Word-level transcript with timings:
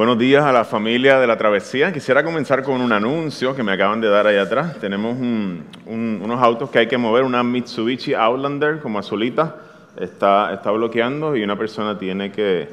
Buenos 0.00 0.16
días 0.16 0.42
a 0.46 0.50
la 0.50 0.64
familia 0.64 1.20
de 1.20 1.26
la 1.26 1.36
travesía. 1.36 1.92
Quisiera 1.92 2.24
comenzar 2.24 2.62
con 2.62 2.80
un 2.80 2.90
anuncio 2.90 3.54
que 3.54 3.62
me 3.62 3.72
acaban 3.72 4.00
de 4.00 4.08
dar 4.08 4.26
ahí 4.26 4.38
atrás. 4.38 4.78
Tenemos 4.80 5.14
unos 5.14 6.42
autos 6.42 6.70
que 6.70 6.78
hay 6.78 6.86
que 6.86 6.96
mover, 6.96 7.22
una 7.22 7.42
Mitsubishi 7.42 8.14
Outlander 8.14 8.80
como 8.80 8.98
azulita, 8.98 9.56
está, 9.98 10.54
está 10.54 10.70
bloqueando 10.70 11.36
y 11.36 11.44
una 11.44 11.54
persona 11.54 11.98
tiene 11.98 12.32
que, 12.32 12.66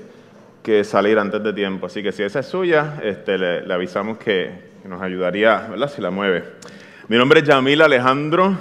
salir 0.86 1.19
antes 1.19 1.44
de 1.44 1.52
tiempo. 1.52 1.88
Así 1.88 2.02
que 2.02 2.14
si 2.14 2.23
esa 2.23 2.39
es 2.39 2.45
suya, 2.45 2.97
este, 3.03 3.38
le, 3.38 3.73
avisamos 3.73 4.17
que, 4.19 4.50
que, 4.81 4.88
nos 4.88 5.02
ayudaría, 5.02 5.67
¿verdad? 5.69 5.91
Si 5.94 6.02
la 6.02 6.12
mueve. 6.12 6.45
Mi 7.09 7.17
nombre 7.17 7.41
es 7.41 7.45
Yamil 7.45 7.81
Alejandro. 7.81 8.56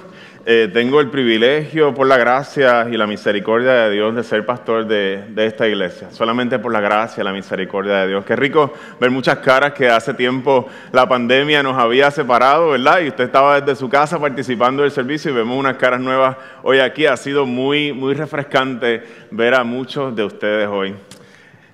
Eh, 0.49 0.71
tengo 0.73 1.01
el 1.01 1.11
privilegio, 1.11 1.93
por 1.93 2.07
la 2.07 2.17
gracia 2.17 2.87
y 2.89 2.97
la 2.97 3.09
misericordia 3.09 3.73
de 3.73 3.91
Dios, 3.91 4.15
de 4.15 4.23
ser 4.23 4.47
pastor 4.47 4.87
de, 4.87 5.25
esta 5.39 5.67
iglesia. 5.67 6.13
Solamente 6.13 6.61
por 6.61 6.73
la 6.73 6.81
gracia 6.81 7.21
y 7.21 7.25
la 7.25 7.33
misericordia 7.33 7.95
de 7.95 8.07
Dios. 8.07 8.25
Qué 8.25 8.37
rico 8.37 8.73
ver 9.01 9.11
muchas 9.11 9.39
caras 9.39 9.73
que 9.73 9.89
hace 9.89 10.15
tiempo 10.15 10.69
la 10.93 11.09
pandemia 11.09 11.65
nos 11.65 11.77
había 11.77 12.13
separado, 12.13 12.71
¿verdad? 12.71 13.01
Y 13.01 13.09
usted 13.09 13.25
estaba 13.25 13.61
desde 13.61 13.75
su 13.75 13.89
casa 13.89 14.21
participando 14.21 14.85
del 14.85 14.93
servicio 14.93 15.33
y 15.33 15.35
vemos 15.35 15.59
unas 15.59 15.79
caras 15.79 16.01
nuevas 16.01 16.37
hoy 16.63 16.79
aquí. 16.79 17.07
Ha 17.07 17.17
sido 17.17 17.45
muy, 17.45 17.93
muy 17.93 18.15
refrescante 18.15 19.03
ver 19.33 19.53
a 19.53 19.65
muchos 19.65 20.15
de 20.15 20.23
ustedes 20.23 20.69
hoy. 20.69 20.95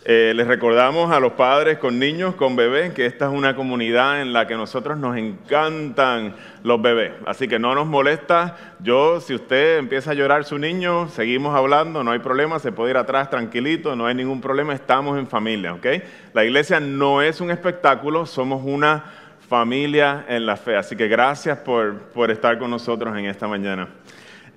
Eh, 0.05 0.33
les 0.34 0.48
recordamos 0.48 1.12
a 1.12 1.20
los 1.20 1.34
padres 1.34 1.78
con 1.78 2.00
niños, 2.00 2.34
con 2.34 2.56
bebés, 2.56 2.92
que 2.92 3.06
esta 3.06 3.27
es 3.27 3.31
una 3.31 3.55
comunidad 3.55 4.20
en 4.20 4.33
la 4.33 4.48
que 4.48 4.56
nosotros 4.56 4.98
nos 4.98 5.17
encantan 5.17 6.34
los 6.64 6.83
bebés. 6.83 7.12
Así 7.25 7.47
que 7.47 7.61
no 7.61 7.72
nos 7.77 7.86
molesta. 7.86 8.56
Yo, 8.81 9.20
si 9.20 9.33
usted 9.33 9.78
empieza 9.78 10.11
a 10.11 10.14
llorar 10.14 10.44
su 10.44 10.59
niño, 10.59 11.09
seguimos 11.09 11.55
hablando, 11.55 12.03
no 12.03 12.11
hay 12.11 12.19
problema, 12.19 12.59
se 12.59 12.72
puede 12.72 12.91
ir 12.91 12.97
atrás 12.97 13.31
tranquilito, 13.31 13.94
no 13.94 14.06
hay 14.06 14.17
ningún 14.17 14.41
problema, 14.41 14.75
estamos 14.75 15.17
en 15.20 15.28
familia, 15.28 15.72
¿ok? 15.75 15.86
La 16.33 16.44
iglesia 16.44 16.81
no 16.81 17.22
es 17.22 17.41
un 17.41 17.53
espectáculo, 17.53 18.27
somos 18.27 18.62
una 18.64 19.05
familia 19.48 20.25
en 20.27 20.47
la 20.47 20.56
fe. 20.56 20.77
Así 20.77 20.97
que 20.97 21.06
gracias 21.06 21.59
por, 21.59 21.97
por 22.12 22.33
estar 22.33 22.59
con 22.59 22.70
nosotros 22.70 23.16
en 23.16 23.27
esta 23.27 23.47
mañana. 23.47 23.89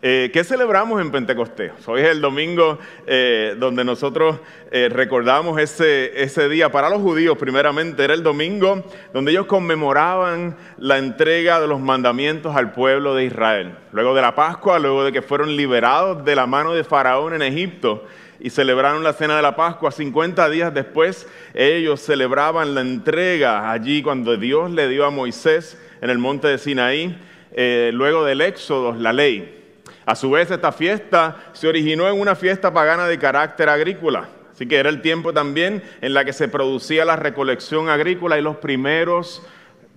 Eh, 0.02 0.30
¿Qué 0.32 0.44
celebramos 0.44 1.02
en 1.02 1.10
Pentecostés? 1.10 1.72
Hoy 1.88 2.02
es 2.02 2.10
el 2.10 2.22
domingo 2.22 2.78
eh, 3.08 3.56
donde 3.58 3.84
nosotros 3.86 4.38
eh, 4.70 4.90
recordamos 4.92 5.60
ese, 5.60 6.22
ese 6.22 6.50
día. 6.50 6.70
Para 6.70 6.90
los 6.90 7.02
judíos, 7.02 7.38
primeramente, 7.38 8.04
era 8.04 8.14
el 8.14 8.22
domingo 8.22 8.84
donde 9.14 9.32
ellos 9.32 9.46
conmemoraban 9.46 10.58
la 10.78 10.98
entrega 10.98 11.62
de 11.62 11.68
los 11.68 11.80
mandamientos 11.80 12.56
al 12.56 12.74
pueblo 12.74 13.16
de 13.16 13.24
Israel. 13.24 13.78
Luego 13.94 14.14
de 14.14 14.22
la 14.22 14.36
Pascua, 14.36 14.80
luego 14.80 15.06
de 15.06 15.14
que 15.14 15.22
fueron 15.22 15.56
liberados 15.56 16.26
de 16.26 16.36
la 16.36 16.46
mano 16.46 16.74
de 16.74 16.84
Faraón 16.84 17.34
en 17.34 17.42
Egipto 17.42 18.06
y 18.40 18.50
celebraron 18.50 19.02
la 19.02 19.14
cena 19.14 19.38
de 19.38 19.42
la 19.42 19.56
Pascua. 19.56 19.92
50 19.92 20.50
días 20.50 20.74
después, 20.74 21.28
ellos 21.54 22.02
celebraban 22.02 22.76
la 22.76 22.82
entrega 22.82 23.72
allí 23.72 24.04
cuando 24.04 24.36
Dios 24.36 24.70
le 24.70 24.90
dio 24.90 25.06
a 25.06 25.10
Moisés 25.10 25.82
en 26.02 26.10
el 26.10 26.18
monte 26.18 26.50
de 26.50 26.58
Sinaí, 26.58 27.18
luego 27.94 28.26
del 28.26 28.42
Éxodo, 28.42 28.94
la 28.94 29.14
ley. 29.14 29.55
A 30.06 30.16
su 30.16 30.30
vez, 30.32 30.52
esta 30.52 30.72
fiesta 30.72 31.38
se 31.54 31.68
originó 31.68 32.08
en 32.08 32.20
una 32.20 32.36
fiesta 32.36 32.72
pagana 32.72 33.08
de 33.08 33.18
carácter 33.18 33.70
agrícola. 33.70 34.30
Así 34.52 34.68
que 34.68 34.78
era 34.78 34.90
el 34.90 35.02
tiempo 35.02 35.34
también 35.34 35.84
en 36.02 36.14
la 36.14 36.24
que 36.24 36.32
se 36.32 36.48
producía 36.48 37.04
la 37.04 37.16
recolección 37.16 37.90
agrícola 37.90 38.38
y 38.38 38.42
los 38.42 38.58
primeros 38.58 39.42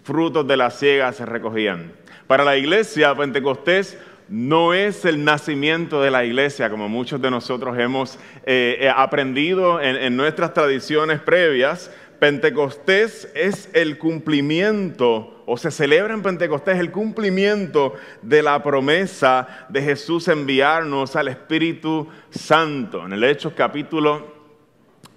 frutos 0.03 0.49
de 0.49 0.57
la 0.57 0.71
siega 0.71 1.13
se 1.13 1.27
recogían. 1.27 1.93
Para 2.27 2.45
la 2.45 2.57
iglesia, 2.57 3.15
Pentecostés 3.15 3.99
no 4.29 4.75
es 4.75 5.05
el 5.05 5.25
nacimiento 5.25 6.03
de 6.03 6.11
la 6.11 6.25
iglesia, 6.25 6.71
como 6.71 6.89
muchos 6.89 7.21
de 7.23 7.31
nosotros 7.31 7.79
hemos 7.79 8.17
eh, 8.45 8.79
eh, 8.81 8.93
aprendido 8.95 9.81
en 9.81 10.17
nuestras 10.17 10.55
tradiciones 10.55 11.21
previas. 11.21 11.91
Pentecostés 12.19 13.31
es 13.35 13.71
el 13.75 13.97
cumplimiento 13.97 15.38
o 15.51 15.57
se 15.57 15.71
celebra 15.71 16.13
en 16.13 16.21
Pentecostés 16.21 16.79
el 16.79 16.93
cumplimiento 16.93 17.95
de 18.21 18.43
la 18.43 18.63
promesa 18.63 19.67
de 19.71 19.81
Jesús 19.81 20.29
enviarnos 20.29 21.17
al 21.17 21.29
Espíritu 21.29 22.07
Santo. 22.29 23.07
En 23.07 23.15
el 23.15 23.25
Hechos 23.25 23.55
capítulo 23.55 24.27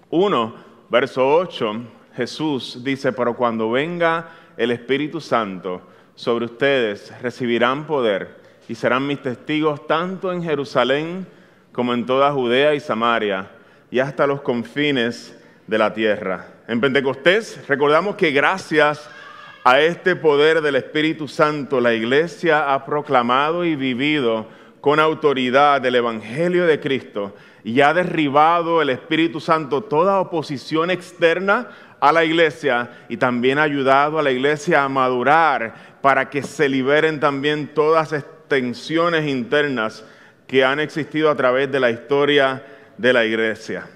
1, 0.09 0.55
verso 0.89 1.27
8, 1.35 1.81
Jesús 2.15 2.79
dice, 2.81 3.11
pero 3.11 3.35
cuando 3.35 3.71
venga 3.71 4.29
el 4.55 4.71
Espíritu 4.71 5.19
Santo 5.19 5.81
sobre 6.15 6.45
ustedes, 6.45 7.13
recibirán 7.21 7.85
poder 7.85 8.39
y 8.69 8.75
serán 8.75 9.05
mis 9.05 9.21
testigos 9.21 9.85
tanto 9.85 10.31
en 10.31 10.41
Jerusalén 10.41 11.27
como 11.73 11.93
en 11.93 12.05
toda 12.05 12.31
Judea 12.31 12.73
y 12.73 12.79
Samaria 12.79 13.51
y 13.91 13.99
hasta 13.99 14.25
los 14.25 14.39
confines 14.39 15.37
de 15.67 15.77
la 15.77 15.93
tierra. 15.93 16.47
En 16.69 16.79
Pentecostés 16.79 17.67
recordamos 17.67 18.15
que 18.15 18.31
gracias 18.31 19.09
a 19.09 19.20
este 19.65 20.15
poder 20.15 20.61
del 20.61 20.75
Espíritu 20.75 21.27
Santo, 21.27 21.79
la 21.79 21.93
iglesia 21.93 22.73
ha 22.73 22.85
proclamado 22.85 23.63
y 23.63 23.75
vivido 23.75 24.47
con 24.81 24.99
autoridad 24.99 25.85
el 25.85 25.95
Evangelio 25.95 26.65
de 26.65 26.79
Cristo 26.79 27.35
y 27.63 27.81
ha 27.81 27.93
derribado 27.93 28.81
el 28.81 28.89
Espíritu 28.89 29.39
Santo 29.39 29.83
toda 29.83 30.19
oposición 30.19 30.89
externa 30.89 31.69
a 31.99 32.11
la 32.11 32.25
iglesia 32.25 32.89
y 33.07 33.17
también 33.17 33.59
ha 33.59 33.63
ayudado 33.63 34.17
a 34.17 34.23
la 34.23 34.31
iglesia 34.31 34.83
a 34.83 34.89
madurar 34.89 35.99
para 36.01 36.29
que 36.31 36.41
se 36.41 36.67
liberen 36.67 37.19
también 37.19 37.67
todas 37.75 38.11
las 38.11 38.25
tensiones 38.47 39.27
internas 39.27 40.03
que 40.47 40.65
han 40.65 40.79
existido 40.79 41.29
a 41.29 41.35
través 41.35 41.71
de 41.71 41.79
la 41.79 41.91
historia 41.91 42.65
de 42.97 43.13
la 43.13 43.23
iglesia. 43.23 43.87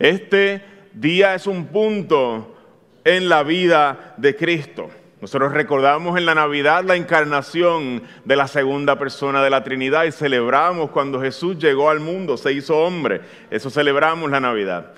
Este 0.00 0.60
día 0.92 1.36
es 1.36 1.46
un 1.46 1.66
punto 1.66 2.51
en 3.04 3.28
la 3.28 3.42
vida 3.42 4.14
de 4.16 4.36
Cristo. 4.36 4.90
Nosotros 5.20 5.52
recordamos 5.52 6.18
en 6.18 6.26
la 6.26 6.34
Navidad 6.34 6.82
la 6.84 6.96
encarnación 6.96 8.02
de 8.24 8.34
la 8.34 8.48
segunda 8.48 8.98
persona 8.98 9.40
de 9.42 9.50
la 9.50 9.62
Trinidad 9.62 10.02
y 10.04 10.10
celebramos 10.10 10.90
cuando 10.90 11.20
Jesús 11.20 11.58
llegó 11.58 11.90
al 11.90 12.00
mundo, 12.00 12.36
se 12.36 12.52
hizo 12.52 12.76
hombre. 12.78 13.20
Eso 13.48 13.70
celebramos 13.70 14.30
la 14.32 14.40
Navidad. 14.40 14.94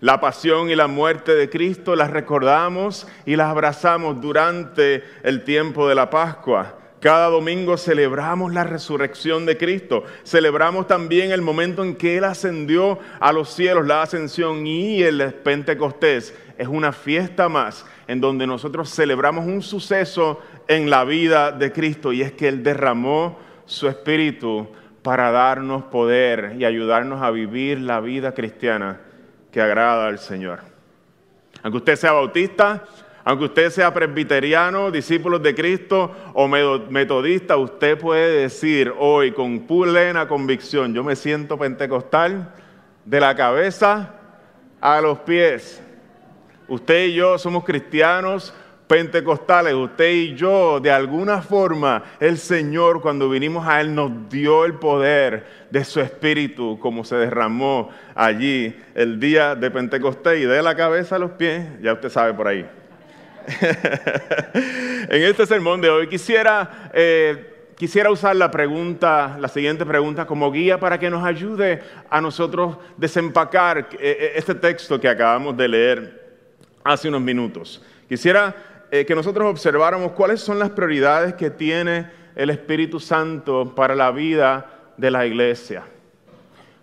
La 0.00 0.20
pasión 0.20 0.70
y 0.70 0.76
la 0.76 0.88
muerte 0.88 1.34
de 1.34 1.48
Cristo 1.48 1.94
las 1.94 2.10
recordamos 2.10 3.06
y 3.24 3.36
las 3.36 3.48
abrazamos 3.48 4.20
durante 4.20 5.04
el 5.22 5.44
tiempo 5.44 5.88
de 5.88 5.94
la 5.94 6.10
Pascua. 6.10 6.74
Cada 7.00 7.28
domingo 7.28 7.76
celebramos 7.76 8.52
la 8.52 8.64
resurrección 8.64 9.46
de 9.46 9.56
Cristo. 9.56 10.02
Celebramos 10.24 10.88
también 10.88 11.30
el 11.30 11.42
momento 11.42 11.84
en 11.84 11.94
que 11.94 12.16
Él 12.16 12.24
ascendió 12.24 12.98
a 13.20 13.32
los 13.32 13.50
cielos, 13.50 13.86
la 13.86 14.02
ascensión 14.02 14.66
y 14.66 15.02
el 15.02 15.34
Pentecostés. 15.34 16.34
Es 16.58 16.68
una 16.68 16.92
fiesta 16.92 17.48
más 17.48 17.86
en 18.08 18.20
donde 18.20 18.46
nosotros 18.46 18.92
celebramos 18.92 19.46
un 19.46 19.62
suceso 19.62 20.42
en 20.66 20.90
la 20.90 21.04
vida 21.04 21.52
de 21.52 21.72
Cristo 21.72 22.12
y 22.12 22.20
es 22.22 22.32
que 22.32 22.48
Él 22.48 22.64
derramó 22.64 23.38
su 23.64 23.88
espíritu 23.88 24.68
para 25.02 25.30
darnos 25.30 25.84
poder 25.84 26.56
y 26.58 26.64
ayudarnos 26.64 27.22
a 27.22 27.30
vivir 27.30 27.78
la 27.78 28.00
vida 28.00 28.34
cristiana 28.34 29.00
que 29.52 29.60
agrada 29.60 30.08
al 30.08 30.18
Señor. 30.18 30.60
Aunque 31.62 31.78
usted 31.78 31.96
sea 31.96 32.12
bautista, 32.12 32.84
aunque 33.24 33.44
usted 33.44 33.70
sea 33.70 33.92
presbiteriano, 33.94 34.90
discípulo 34.90 35.38
de 35.38 35.54
Cristo 35.54 36.10
o 36.34 36.48
metodista, 36.48 37.56
usted 37.56 37.98
puede 37.98 38.42
decir 38.42 38.92
hoy 38.98 39.32
con 39.32 39.60
plena 39.60 40.26
convicción, 40.26 40.92
yo 40.92 41.04
me 41.04 41.14
siento 41.14 41.56
pentecostal 41.56 42.52
de 43.04 43.20
la 43.20 43.36
cabeza 43.36 44.14
a 44.80 45.00
los 45.00 45.18
pies. 45.20 45.82
Usted 46.68 47.06
y 47.06 47.14
yo 47.14 47.38
somos 47.38 47.64
cristianos 47.64 48.54
pentecostales, 48.88 49.74
usted 49.74 50.10
y 50.10 50.34
yo, 50.34 50.80
de 50.80 50.90
alguna 50.90 51.42
forma, 51.42 52.02
el 52.18 52.38
Señor 52.38 53.02
cuando 53.02 53.28
vinimos 53.28 53.68
a 53.68 53.80
Él 53.80 53.94
nos 53.94 54.28
dio 54.30 54.64
el 54.64 54.74
poder 54.74 55.46
de 55.70 55.84
su 55.84 56.00
Espíritu, 56.00 56.78
como 56.80 57.04
se 57.04 57.16
derramó 57.16 57.90
allí 58.14 58.74
el 58.94 59.20
día 59.20 59.54
de 59.54 59.70
Pentecostés. 59.70 60.40
Y 60.40 60.44
de 60.44 60.62
la 60.62 60.74
cabeza 60.74 61.16
a 61.16 61.18
los 61.18 61.32
pies, 61.32 61.66
ya 61.82 61.92
usted 61.92 62.08
sabe 62.08 62.32
por 62.32 62.48
ahí. 62.48 62.66
en 65.08 65.22
este 65.22 65.46
sermón 65.46 65.80
de 65.80 65.90
hoy 65.90 66.08
quisiera... 66.08 66.90
Eh, 66.92 67.54
quisiera 67.76 68.10
usar 68.10 68.34
la 68.34 68.50
pregunta, 68.50 69.36
la 69.38 69.46
siguiente 69.46 69.86
pregunta 69.86 70.26
como 70.26 70.50
guía 70.50 70.80
para 70.80 70.98
que 70.98 71.08
nos 71.08 71.24
ayude 71.24 71.80
a 72.10 72.20
nosotros 72.20 72.76
desempacar 72.96 73.78
eh, 73.78 73.86
eh, 74.00 74.32
este 74.34 74.56
texto 74.56 74.98
que 74.98 75.08
acabamos 75.08 75.56
de 75.56 75.68
leer 75.68 76.17
hace 76.88 77.08
unos 77.08 77.20
minutos. 77.20 77.82
Quisiera 78.08 78.56
eh, 78.90 79.04
que 79.04 79.14
nosotros 79.14 79.46
observáramos 79.50 80.12
cuáles 80.12 80.40
son 80.40 80.58
las 80.58 80.70
prioridades 80.70 81.34
que 81.34 81.50
tiene 81.50 82.10
el 82.34 82.48
Espíritu 82.48 82.98
Santo 82.98 83.74
para 83.74 83.94
la 83.94 84.10
vida 84.10 84.66
de 84.96 85.10
la 85.10 85.26
iglesia. 85.26 85.82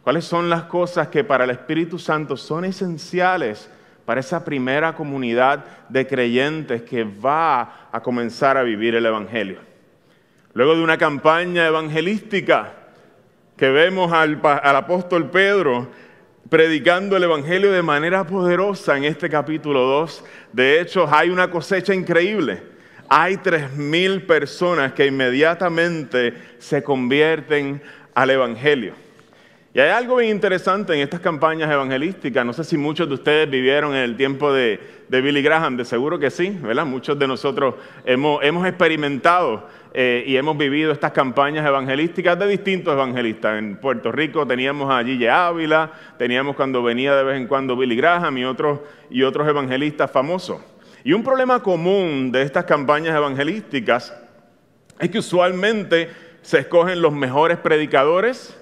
¿Cuáles 0.03 0.25
son 0.25 0.47
las 0.47 0.65
cosas 0.65 1.07
que 1.07 1.23
para 1.23 1.45
el 1.45 1.49
Espíritu 1.49 1.97
Santo 1.97 2.37
son 2.37 2.65
esenciales 2.65 3.71
para 4.05 4.19
esa 4.19 4.45
primera 4.45 4.93
comunidad 4.93 5.65
de 5.89 6.05
creyentes 6.05 6.83
que 6.83 7.03
va 7.03 7.89
a 7.91 8.03
comenzar 8.03 8.55
a 8.55 8.61
vivir 8.61 8.93
el 8.93 9.07
Evangelio? 9.07 9.57
Luego 10.53 10.75
de 10.75 10.83
una 10.83 10.99
campaña 10.99 11.65
evangelística 11.65 12.73
que 13.57 13.69
vemos 13.69 14.13
al, 14.13 14.39
al 14.43 14.75
apóstol 14.75 15.31
Pedro 15.31 15.87
predicando 16.49 17.17
el 17.17 17.23
Evangelio 17.23 17.71
de 17.71 17.81
manera 17.81 18.25
poderosa 18.25 18.97
en 18.97 19.05
este 19.05 19.29
capítulo 19.29 19.81
2. 19.81 20.23
De 20.53 20.79
hecho, 20.79 21.07
hay 21.09 21.29
una 21.29 21.49
cosecha 21.49 21.93
increíble. 21.93 22.61
Hay 23.09 23.37
tres 23.37 23.73
mil 23.73 24.23
personas 24.23 24.93
que 24.93 25.05
inmediatamente 25.05 26.33
se 26.59 26.83
convierten 26.83 27.81
al 28.13 28.29
Evangelio. 28.29 28.93
Y 29.73 29.79
hay 29.79 29.89
algo 29.89 30.15
bien 30.15 30.31
interesante 30.31 30.93
en 30.93 31.01
estas 31.01 31.19
campañas 31.19 31.69
evangelísticas. 31.69 32.45
No 32.45 32.53
sé 32.53 32.63
si 32.63 32.77
muchos 32.77 33.09
de 33.09 33.15
ustedes 33.15 33.49
vivieron 33.49 33.93
en 33.93 34.03
el 34.03 34.15
tiempo 34.15 34.53
de, 34.53 34.79
Billy 35.09 35.41
Graham, 35.41 35.75
de 35.75 35.83
seguro 35.83 36.17
que 36.17 36.31
sí, 36.31 36.49
¿verdad? 36.61 36.85
Muchos 36.85 37.19
de 37.19 37.27
nosotros 37.27 37.75
hemos, 38.05 38.41
hemos 38.41 38.65
experimentado 38.65 39.67
eh, 39.97 40.25
y 40.27 40.35
hemos 40.35 40.57
vivido 40.57 40.91
estas 40.91 41.13
campañas 41.13 41.65
evangelísticas 41.65 42.37
de 42.37 42.47
distintos 42.47 42.93
evangelistas. 42.93 43.57
En 43.57 43.77
Puerto 43.77 44.11
Rico 44.11 44.45
teníamos 44.45 44.93
a 44.93 45.01
Gille 45.01 45.29
Ávila, 45.29 45.89
teníamos 46.17 46.57
cuando 46.57 46.83
venía 46.83 47.15
de 47.15 47.23
vez 47.23 47.37
en 47.37 47.47
cuando 47.47 47.77
Billy 47.77 47.95
Graham 47.95 48.37
y 48.37 48.43
otros, 48.43 48.81
y 49.09 49.23
otros 49.23 49.47
evangelistas 49.47 50.11
famosos. 50.11 50.59
Y 51.05 51.13
un 51.13 51.23
problema 51.23 51.63
común 51.63 52.29
de 52.29 52.41
estas 52.41 52.65
campañas 52.65 53.15
evangelísticas 53.15 54.13
es 54.99 55.09
que 55.09 55.19
usualmente 55.19 56.09
se 56.41 56.59
escogen 56.59 57.01
los 57.01 57.13
mejores 57.13 57.57
predicadores, 57.57 58.53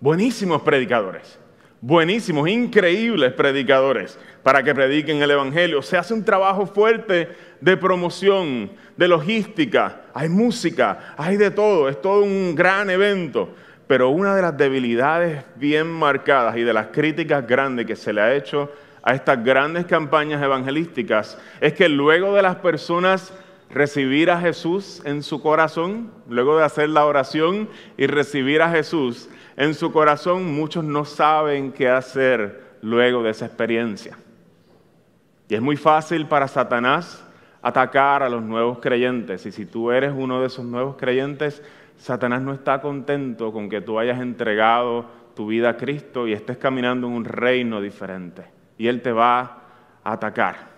buenísimos 0.00 0.62
predicadores, 0.62 1.38
buenísimos, 1.80 2.48
increíbles 2.48 3.32
predicadores 3.32 4.18
para 4.42 4.62
que 4.62 4.74
prediquen 4.74 5.22
el 5.22 5.30
Evangelio. 5.30 5.82
Se 5.82 5.96
hace 5.96 6.14
un 6.14 6.24
trabajo 6.24 6.66
fuerte 6.66 7.28
de 7.60 7.76
promoción, 7.76 8.70
de 8.96 9.08
logística, 9.08 10.02
hay 10.14 10.28
música, 10.28 11.14
hay 11.16 11.36
de 11.36 11.50
todo, 11.50 11.88
es 11.88 12.00
todo 12.00 12.22
un 12.22 12.54
gran 12.54 12.90
evento. 12.90 13.54
Pero 13.86 14.10
una 14.10 14.36
de 14.36 14.42
las 14.42 14.56
debilidades 14.56 15.42
bien 15.56 15.88
marcadas 15.88 16.56
y 16.56 16.62
de 16.62 16.72
las 16.72 16.88
críticas 16.88 17.46
grandes 17.46 17.86
que 17.86 17.96
se 17.96 18.12
le 18.12 18.20
ha 18.20 18.34
hecho 18.34 18.70
a 19.02 19.14
estas 19.14 19.42
grandes 19.42 19.86
campañas 19.86 20.42
evangelísticas 20.42 21.38
es 21.60 21.72
que 21.72 21.88
luego 21.88 22.34
de 22.34 22.42
las 22.42 22.56
personas 22.56 23.32
recibir 23.70 24.30
a 24.30 24.40
Jesús 24.40 25.00
en 25.04 25.22
su 25.22 25.40
corazón, 25.40 26.10
luego 26.28 26.58
de 26.58 26.64
hacer 26.64 26.88
la 26.88 27.06
oración 27.06 27.68
y 27.96 28.06
recibir 28.06 28.62
a 28.62 28.70
Jesús, 28.70 29.28
en 29.56 29.74
su 29.74 29.92
corazón 29.92 30.54
muchos 30.54 30.84
no 30.84 31.04
saben 31.04 31.72
qué 31.72 31.88
hacer 31.88 32.78
luego 32.82 33.22
de 33.22 33.30
esa 33.30 33.46
experiencia. 33.46 34.16
Y 35.48 35.54
es 35.54 35.60
muy 35.60 35.76
fácil 35.76 36.26
para 36.26 36.48
Satanás 36.48 37.24
atacar 37.62 38.22
a 38.22 38.28
los 38.28 38.42
nuevos 38.42 38.78
creyentes. 38.78 39.44
Y 39.46 39.52
si 39.52 39.66
tú 39.66 39.90
eres 39.90 40.12
uno 40.16 40.40
de 40.40 40.46
esos 40.46 40.64
nuevos 40.64 40.96
creyentes, 40.96 41.62
Satanás 41.96 42.40
no 42.42 42.52
está 42.52 42.80
contento 42.80 43.52
con 43.52 43.68
que 43.68 43.80
tú 43.80 43.98
hayas 43.98 44.20
entregado 44.20 45.06
tu 45.34 45.48
vida 45.48 45.70
a 45.70 45.76
Cristo 45.76 46.26
y 46.26 46.32
estés 46.32 46.56
caminando 46.56 47.06
en 47.06 47.14
un 47.14 47.24
reino 47.24 47.80
diferente. 47.80 48.44
Y 48.78 48.88
Él 48.88 49.02
te 49.02 49.12
va 49.12 49.40
a 50.02 50.12
atacar. 50.12 50.70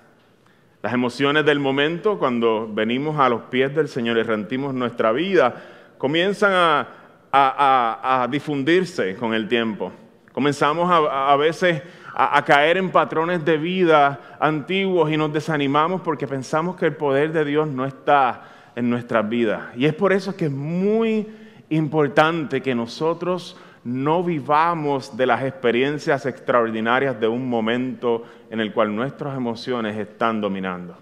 Las 0.82 0.92
emociones 0.92 1.44
del 1.44 1.60
momento, 1.60 2.18
cuando 2.18 2.68
venimos 2.72 3.18
a 3.20 3.28
los 3.28 3.42
pies 3.42 3.74
del 3.74 3.88
Señor 3.88 4.18
y 4.18 4.24
rentimos 4.24 4.74
nuestra 4.74 5.12
vida, 5.12 5.54
comienzan 5.96 6.52
a 6.52 6.88
a, 7.32 8.28
difundirse 8.30 9.16
con 9.16 9.34
el 9.34 9.48
tiempo. 9.48 9.92
Comenzamos 10.32 10.90
a, 10.90 11.36
veces 11.36 11.82
a, 12.14 12.42
caer 12.44 12.76
en 12.76 12.90
patrones 12.90 13.44
de 13.44 13.56
vida 13.58 14.36
antiguos 14.38 15.10
y 15.10 15.16
nos 15.16 15.32
desanimamos 15.32 16.00
porque 16.02 16.26
pensamos 16.26 16.76
que 16.76 16.86
el 16.86 16.96
poder 16.96 17.32
de 17.32 17.44
Dios 17.44 17.68
no 17.68 17.84
está 17.84 18.42
en 18.76 18.88
nuestras 18.88 19.28
vidas. 19.28 19.76
Y 19.76 19.86
es 19.86 19.94
por 19.94 20.12
eso 20.12 20.36
que 20.36 20.46
es 20.46 20.52
muy 20.52 21.28
importante 21.70 22.60
que 22.60 22.74
nosotros 22.74 23.56
no 23.84 24.22
vivamos 24.22 25.16
de 25.16 25.26
las 25.26 25.42
experiencias 25.42 26.24
extraordinarias 26.26 27.18
de 27.18 27.28
un 27.28 27.48
momento 27.48 28.24
en 28.50 28.60
el 28.60 28.72
cual 28.72 28.94
nuestras 28.94 29.36
emociones 29.36 29.96
están 29.96 30.40
dominando. 30.40 30.96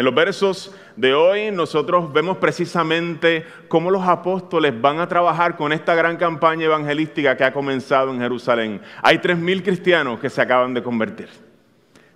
En 0.00 0.06
los 0.06 0.14
versos 0.14 0.74
de 0.96 1.12
hoy 1.12 1.50
nosotros 1.50 2.10
vemos 2.10 2.38
precisamente 2.38 3.44
cómo 3.68 3.90
los 3.90 4.02
apóstoles 4.08 4.72
van 4.80 4.98
a 4.98 5.06
trabajar 5.06 5.58
con 5.58 5.74
esta 5.74 5.94
gran 5.94 6.16
campaña 6.16 6.64
evangelística 6.64 7.36
que 7.36 7.44
ha 7.44 7.52
comenzado 7.52 8.10
en 8.10 8.18
Jerusalén. 8.18 8.80
Hay 9.02 9.18
tres 9.18 9.36
mil 9.36 9.62
cristianos 9.62 10.18
que 10.18 10.30
se 10.30 10.40
acaban 10.40 10.72
de 10.72 10.82
convertir. 10.82 11.28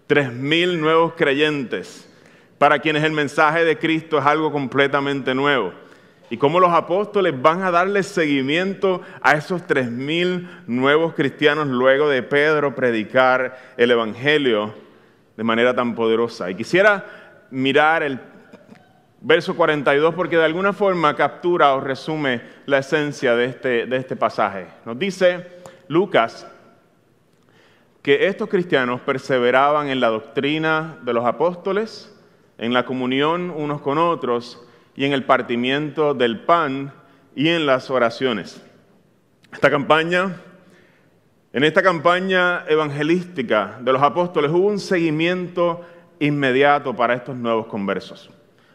Tres 0.06 0.32
mil 0.32 0.80
nuevos 0.80 1.12
creyentes 1.12 2.10
para 2.56 2.78
quienes 2.78 3.04
el 3.04 3.12
mensaje 3.12 3.66
de 3.66 3.76
Cristo 3.76 4.16
es 4.18 4.24
algo 4.24 4.50
completamente 4.50 5.34
nuevo. 5.34 5.74
Y 6.30 6.38
cómo 6.38 6.60
los 6.60 6.72
apóstoles 6.72 7.34
van 7.36 7.64
a 7.64 7.70
darle 7.70 8.02
seguimiento 8.02 9.02
a 9.20 9.34
esos 9.34 9.66
tres 9.66 9.90
mil 9.90 10.48
nuevos 10.66 11.12
cristianos 11.12 11.66
luego 11.66 12.08
de 12.08 12.22
Pedro 12.22 12.74
predicar 12.74 13.58
el 13.76 13.90
Evangelio 13.90 14.72
de 15.36 15.44
manera 15.44 15.74
tan 15.74 15.94
poderosa. 15.94 16.50
Y 16.50 16.54
quisiera 16.54 17.23
mirar 17.54 18.02
el 18.02 18.20
verso 19.20 19.56
42 19.56 20.14
porque 20.14 20.36
de 20.36 20.44
alguna 20.44 20.72
forma 20.72 21.16
captura 21.16 21.74
o 21.74 21.80
resume 21.80 22.42
la 22.66 22.78
esencia 22.78 23.34
de 23.34 23.46
este, 23.46 23.86
de 23.86 23.96
este 23.96 24.16
pasaje. 24.16 24.66
Nos 24.84 24.98
dice 24.98 25.46
Lucas 25.88 26.46
que 28.02 28.26
estos 28.26 28.50
cristianos 28.50 29.00
perseveraban 29.00 29.88
en 29.88 30.00
la 30.00 30.08
doctrina 30.08 30.98
de 31.02 31.14
los 31.14 31.24
apóstoles, 31.24 32.14
en 32.58 32.74
la 32.74 32.84
comunión 32.84 33.50
unos 33.50 33.80
con 33.80 33.96
otros 33.96 34.62
y 34.94 35.06
en 35.06 35.12
el 35.12 35.24
partimiento 35.24 36.12
del 36.12 36.40
pan 36.40 36.92
y 37.34 37.48
en 37.48 37.64
las 37.64 37.90
oraciones. 37.90 38.62
Esta 39.52 39.70
campaña, 39.70 40.36
en 41.52 41.64
esta 41.64 41.82
campaña 41.82 42.64
evangelística 42.68 43.78
de 43.80 43.92
los 43.92 44.02
apóstoles 44.02 44.50
hubo 44.50 44.66
un 44.66 44.80
seguimiento 44.80 45.80
inmediato 46.18 46.94
para 46.94 47.14
estos 47.14 47.36
nuevos 47.36 47.66
conversos. 47.66 48.30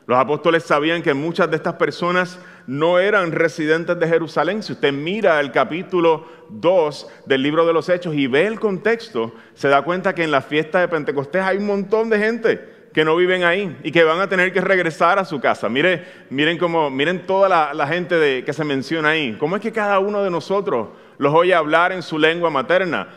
Los 0.09 0.17
apóstoles 0.17 0.63
sabían 0.63 1.03
que 1.03 1.13
muchas 1.13 1.51
de 1.51 1.57
estas 1.57 1.75
personas 1.75 2.39
no 2.65 2.97
eran 2.97 3.31
residentes 3.31 3.99
de 3.99 4.07
Jerusalén. 4.07 4.63
Si 4.63 4.73
usted 4.73 4.91
mira 4.91 5.39
el 5.39 5.51
capítulo 5.51 6.25
2 6.49 7.11
del 7.27 7.43
libro 7.43 7.65
de 7.65 7.73
los 7.73 7.89
Hechos 7.89 8.15
y 8.15 8.25
ve 8.25 8.47
el 8.47 8.59
contexto, 8.59 9.31
se 9.53 9.67
da 9.67 9.83
cuenta 9.83 10.15
que 10.15 10.23
en 10.23 10.31
la 10.31 10.41
fiesta 10.41 10.79
de 10.79 10.87
Pentecostés 10.87 11.43
hay 11.43 11.57
un 11.57 11.67
montón 11.67 12.09
de 12.09 12.17
gente 12.17 12.79
que 12.93 13.05
no 13.05 13.15
viven 13.15 13.43
ahí 13.43 13.77
y 13.83 13.91
que 13.91 14.03
van 14.03 14.19
a 14.19 14.27
tener 14.27 14.51
que 14.51 14.61
regresar 14.61 15.19
a 15.19 15.25
su 15.25 15.39
casa. 15.39 15.69
Miren, 15.69 16.03
miren, 16.29 16.57
cómo, 16.57 16.89
miren 16.89 17.25
toda 17.25 17.73
la, 17.73 17.87
gente 17.87 18.43
que 18.43 18.53
se 18.53 18.63
menciona 18.63 19.09
ahí. 19.09 19.35
¿Cómo 19.39 19.55
es 19.55 19.61
que 19.61 19.71
cada 19.71 19.99
uno 19.99 20.23
de 20.23 20.31
nosotros 20.31 20.89
los 21.17 21.33
oye 21.33 21.53
hablar 21.53 21.91
en 21.91 22.01
su 22.01 22.17
lengua 22.17 22.49
materna? 22.49 23.09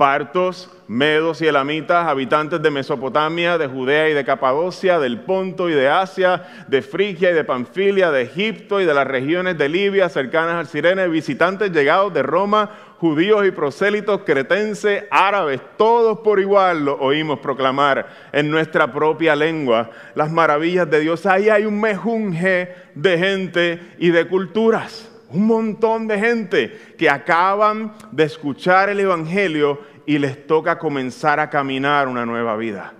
Partos, 0.00 0.70
medos 0.88 1.42
y 1.42 1.46
elamitas, 1.46 2.06
habitantes 2.06 2.62
de 2.62 2.70
Mesopotamia, 2.70 3.58
de 3.58 3.66
Judea 3.66 4.08
y 4.08 4.14
de 4.14 4.24
Capadocia, 4.24 4.98
del 4.98 5.20
Ponto 5.20 5.68
y 5.68 5.74
de 5.74 5.90
Asia, 5.90 6.64
de 6.68 6.80
Frigia 6.80 7.30
y 7.30 7.34
de 7.34 7.44
Panfilia, 7.44 8.10
de 8.10 8.22
Egipto 8.22 8.80
y 8.80 8.86
de 8.86 8.94
las 8.94 9.06
regiones 9.06 9.58
de 9.58 9.68
Libia 9.68 10.08
cercanas 10.08 10.54
al 10.54 10.68
Sirene, 10.68 11.06
visitantes 11.06 11.70
llegados 11.70 12.14
de 12.14 12.22
Roma, 12.22 12.70
judíos 12.98 13.46
y 13.46 13.50
prosélitos, 13.50 14.22
cretenses, 14.24 15.04
árabes, 15.10 15.60
todos 15.76 16.20
por 16.20 16.40
igual 16.40 16.86
lo 16.86 16.98
oímos 16.98 17.40
proclamar 17.40 18.08
en 18.32 18.50
nuestra 18.50 18.90
propia 18.90 19.36
lengua 19.36 19.90
las 20.14 20.32
maravillas 20.32 20.88
de 20.88 21.00
Dios. 21.00 21.26
Ahí 21.26 21.50
hay 21.50 21.66
un 21.66 21.78
mejunje 21.78 22.74
de 22.94 23.18
gente 23.18 23.80
y 23.98 24.08
de 24.08 24.26
culturas. 24.26 25.10
Un 25.32 25.46
montón 25.46 26.08
de 26.08 26.18
gente 26.18 26.94
que 26.98 27.08
acaban 27.08 27.92
de 28.10 28.24
escuchar 28.24 28.88
el 28.90 29.00
Evangelio 29.00 29.80
y 30.04 30.18
les 30.18 30.46
toca 30.46 30.78
comenzar 30.78 31.38
a 31.38 31.48
caminar 31.48 32.08
una 32.08 32.26
nueva 32.26 32.56
vida. 32.56 32.94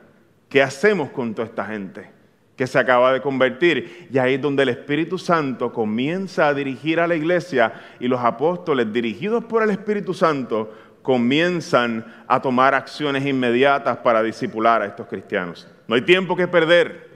¿Qué 0.49 0.63
hacemos 0.63 1.11
con 1.11 1.35
toda 1.35 1.49
esta 1.49 1.65
gente 1.65 2.11
que 2.55 2.69
se 2.69 2.79
acaba 2.79 3.13
de 3.13 3.21
convertir? 3.21 4.09
Y 4.13 4.19
ahí 4.19 4.35
es 4.35 4.43
donde 4.43 4.63
el 4.63 4.69
Espíritu 4.69 5.19
Santo 5.19 5.73
comienza 5.73 6.47
a 6.47 6.55
dirigir 6.55 7.01
a 7.01 7.09
la 7.09 7.17
iglesia 7.17 7.73
y 7.99 8.07
los 8.07 8.21
apóstoles, 8.21 8.93
dirigidos 8.93 9.45
por 9.45 9.65
el 9.65 9.71
Espíritu 9.71 10.15
Santo, 10.15 10.73
comienzan 11.03 12.05
a 12.29 12.41
tomar 12.41 12.75
acciones 12.75 13.27
inmediatas 13.27 13.97
para 13.99 14.23
disipular 14.23 14.83
a 14.83 14.87
estos 14.87 15.09
cristianos. 15.09 15.69
No 15.89 15.97
hay 15.97 16.03
tiempo 16.03 16.37
que 16.37 16.47
perder. 16.47 17.11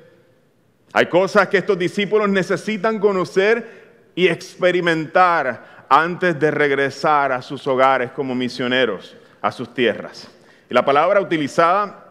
Hay 0.93 1.07
cosas 1.07 1.49
que 1.49 1.59
estos 1.59 1.79
discípulos 1.79 2.29
necesitan 2.29 2.99
conocer 2.99 3.84
y 4.15 4.29
experimentar 4.29 5.87
antes 5.89 6.39
de 6.39 6.51
regresar 6.51 7.33
a 7.33 7.43
sus 7.43 7.67
hogares 7.67 8.11
como 8.13 8.35
misioneros, 8.35 9.17
a 9.41 9.53
sus 9.53 9.73
tierras. 9.73 10.31
Y 10.71 10.75
la 10.75 10.85
palabra 10.85 11.21
utilizada 11.21 12.05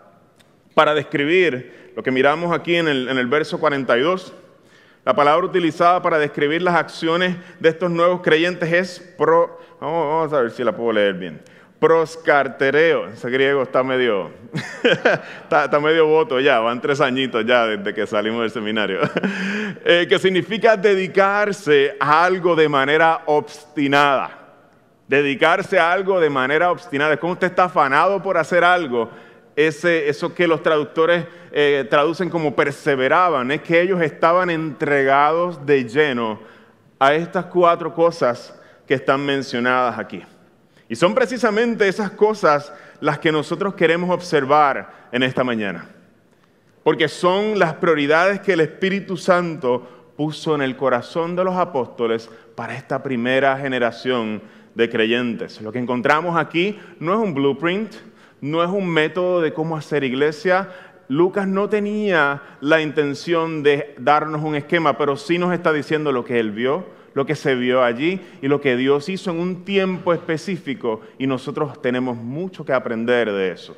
para 0.73 0.93
describir 0.93 1.91
lo 1.95 2.03
que 2.03 2.11
miramos 2.11 2.51
aquí 2.51 2.75
en 2.75 2.87
el, 2.87 3.27
verso 3.27 3.59
42, 3.59 4.33
la 5.05 5.13
palabra 5.13 5.45
utilizada 5.45 6.01
para 6.01 6.17
describir 6.17 6.61
las 6.61 6.75
acciones 6.75 7.35
de 7.59 7.69
estos 7.69 7.91
nuevos 7.91 8.21
creyentes 8.21 8.71
es 8.71 9.13
pro, 9.17 9.59
vamos 9.79 10.31
a 10.33 10.41
ver 10.41 10.51
si 10.51 10.63
la 10.63 10.75
puedo 10.75 10.93
leer 10.93 11.15
bien, 11.15 11.41
proscartereo, 11.83 13.09
ese 13.09 13.29
griego 13.29 13.61
está 13.61 13.83
medio, 13.83 14.31
está, 15.43 15.79
medio 15.81 16.07
voto 16.07 16.39
ya, 16.39 16.61
van 16.61 16.79
tres 16.79 17.01
añitos 17.01 17.45
ya 17.45 17.67
desde 17.67 17.93
que 17.93 18.07
salimos 18.07 18.39
del 18.39 18.51
seminario, 18.51 19.01
eh, 19.83 20.05
que 20.07 20.17
significa 20.17 20.77
dedicarse 20.77 21.97
a 21.99 22.23
algo 22.23 22.55
de 22.55 22.69
manera 22.69 23.23
obstinada, 23.25 24.29
dedicarse 25.09 25.77
a 25.77 25.91
algo 25.91 26.21
de 26.21 26.29
manera 26.29 26.71
obstinada, 26.71 27.15
es 27.15 27.19
como 27.19 27.33
usted 27.33 27.47
está 27.47 27.65
afanado 27.65 28.23
por 28.23 28.37
hacer 28.37 28.63
algo, 28.63 29.09
ese, 29.53 30.07
eso 30.07 30.33
que 30.33 30.47
los 30.47 30.63
traductores 30.63 31.25
eh, 31.51 31.85
traducen 31.89 32.29
como 32.29 32.55
perseveraban, 32.55 33.51
es 33.51 33.61
que 33.61 33.81
ellos 33.81 34.01
estaban 34.01 34.49
entregados 34.49 35.65
de 35.65 35.83
lleno 35.83 36.39
a 36.97 37.13
estas 37.13 37.43
cuatro 37.47 37.93
cosas 37.93 38.57
que 38.87 38.93
están 38.93 39.25
mencionadas 39.25 39.99
aquí. 39.99 40.23
Y 40.89 40.95
son 40.95 41.15
precisamente 41.15 41.87
esas 41.87 42.11
cosas 42.11 42.73
las 42.99 43.19
que 43.19 43.31
nosotros 43.31 43.73
queremos 43.73 44.09
observar 44.09 45.09
en 45.11 45.23
esta 45.23 45.43
mañana. 45.43 45.87
Porque 46.83 47.07
son 47.07 47.57
las 47.57 47.73
prioridades 47.75 48.41
que 48.41 48.53
el 48.53 48.59
Espíritu 48.59 49.15
Santo 49.17 50.11
puso 50.17 50.55
en 50.55 50.61
el 50.61 50.75
corazón 50.75 51.35
de 51.35 51.43
los 51.43 51.55
apóstoles 51.55 52.29
para 52.55 52.75
esta 52.75 53.01
primera 53.01 53.57
generación 53.57 54.41
de 54.75 54.89
creyentes. 54.89 55.61
Lo 55.61 55.71
que 55.71 55.79
encontramos 55.79 56.37
aquí 56.37 56.79
no 56.99 57.13
es 57.13 57.19
un 57.19 57.33
blueprint, 57.33 57.93
no 58.41 58.63
es 58.63 58.69
un 58.69 58.87
método 58.89 59.41
de 59.41 59.53
cómo 59.53 59.77
hacer 59.77 60.03
iglesia. 60.03 60.69
Lucas 61.07 61.47
no 61.47 61.69
tenía 61.69 62.41
la 62.61 62.81
intención 62.81 63.63
de 63.63 63.95
darnos 63.97 64.41
un 64.43 64.55
esquema, 64.55 64.97
pero 64.97 65.15
sí 65.15 65.37
nos 65.37 65.53
está 65.53 65.71
diciendo 65.71 66.11
lo 66.11 66.23
que 66.25 66.39
él 66.39 66.51
vio, 66.51 66.85
lo 67.13 67.25
que 67.25 67.35
se 67.35 67.55
vio 67.55 67.83
allí 67.83 68.19
y 68.41 68.47
lo 68.47 68.61
que 68.61 68.75
Dios 68.75 69.09
hizo 69.09 69.31
en 69.31 69.39
un 69.39 69.65
tiempo 69.65 70.13
específico 70.13 71.01
y 71.17 71.27
nosotros 71.27 71.81
tenemos 71.81 72.17
mucho 72.17 72.65
que 72.65 72.73
aprender 72.73 73.31
de 73.31 73.51
eso. 73.51 73.77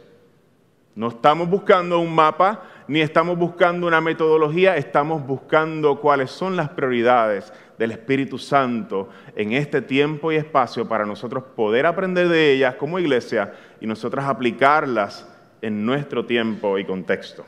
No 0.96 1.10
estamos 1.10 1.50
buscando 1.50 2.00
un 2.00 2.16
mapa 2.16 2.64
ni 2.88 3.02
estamos 3.02 3.38
buscando 3.38 3.86
una 3.86 4.00
metodología, 4.00 4.78
estamos 4.78 5.26
buscando 5.26 6.00
cuáles 6.00 6.32
son 6.32 6.56
las 6.56 6.70
prioridades 6.70 7.52
del 7.78 7.92
Espíritu 7.92 8.38
Santo 8.38 9.10
en 9.36 9.52
este 9.52 9.82
tiempo 9.82 10.32
y 10.32 10.38
espacio 10.38 10.88
para 10.88 11.06
nosotros 11.06 11.44
poder 11.56 11.86
aprender 11.86 12.30
de 12.30 12.54
ellas 12.54 12.76
como 12.76 13.00
iglesia 13.00 13.54
y 13.82 13.88
nosotros 13.88 14.24
aplicarlas 14.24 15.28
en 15.62 15.86
nuestro 15.86 16.26
tiempo 16.26 16.78
y 16.78 16.86
contexto. 16.86 17.46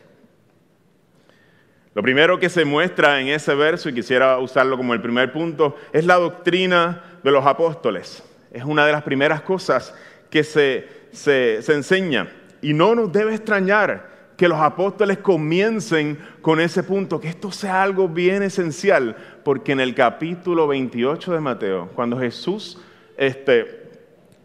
Lo 1.97 2.03
primero 2.03 2.37
que 2.37 2.47
se 2.47 2.63
muestra 2.63 3.19
en 3.19 3.29
ese 3.29 3.55
verso, 3.55 3.89
y 3.89 3.93
quisiera 3.95 4.37
usarlo 4.37 4.77
como 4.77 4.93
el 4.93 5.01
primer 5.01 5.33
punto, 5.33 5.75
es 5.91 6.05
la 6.05 6.17
doctrina 6.17 7.17
de 7.23 7.31
los 7.31 7.43
apóstoles. 7.43 8.23
Es 8.51 8.63
una 8.63 8.85
de 8.85 8.91
las 8.91 9.01
primeras 9.01 9.41
cosas 9.41 9.95
que 10.29 10.43
se, 10.43 10.87
se, 11.11 11.57
enseña. 11.73 12.29
Y 12.61 12.73
no 12.73 12.93
nos 12.93 13.11
debe 13.11 13.33
extrañar 13.33 14.35
que 14.37 14.47
los 14.47 14.59
apóstoles 14.59 15.17
comiencen 15.17 16.19
con 16.43 16.59
ese 16.59 16.83
punto, 16.83 17.19
que 17.19 17.29
esto 17.29 17.51
sea 17.51 17.81
algo 17.81 18.07
bien 18.07 18.43
esencial, 18.43 19.15
porque 19.43 19.71
en 19.71 19.79
el 19.79 19.95
capítulo 19.95 20.67
28 20.67 21.33
de 21.33 21.39
Mateo, 21.39 21.89
cuando 21.95 22.19
Jesús 22.19 22.79
este, 23.17 23.89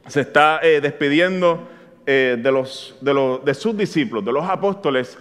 se 0.07 0.23
está 0.23 0.59
eh, 0.63 0.81
despidiendo 0.81 1.69
eh, 2.07 2.39
de, 2.43 2.51
los, 2.51 2.97
de, 3.03 3.13
los, 3.13 3.45
de 3.45 3.53
sus 3.53 3.77
discípulos, 3.77 4.25
de 4.25 4.33
los 4.33 4.49
apóstoles, 4.49 5.19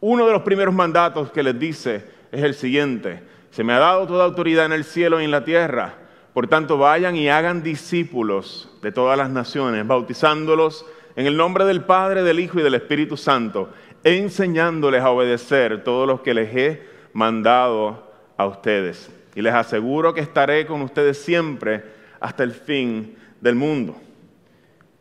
uno 0.00 0.26
de 0.26 0.32
los 0.32 0.42
primeros 0.42 0.74
mandatos 0.74 1.32
que 1.32 1.42
les 1.42 1.58
dice 1.58 2.04
es 2.30 2.42
el 2.42 2.54
siguiente, 2.54 3.22
se 3.50 3.64
me 3.64 3.72
ha 3.72 3.78
dado 3.78 4.06
toda 4.06 4.24
autoridad 4.24 4.66
en 4.66 4.72
el 4.72 4.84
cielo 4.84 5.20
y 5.20 5.24
en 5.24 5.30
la 5.30 5.44
tierra, 5.44 5.94
por 6.34 6.46
tanto 6.46 6.78
vayan 6.78 7.16
y 7.16 7.28
hagan 7.28 7.62
discípulos 7.62 8.70
de 8.82 8.92
todas 8.92 9.18
las 9.18 9.30
naciones, 9.30 9.86
bautizándolos 9.86 10.86
en 11.16 11.26
el 11.26 11.36
nombre 11.36 11.64
del 11.64 11.82
Padre, 11.82 12.22
del 12.22 12.38
Hijo 12.38 12.60
y 12.60 12.62
del 12.62 12.74
Espíritu 12.74 13.16
Santo, 13.16 13.70
enseñándoles 14.04 15.02
a 15.02 15.10
obedecer 15.10 15.82
todos 15.82 16.06
los 16.06 16.20
que 16.20 16.34
les 16.34 16.54
he 16.54 16.82
mandado 17.12 18.08
a 18.36 18.46
ustedes. 18.46 19.10
Y 19.34 19.42
les 19.42 19.54
aseguro 19.54 20.14
que 20.14 20.20
estaré 20.20 20.66
con 20.66 20.82
ustedes 20.82 21.18
siempre 21.20 21.82
hasta 22.20 22.44
el 22.44 22.52
fin 22.52 23.16
del 23.40 23.56
mundo. 23.56 23.96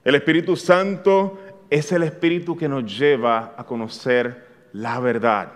El 0.03 0.15
Espíritu 0.15 0.55
Santo 0.55 1.37
es 1.69 1.91
el 1.91 2.03
Espíritu 2.03 2.57
que 2.57 2.67
nos 2.67 2.97
lleva 2.97 3.53
a 3.57 3.63
conocer 3.63 4.46
la 4.74 5.00
verdad, 5.00 5.51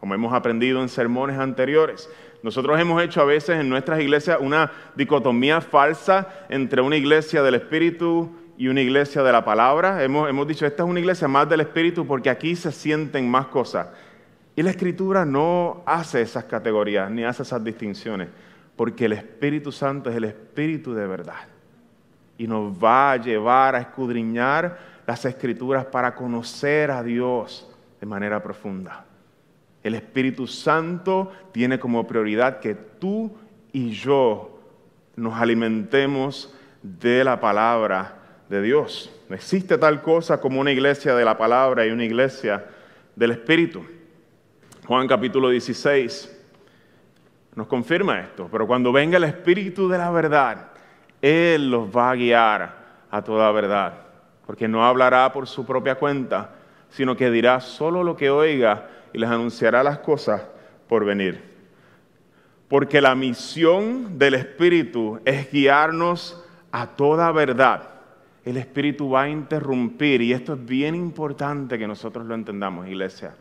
como 0.00 0.14
hemos 0.14 0.32
aprendido 0.32 0.82
en 0.82 0.88
sermones 0.88 1.38
anteriores. 1.38 2.08
Nosotros 2.42 2.78
hemos 2.78 3.02
hecho 3.02 3.22
a 3.22 3.24
veces 3.24 3.58
en 3.58 3.70
nuestras 3.70 4.00
iglesias 4.00 4.38
una 4.40 4.70
dicotomía 4.94 5.60
falsa 5.62 6.28
entre 6.50 6.82
una 6.82 6.96
iglesia 6.96 7.42
del 7.42 7.54
Espíritu 7.54 8.30
y 8.58 8.68
una 8.68 8.82
iglesia 8.82 9.22
de 9.22 9.32
la 9.32 9.44
palabra. 9.44 10.04
Hemos, 10.04 10.28
hemos 10.28 10.46
dicho, 10.46 10.66
esta 10.66 10.82
es 10.82 10.88
una 10.88 11.00
iglesia 11.00 11.26
más 11.26 11.48
del 11.48 11.60
Espíritu 11.60 12.06
porque 12.06 12.28
aquí 12.28 12.54
se 12.54 12.70
sienten 12.70 13.30
más 13.30 13.46
cosas. 13.46 13.88
Y 14.56 14.62
la 14.62 14.70
Escritura 14.70 15.24
no 15.24 15.82
hace 15.86 16.20
esas 16.20 16.44
categorías 16.44 17.10
ni 17.10 17.24
hace 17.24 17.42
esas 17.42 17.64
distinciones, 17.64 18.28
porque 18.76 19.06
el 19.06 19.14
Espíritu 19.14 19.72
Santo 19.72 20.10
es 20.10 20.16
el 20.16 20.24
Espíritu 20.24 20.94
de 20.94 21.06
verdad. 21.06 21.48
Y 22.38 22.46
nos 22.46 22.72
va 22.72 23.12
a 23.12 23.16
llevar 23.16 23.74
a 23.74 23.80
escudriñar 23.80 24.78
las 25.06 25.24
Escrituras 25.24 25.86
para 25.86 26.14
conocer 26.14 26.90
a 26.90 27.02
Dios 27.02 27.73
de 28.04 28.10
manera 28.10 28.42
profunda. 28.42 29.06
El 29.82 29.94
Espíritu 29.94 30.46
Santo 30.46 31.32
tiene 31.52 31.78
como 31.78 32.06
prioridad 32.06 32.60
que 32.60 32.74
tú 32.74 33.34
y 33.72 33.92
yo 33.92 34.60
nos 35.16 35.40
alimentemos 35.40 36.54
de 36.82 37.24
la 37.24 37.40
palabra 37.40 38.18
de 38.50 38.60
Dios. 38.60 39.10
No 39.30 39.34
existe 39.34 39.78
tal 39.78 40.02
cosa 40.02 40.38
como 40.38 40.60
una 40.60 40.70
iglesia 40.70 41.14
de 41.14 41.24
la 41.24 41.38
palabra 41.38 41.86
y 41.86 41.92
una 41.92 42.04
iglesia 42.04 42.66
del 43.16 43.30
Espíritu. 43.30 43.82
Juan 44.86 45.08
capítulo 45.08 45.48
16 45.48 46.30
nos 47.54 47.66
confirma 47.66 48.20
esto, 48.20 48.50
pero 48.52 48.66
cuando 48.66 48.92
venga 48.92 49.16
el 49.16 49.24
Espíritu 49.24 49.88
de 49.88 49.96
la 49.96 50.10
verdad, 50.10 50.72
Él 51.22 51.70
los 51.70 51.88
va 51.88 52.10
a 52.10 52.16
guiar 52.16 52.76
a 53.10 53.22
toda 53.22 53.50
verdad, 53.50 53.94
porque 54.44 54.68
no 54.68 54.84
hablará 54.84 55.32
por 55.32 55.46
su 55.46 55.64
propia 55.64 55.94
cuenta, 55.94 56.50
sino 56.94 57.16
que 57.16 57.28
dirá 57.30 57.60
solo 57.60 58.04
lo 58.04 58.16
que 58.16 58.30
oiga 58.30 58.88
y 59.12 59.18
les 59.18 59.28
anunciará 59.28 59.82
las 59.82 59.98
cosas 59.98 60.42
por 60.88 61.04
venir. 61.04 61.42
Porque 62.68 63.00
la 63.00 63.16
misión 63.16 64.16
del 64.16 64.34
Espíritu 64.34 65.18
es 65.24 65.50
guiarnos 65.50 66.40
a 66.70 66.86
toda 66.86 67.32
verdad. 67.32 67.90
El 68.44 68.56
Espíritu 68.58 69.10
va 69.10 69.22
a 69.22 69.28
interrumpir, 69.28 70.22
y 70.22 70.32
esto 70.32 70.54
es 70.54 70.64
bien 70.64 70.94
importante 70.94 71.78
que 71.78 71.88
nosotros 71.88 72.26
lo 72.26 72.34
entendamos, 72.34 72.86
iglesia. 72.86 73.34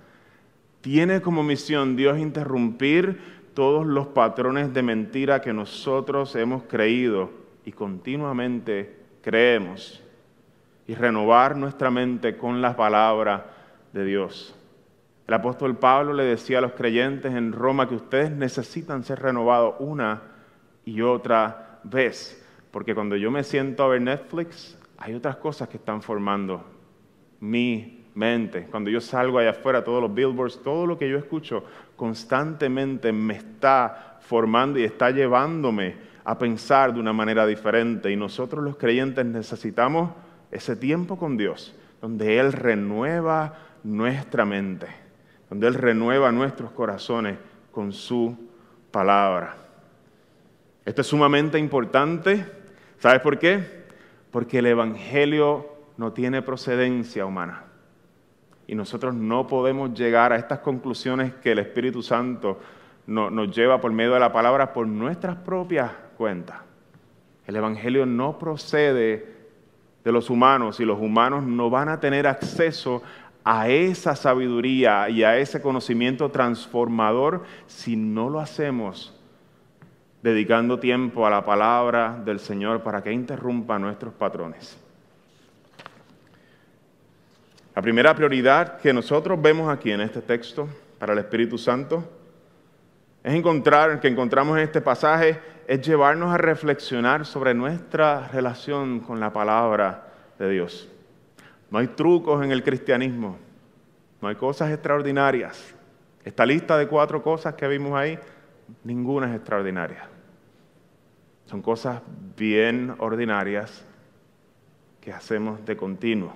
Tiene 0.82 1.22
como 1.22 1.44
misión 1.44 1.96
Dios 1.96 2.18
interrumpir 2.18 3.20
todos 3.54 3.86
los 3.86 4.08
patrones 4.08 4.74
de 4.74 4.82
mentira 4.82 5.42
que 5.42 5.54
nosotros 5.54 6.36
hemos 6.36 6.64
creído 6.64 7.30
y 7.66 7.72
continuamente 7.72 8.98
creemos 9.22 10.03
y 10.88 10.96
renovar 10.96 11.56
nuestra 11.56 11.90
mente 11.92 12.38
con 12.38 12.62
la 12.62 12.76
palabra 12.76 13.46
de 13.94 14.06
Dios. 14.06 14.56
El 15.28 15.34
apóstol 15.34 15.78
Pablo 15.78 16.14
le 16.14 16.24
decía 16.24 16.58
a 16.58 16.62
los 16.62 16.74
creyentes 16.74 17.34
en 17.34 17.54
Roma 17.54 17.88
que 17.88 17.96
ustedes 17.96 18.32
necesitan 18.32 19.04
ser 19.04 19.22
renovados 19.22 19.76
una 19.80 20.22
y 20.86 21.02
otra 21.02 21.80
vez, 21.84 22.46
porque 22.72 22.94
cuando 22.94 23.16
yo 23.16 23.32
me 23.32 23.44
siento 23.44 23.84
a 23.84 23.88
ver 23.88 24.02
Netflix, 24.02 24.78
hay 24.98 25.14
otras 25.14 25.38
cosas 25.38 25.70
que 25.70 25.78
están 25.78 26.02
formando 26.02 26.64
mi 27.40 28.06
mente. 28.16 28.68
Cuando 28.70 28.90
yo 28.90 29.00
salgo 29.00 29.40
allá 29.40 29.52
afuera, 29.52 29.84
todos 29.84 30.02
los 30.02 30.14
billboards, 30.14 30.62
todo 30.62 30.86
lo 30.86 30.98
que 30.98 31.10
yo 31.10 31.18
escucho 31.18 31.64
constantemente 31.96 33.12
me 33.12 33.36
está 33.36 34.18
formando 34.22 34.80
y 34.80 34.84
está 34.84 35.12
llevándome 35.12 35.96
a 36.24 36.38
pensar 36.38 36.94
de 36.94 37.00
una 37.00 37.14
manera 37.14 37.46
diferente. 37.46 38.12
Y 38.12 38.16
nosotros 38.16 38.64
los 38.64 38.78
creyentes 38.78 39.26
necesitamos 39.26 40.12
ese 40.54 40.76
tiempo 40.76 41.18
con 41.18 41.36
Dios, 41.36 41.76
donde 42.02 42.40
Él 42.40 42.54
renueva 42.54 43.58
nuestra 43.84 44.46
mente. 44.46 44.88
donde 45.50 45.68
Él 45.68 45.76
renueva 45.76 46.32
nuestros 46.32 46.72
corazones 46.72 47.38
con 47.72 47.92
su 47.92 48.36
palabra. 48.90 49.56
Esto 50.84 51.02
es 51.02 51.08
sumamente 51.08 51.60
importante. 51.60 52.44
¿Sabes 52.98 53.20
por 53.20 53.38
qué? 53.38 53.84
Porque 54.32 54.60
el 54.60 54.66
Evangelio 54.66 55.70
no 55.98 56.12
tiene 56.12 56.42
procedencia 56.42 57.26
humana. 57.26 57.66
Y 58.66 58.74
nosotros 58.74 59.14
no 59.14 59.46
podemos 59.46 59.94
llegar 59.94 60.34
a 60.34 60.38
estas 60.38 60.60
conclusiones 60.60 61.34
que 61.36 61.52
el 61.52 61.60
Espíritu 61.60 62.02
Santo 62.02 62.60
nos 63.06 63.56
lleva 63.56 63.80
por 63.80 63.92
medio 63.92 64.14
de 64.14 64.20
la 64.22 64.32
palabra 64.32 64.74
por 64.74 64.88
nuestras 64.88 65.36
propias 65.36 65.92
cuentas. 66.18 66.58
El 67.46 67.58
Evangelio 67.58 68.06
no 68.06 68.40
procede 68.40 69.33
de 70.04 70.12
los 70.12 70.30
humanos 70.30 70.80
y 70.80 70.86
los 70.86 71.00
humanos 71.00 71.44
no 71.44 71.70
van 71.70 71.90
a 71.90 72.00
tener 72.00 72.28
acceso 72.28 73.02
a 73.44 73.70
esa 73.70 74.16
sabiduría 74.16 75.10
y 75.10 75.24
a 75.24 75.38
ese 75.38 75.62
conocimiento 75.62 76.30
transformador 76.30 77.44
si 77.68 77.96
no 77.96 78.30
lo 78.30 78.40
hacemos 78.40 79.14
dedicando 80.24 80.80
tiempo 80.80 81.28
a 81.28 81.30
la 81.30 81.44
palabra 81.44 82.18
del 82.24 82.40
Señor 82.40 82.82
para 82.82 83.04
que 83.04 83.12
interrumpa 83.12 83.78
nuestros 83.78 84.14
patrones. 84.14 84.78
La 87.76 87.82
primera 87.82 88.16
prioridad 88.16 88.80
que 88.80 88.94
nosotros 88.94 89.42
vemos 89.42 89.70
aquí 89.70 89.92
en 89.92 90.00
este 90.00 90.22
texto 90.22 90.70
para 90.98 91.12
el 91.12 91.20
Espíritu 91.20 91.58
Santo 91.58 92.10
es 93.24 93.34
encontrar, 93.34 94.00
que 94.02 94.10
encontramos 94.10 94.58
en 94.58 94.64
este 94.64 94.82
pasaje, 94.82 95.40
es 95.66 95.82
llevarnos 95.82 96.34
a 96.34 96.38
reflexionar 96.38 97.26
sobre 97.26 97.54
nuestra 97.54 98.28
relación 98.28 99.00
con 99.00 99.20
la 99.20 99.32
palabra 99.32 100.08
de 100.38 100.50
Dios. 100.50 100.90
No 101.72 101.80
hay 101.80 101.88
trucos 101.88 102.44
en 102.44 102.52
el 102.52 102.64
cristianismo, 102.64 103.38
no 104.22 104.28
hay 104.28 104.36
cosas 104.36 104.72
extraordinarias. 104.72 105.74
Esta 106.26 106.46
lista 106.46 106.78
de 106.78 106.88
cuatro 106.88 107.24
cosas 107.24 107.56
que 107.56 107.68
vimos 107.68 107.94
ahí, 107.94 108.20
ninguna 108.84 109.30
es 109.30 109.36
extraordinaria. 109.36 110.08
Son 111.46 111.62
cosas 111.62 112.02
bien 112.38 112.94
ordinarias 113.00 113.86
que 115.00 115.14
hacemos 115.14 115.66
de 115.66 115.78
continuo. 115.78 116.34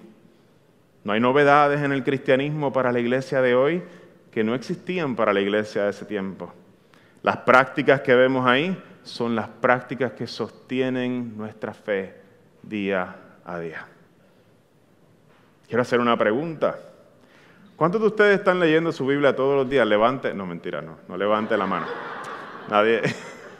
No 1.03 1.13
hay 1.13 1.19
novedades 1.19 1.81
en 1.81 1.91
el 1.91 2.03
cristianismo 2.03 2.71
para 2.73 2.91
la 2.91 2.99
iglesia 2.99 3.41
de 3.41 3.55
hoy 3.55 3.83
que 4.31 4.43
no 4.43 4.55
existían 4.55 5.15
para 5.15 5.33
la 5.33 5.39
iglesia 5.39 5.83
de 5.83 5.89
ese 5.91 6.05
tiempo. 6.05 6.53
Las 7.27 7.37
prácticas 7.39 7.99
que 7.99 8.15
vemos 8.15 8.47
ahí 8.47 8.81
son 9.03 9.35
las 9.35 9.49
prácticas 9.49 10.13
que 10.13 10.27
sostienen 10.27 11.35
nuestra 11.35 11.73
fe 11.73 12.15
día 12.63 13.17
a 13.43 13.59
día. 13.59 13.85
Quiero 15.67 15.81
hacer 15.81 15.99
una 15.99 16.17
pregunta. 16.17 16.79
¿Cuántos 17.75 17.99
de 17.99 18.07
ustedes 18.07 18.39
están 18.39 18.61
leyendo 18.61 18.93
su 18.93 19.05
Biblia 19.05 19.35
todos 19.35 19.57
los 19.57 19.69
días? 19.69 19.85
Levante, 19.85 20.33
no 20.33 20.45
mentira, 20.45 20.81
no, 20.81 20.99
no 21.05 21.17
levante 21.17 21.57
la 21.57 21.65
mano. 21.65 21.87
Nadie. 22.69 23.01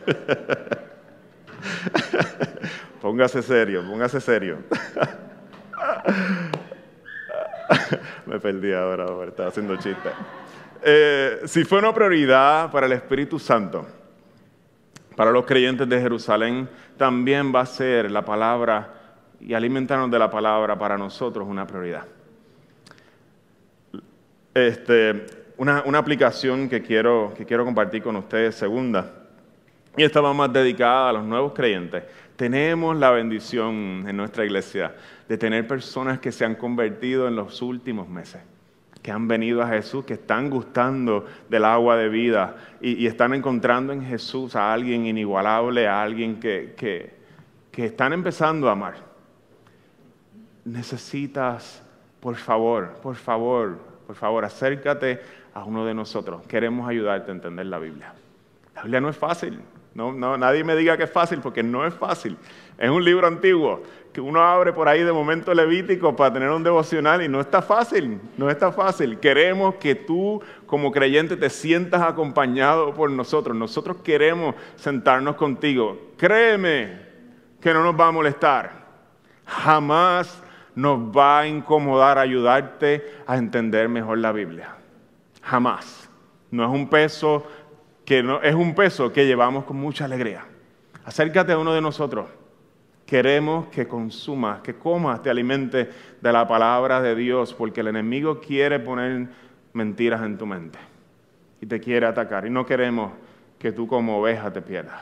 póngase 3.02 3.42
serio, 3.42 3.84
póngase 3.86 4.22
serio. 4.22 4.60
Me 8.28 8.40
perdí 8.40 8.72
ahora, 8.72 9.08
estaba 9.28 9.50
haciendo 9.50 9.76
chiste. 9.76 10.10
Eh, 10.84 11.42
si 11.46 11.64
fue 11.64 11.80
una 11.80 11.94
prioridad 11.94 12.72
para 12.72 12.86
el 12.86 12.94
Espíritu 12.94 13.40
Santo, 13.40 13.86
para 15.16 15.32
los 15.32 15.46
creyentes 15.46 15.90
de 15.90 16.00
Jerusalén, 16.00 16.70
también 16.98 17.54
va 17.54 17.62
a 17.62 17.66
ser 17.66 18.12
la 18.12 18.24
palabra 18.24 18.94
y 19.40 19.54
alimentarnos 19.54 20.12
de 20.12 20.20
la 20.20 20.30
palabra 20.30 20.78
para 20.78 20.98
nosotros 20.98 21.48
una 21.48 21.66
prioridad. 21.66 22.06
Este, 24.54 25.26
una, 25.58 25.80
aplicación 25.98 26.70
que 26.70 26.82
quiero, 26.82 27.34
que 27.36 27.46
quiero 27.46 27.66
compartir 27.66 28.02
con 28.02 28.16
ustedes, 28.16 28.56
segunda, 28.56 29.12
y 29.96 30.04
esta 30.04 30.22
va 30.22 30.34
más 30.34 30.54
dedicada 30.54 31.10
a 31.10 31.14
los 31.14 31.24
nuevos 31.24 31.54
creyentes. 31.54 32.04
Tenemos 32.36 32.96
la 32.96 33.12
bendición 33.12 34.06
en 34.08 34.16
nuestra 34.16 34.46
iglesia 34.46 34.96
de 35.28 35.38
tener 35.38 35.68
personas 35.68 36.20
que 36.20 36.32
se 36.32 36.46
han 36.46 36.56
convertido 36.56 37.28
en 37.28 37.36
los 37.36 37.62
últimos 37.62 38.08
meses, 38.08 38.42
que 39.08 39.14
han 39.14 39.26
venido 39.26 39.62
a 39.62 39.70
Jesús, 39.70 40.04
que 40.04 40.16
están 40.16 40.50
gustando 40.50 41.26
del 41.48 41.64
agua 41.64 41.96
de 41.96 42.10
vida 42.10 42.58
y, 42.82 43.08
están 43.08 43.34
encontrando 43.34 43.94
en 43.94 44.04
Jesús 44.04 44.54
a 44.54 44.74
alguien 44.74 45.06
inigualable, 45.06 45.88
a 45.88 46.02
alguien 46.02 46.42
que, 46.42 46.76
que 47.72 47.86
están 47.86 48.12
empezando 48.12 48.68
a 48.68 48.74
amar. 48.74 48.96
Necesitas, 50.66 51.82
por 52.20 52.36
favor, 52.36 52.98
por 53.02 53.16
favor, 53.16 53.80
por 54.06 54.18
favor, 54.18 54.44
acércate 54.44 55.22
a 55.54 55.64
uno 55.64 55.86
de 55.86 55.94
nosotros. 55.94 56.46
Queremos 56.46 56.90
ayudarte 56.90 57.32
a 57.32 57.36
entender 57.36 57.68
la 57.68 57.80
Biblia. 57.80 58.14
La 58.76 58.82
Biblia 58.82 59.00
no 59.00 59.08
es 59.08 59.16
fácil. 59.16 59.62
No, 59.98 60.14
no, 60.14 60.38
nadie 60.38 60.64
me 60.64 60.76
diga 60.76 60.96
que 60.96 61.06
es 61.06 61.12
fácil 61.12 61.40
porque 61.40 61.64
no 61.64 61.84
es 61.84 61.92
fácil. 61.92 62.38
Es 62.78 62.88
un 62.88 63.04
libro 63.04 63.26
antiguo 63.26 63.82
que 64.14 64.22
uno 64.22 64.40
abre 64.44 64.72
por 64.72 64.88
ahí 64.88 65.02
de 65.02 65.12
momento 65.12 65.52
levítico 65.56 66.16
para 66.16 66.32
tener 66.32 66.52
un 66.52 66.62
devocional 66.62 67.24
y 67.24 67.28
no 67.28 67.42
está 67.42 67.64
fácil, 67.64 68.22
no 68.38 68.48
está 68.48 68.72
fácil. 68.72 69.18
Queremos 69.18 69.74
que 69.78 69.96
tú 69.96 70.40
como 70.68 70.92
creyente 70.92 71.36
te 71.36 71.50
sientas 71.50 72.04
acompañado 72.04 72.94
por 72.94 73.10
nosotros. 73.10 73.58
Nosotros 73.58 73.98
queremos 74.04 74.54
sentarnos 74.76 75.36
contigo. 75.36 75.98
Créeme 76.16 77.02
que 77.60 77.74
no 77.74 77.82
nos 77.82 78.00
va 78.00 78.10
a 78.10 78.12
molestar. 78.12 78.86
Jamás 79.48 80.44
nos 80.76 81.00
va 81.00 81.40
a 81.40 81.48
incomodar 81.48 82.20
ayudarte 82.20 83.04
a 83.26 83.36
entender 83.36 83.90
mejor 83.90 84.20
la 84.20 84.32
Biblia. 84.32 84.76
Jamás. 85.42 86.08
No 86.52 86.64
es 86.64 86.70
un 86.70 86.88
peso 86.88 87.46
que 88.08 88.24
no, 88.24 88.42
es 88.42 88.56
un 88.56 88.74
peso 88.74 89.12
que 89.12 89.26
llevamos 89.26 89.66
con 89.66 89.76
mucha 89.76 90.06
alegría. 90.06 90.46
Acércate 91.04 91.52
a 91.52 91.58
uno 91.58 91.74
de 91.74 91.82
nosotros. 91.82 92.30
Queremos 93.06 93.68
que 93.68 93.86
consumas, 93.86 94.62
que 94.62 94.76
comas, 94.76 95.22
te 95.22 95.30
alimentes 95.30 95.90
de 96.22 96.32
la 96.32 96.48
palabra 96.48 97.02
de 97.02 97.16
Dios, 97.16 97.54
porque 97.54 97.82
el 97.82 97.88
enemigo 97.88 98.40
quiere 98.40 98.80
poner 98.80 99.28
mentiras 99.74 100.22
en 100.22 100.38
tu 100.38 100.46
mente 100.46 100.80
y 101.60 101.66
te 101.66 101.82
quiere 101.82 102.06
atacar. 102.06 102.48
Y 102.48 102.50
no 102.50 102.66
queremos 102.66 103.12
que 103.60 103.74
tú 103.74 103.86
como 103.88 104.22
oveja 104.22 104.54
te 104.54 104.62
pierdas. 104.62 105.02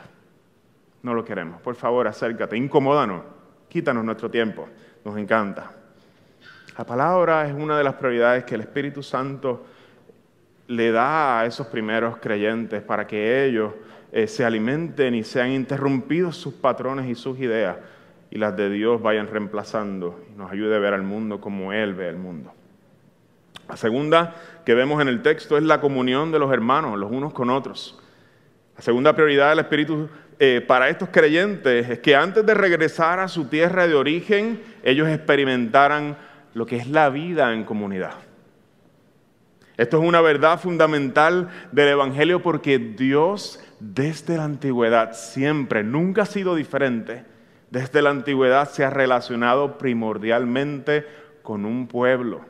No 1.04 1.14
lo 1.14 1.24
queremos. 1.24 1.60
Por 1.60 1.76
favor, 1.76 2.08
acércate, 2.08 2.56
incomódanos, 2.56 3.22
quítanos 3.68 4.04
nuestro 4.04 4.28
tiempo. 4.28 4.68
Nos 5.04 5.16
encanta. 5.16 5.70
La 6.76 6.84
palabra 6.84 7.46
es 7.46 7.54
una 7.54 7.78
de 7.78 7.84
las 7.84 7.94
prioridades 7.94 8.42
que 8.42 8.56
el 8.56 8.62
Espíritu 8.62 9.00
Santo 9.00 9.64
le 10.68 10.90
da 10.90 11.40
a 11.40 11.46
esos 11.46 11.66
primeros 11.68 12.18
creyentes 12.18 12.82
para 12.82 13.06
que 13.06 13.44
ellos 13.44 13.72
eh, 14.12 14.26
se 14.26 14.44
alimenten 14.44 15.14
y 15.14 15.22
sean 15.22 15.50
interrumpidos 15.50 16.36
sus 16.36 16.54
patrones 16.54 17.08
y 17.08 17.14
sus 17.14 17.38
ideas 17.38 17.76
y 18.30 18.38
las 18.38 18.56
de 18.56 18.70
Dios 18.70 19.00
vayan 19.00 19.28
reemplazando 19.28 20.20
y 20.32 20.36
nos 20.36 20.50
ayude 20.50 20.76
a 20.76 20.78
ver 20.78 20.94
al 20.94 21.02
mundo 21.02 21.40
como 21.40 21.72
Él 21.72 21.94
ve 21.94 22.08
el 22.08 22.16
mundo. 22.16 22.52
La 23.68 23.76
segunda 23.76 24.34
que 24.64 24.74
vemos 24.74 25.00
en 25.00 25.08
el 25.08 25.22
texto 25.22 25.56
es 25.56 25.62
la 25.62 25.80
comunión 25.80 26.30
de 26.32 26.38
los 26.38 26.52
hermanos, 26.52 26.98
los 26.98 27.10
unos 27.10 27.32
con 27.32 27.50
otros. 27.50 27.98
La 28.76 28.82
segunda 28.82 29.14
prioridad 29.14 29.50
del 29.50 29.60
Espíritu 29.60 30.08
eh, 30.38 30.62
para 30.66 30.88
estos 30.88 31.08
creyentes 31.08 31.88
es 31.88 31.98
que 32.00 32.14
antes 32.14 32.44
de 32.44 32.54
regresar 32.54 33.20
a 33.20 33.28
su 33.28 33.46
tierra 33.46 33.86
de 33.86 33.94
origen, 33.94 34.62
ellos 34.82 35.08
experimentaran 35.08 36.16
lo 36.52 36.66
que 36.66 36.76
es 36.76 36.88
la 36.88 37.08
vida 37.08 37.52
en 37.52 37.64
comunidad. 37.64 38.25
Esto 39.76 40.00
es 40.00 40.08
una 40.08 40.20
verdad 40.20 40.58
fundamental 40.58 41.48
del 41.72 41.88
Evangelio 41.88 42.42
porque 42.42 42.78
Dios 42.78 43.60
desde 43.78 44.36
la 44.36 44.44
antigüedad 44.44 45.12
siempre, 45.12 45.84
nunca 45.84 46.22
ha 46.22 46.26
sido 46.26 46.54
diferente, 46.54 47.24
desde 47.70 48.00
la 48.00 48.10
antigüedad 48.10 48.70
se 48.70 48.84
ha 48.84 48.90
relacionado 48.90 49.76
primordialmente 49.76 51.04
con 51.42 51.64
un 51.64 51.88
pueblo 51.88 52.40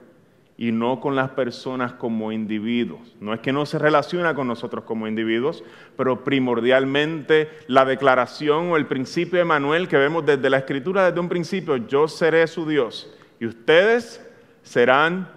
y 0.59 0.73
no 0.73 1.01
con 1.01 1.17
las 1.17 1.31
personas 1.31 1.93
como 1.93 2.33
individuos. 2.33 3.17
No 3.21 3.35
es 3.35 3.41
que 3.41 3.53
no 3.53 3.67
se 3.67 3.79
relaciona 3.79 4.35
con 4.35 4.47
nosotros 4.47 4.85
como 4.85 5.07
individuos, 5.07 5.65
pero 5.97 6.25
primordialmente 6.25 7.51
la 7.67 7.85
declaración 7.85 8.71
o 8.71 8.77
el 8.77 8.87
principio 8.87 9.39
de 9.39 9.45
Manuel 9.45 9.89
que 9.89 9.99
vemos 9.99 10.25
desde 10.25 10.49
la 10.49 10.59
escritura, 10.59 11.07
desde 11.07 11.21
un 11.21 11.29
principio, 11.29 11.77
yo 11.77 12.09
seré 12.09 12.47
su 12.47 12.67
Dios 12.67 13.13
y 13.39 13.47
ustedes 13.47 14.25
serán 14.63 15.29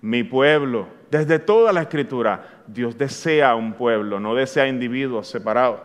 mi 0.00 0.22
pueblo. 0.24 1.01
Desde 1.12 1.38
toda 1.38 1.74
la 1.74 1.82
escritura, 1.82 2.62
Dios 2.66 2.96
desea 2.96 3.54
un 3.54 3.74
pueblo, 3.74 4.18
no 4.18 4.34
desea 4.34 4.66
individuos 4.66 5.28
separados. 5.28 5.80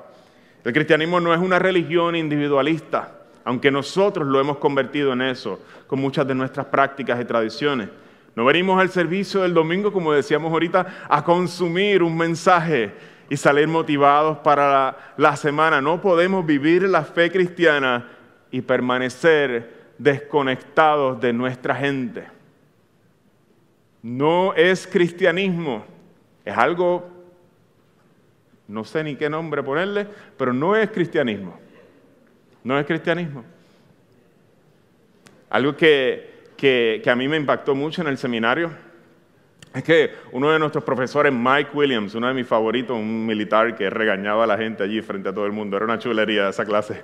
El 0.64 0.72
cristianismo 0.72 1.20
no 1.20 1.34
es 1.34 1.40
una 1.42 1.60
religión 1.60 2.16
individualista, 2.16 3.12
aunque 3.44 3.70
nosotros 3.70 4.26
lo 4.26 4.40
hemos 4.40 4.56
convertido 4.56 5.12
en 5.12 5.24
eso 5.24 5.60
con 5.86 6.00
muchas 6.00 6.26
de 6.30 6.34
nuestras 6.34 6.68
prácticas 6.68 7.20
y 7.20 7.26
tradiciones. 7.26 7.90
No 8.38 8.46
venimos 8.46 8.80
al 8.80 8.90
servicio 8.90 9.42
del 9.42 9.54
domingo, 9.54 9.92
como 9.92 10.14
decíamos 10.14 10.50
ahorita, 10.50 11.08
a 11.10 11.22
consumir 11.26 12.04
un 12.04 12.16
mensaje 12.16 12.94
y 13.30 13.36
salir 13.36 13.68
motivados 13.68 14.38
para 14.38 14.72
la, 14.72 14.98
la 15.18 15.36
semana. 15.36 15.82
No 15.82 16.00
podemos 16.00 16.46
vivir 16.46 16.84
la 16.84 17.04
fe 17.04 17.30
cristiana 17.30 18.08
y 18.50 18.62
permanecer 18.62 19.90
desconectados 19.98 21.20
de 21.20 21.34
nuestra 21.34 21.76
gente. 21.76 22.37
No 24.08 24.54
es 24.54 24.88
cristianismo 24.88 25.84
Es 26.46 26.58
algo, 26.58 27.10
no 28.70 28.86
sé 28.86 29.04
ni 29.04 29.18
qué 29.18 29.30
nombre 29.30 29.62
ponerle, 29.62 30.08
pero 30.38 30.54
no 30.54 30.78
es 30.78 30.90
cristianismo. 30.92 31.60
No 32.64 32.80
es 32.80 32.86
cristianismo. 32.86 33.44
Algo 35.50 35.76
que, 35.76 36.46
que, 36.56 37.04
a 37.06 37.16
mí 37.18 37.28
me 37.28 37.36
impactó 37.36 37.76
mucho 37.76 38.02
en 38.02 38.08
el 38.08 38.18
seminario 38.18 38.72
es 39.74 39.84
que 39.84 40.12
uno 40.32 40.52
de 40.52 40.60
nuestros 40.60 40.86
profesores, 40.86 41.34
Mike 41.34 41.72
Williams, 41.74 42.16
uno 42.16 42.30
de 42.30 42.34
mis 42.34 42.48
favoritos, 42.48 42.96
un 42.96 43.26
militar 43.26 43.76
que 43.76 43.90
regañaba 43.90 44.46
a 44.46 44.48
la 44.48 44.58
gente 44.58 44.84
allí 44.84 45.02
frente 45.02 45.28
a 45.28 45.34
todo 45.34 45.46
el 45.46 45.52
mundo, 45.52 45.76
era 45.76 45.86
una 45.86 46.00
chulería 46.00 46.48
esa 46.48 46.64
clase. 46.64 47.04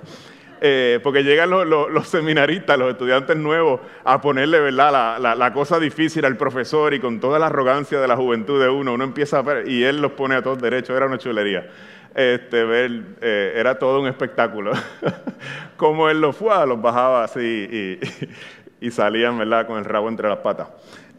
Eh, 0.60 1.00
porque 1.02 1.22
llegan 1.22 1.50
los, 1.50 2.08
seminaristas, 2.08 2.78
los 2.78 2.90
estudiantes 2.92 3.36
nuevos, 3.36 3.80
a 4.04 4.20
ponerle 4.20 4.60
¿verdad? 4.60 5.18
La, 5.20 5.52
cosa 5.52 5.78
difícil 5.78 6.24
al 6.24 6.36
profesor 6.36 6.94
y 6.94 7.00
con 7.00 7.20
toda 7.20 7.38
la 7.38 7.46
arrogancia 7.46 8.00
de 8.00 8.08
la 8.08 8.16
juventud 8.16 8.60
de 8.60 8.68
uno, 8.68 8.94
uno 8.94 9.04
empieza 9.04 9.40
a 9.40 9.44
y 9.66 9.82
él 9.82 10.00
los 10.00 10.12
pone 10.12 10.34
a 10.36 10.42
todos 10.42 10.60
derechos, 10.60 10.96
era 10.96 11.06
una 11.06 11.18
chulería. 11.18 11.68
Este, 12.14 12.64
ver, 12.64 13.02
eh, 13.20 13.54
era 13.56 13.78
todo 13.78 14.00
un 14.00 14.06
espectáculo. 14.06 14.72
Como 15.76 16.08
él 16.08 16.20
los 16.20 16.36
fue, 16.36 16.66
los 16.66 16.80
bajaba 16.80 17.24
así 17.24 17.40
y, 17.40 17.98
y 18.86 18.90
salían 18.90 19.38
¿verdad? 19.38 19.66
con 19.66 19.78
el 19.78 19.84
rabo 19.84 20.08
entre 20.08 20.28
las 20.28 20.38
patas. 20.38 20.68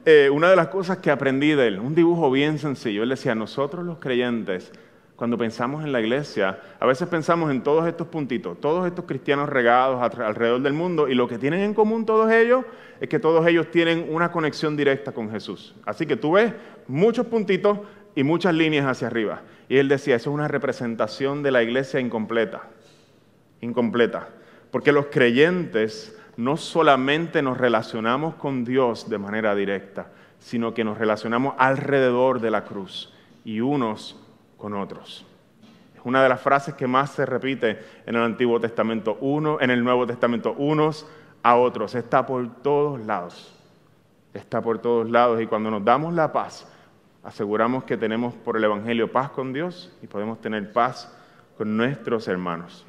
Eh, 0.06 0.30
una 0.30 0.52
de 0.52 0.56
las 0.56 0.67
cosas 0.67 1.00
que 1.00 1.10
aprendí 1.10 1.54
de 1.54 1.67
él, 1.67 1.80
un 1.80 1.95
dibujo 1.95 2.30
bien 2.30 2.60
sencillo, 2.60 3.02
él 3.02 3.10
decía, 3.10 3.34
nosotros 3.34 3.84
los 3.84 3.98
creyentes, 3.98 4.71
cuando 5.15 5.38
pensamos 5.38 5.84
en 5.84 5.91
la 5.91 6.01
iglesia, 6.01 6.60
a 6.80 6.86
veces 6.86 7.08
pensamos 7.08 7.49
en 7.49 7.63
todos 7.63 7.88
estos 7.88 8.08
puntitos, 8.08 8.60
todos 8.60 8.86
estos 8.86 9.06
cristianos 9.06 9.47
regados 9.47 10.01
alrededor 10.01 10.62
del 10.62 10.73
mundo, 10.73 11.08
y 11.08 11.13
lo 11.13 11.28
que 11.28 11.38
tienen 11.38 11.62
en 11.62 11.73
común 11.73 12.06
todos 12.06 12.32
ellos 12.32 12.65
es 12.99 13.08
que 13.08 13.19
todos 13.19 13.47
ellos 13.47 13.71
tienen 13.71 14.08
una 14.10 14.32
conexión 14.32 14.75
directa 14.75 15.13
con 15.13 15.32
Jesús. 15.32 15.73
Así 15.86 16.06
que 16.06 16.17
tú 16.17 16.34
ves 16.34 16.54
muchos 16.88 17.28
puntitos 17.28 17.80
y 18.13 18.23
muchas 18.23 18.54
líneas 18.54 18.86
hacia 18.86 19.08
arriba. 19.08 19.41
Y 19.69 19.78
él 19.78 19.88
decía, 19.88 20.15
eso 20.15 20.30
es 20.32 20.34
una 20.34 20.47
representación 20.47 21.43
de 21.43 21.51
la 21.51 21.63
iglesia 21.63 21.99
incompleta, 21.99 22.63
incompleta, 23.62 24.30
porque 24.69 24.91
los 24.91 25.06
creyentes 25.08 26.17
no 26.36 26.58
solamente 26.58 27.41
nos 27.41 27.58
relacionamos 27.58 28.36
con 28.36 28.65
Dios 28.65 29.10
de 29.10 29.17
manera 29.17 29.56
directa, 29.56 30.12
sino 30.39 30.73
que 30.73 30.84
nos 30.84 30.97
relacionamos 30.97 31.56
alrededor 31.58 32.41
de 32.41 32.51
la 32.51 32.65
cruz 32.65 33.13
y 33.45 33.62
unos 33.62 34.25
con 34.58 34.74
otros. 34.74 35.26
Es 35.96 36.02
una 36.04 36.22
de 36.24 36.30
las 36.30 36.41
frases 36.41 36.76
que 36.76 36.88
más 36.88 37.12
se 37.12 37.26
repite 37.26 37.80
en 38.06 38.15
el 38.15 38.22
Antiguo 38.22 38.60
Testamento, 38.60 39.18
uno 39.22 39.60
en 39.60 39.72
el 39.72 39.84
Nuevo 39.84 40.06
Testamento, 40.06 40.54
unos 40.58 41.08
a 41.44 41.56
otros. 41.56 41.96
Está 41.96 42.26
por 42.26 42.62
todos 42.62 43.00
lados. 43.06 43.54
Está 44.34 44.62
por 44.62 44.80
todos 44.80 45.10
lados 45.10 45.41
y 45.41 45.48
cuando 45.48 45.72
nos 45.72 45.86
damos 45.86 46.13
la 46.13 46.34
paz, 46.34 46.68
aseguramos 47.24 47.86
que 47.86 47.98
tenemos 47.98 48.34
por 48.34 48.58
el 48.58 48.63
Evangelio 48.65 49.12
paz 49.12 49.30
con 49.30 49.54
Dios 49.54 49.96
y 50.02 50.08
podemos 50.08 50.41
tener 50.41 50.74
paz 50.74 51.12
con 51.58 51.78
nuestros 51.78 52.28
hermanos. 52.28 52.86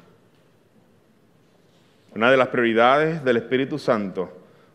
Una 2.13 2.31
de 2.31 2.37
las 2.37 2.47
prioridades 2.49 3.23
del 3.23 3.37
Espíritu 3.37 3.79
Santo 3.79 4.29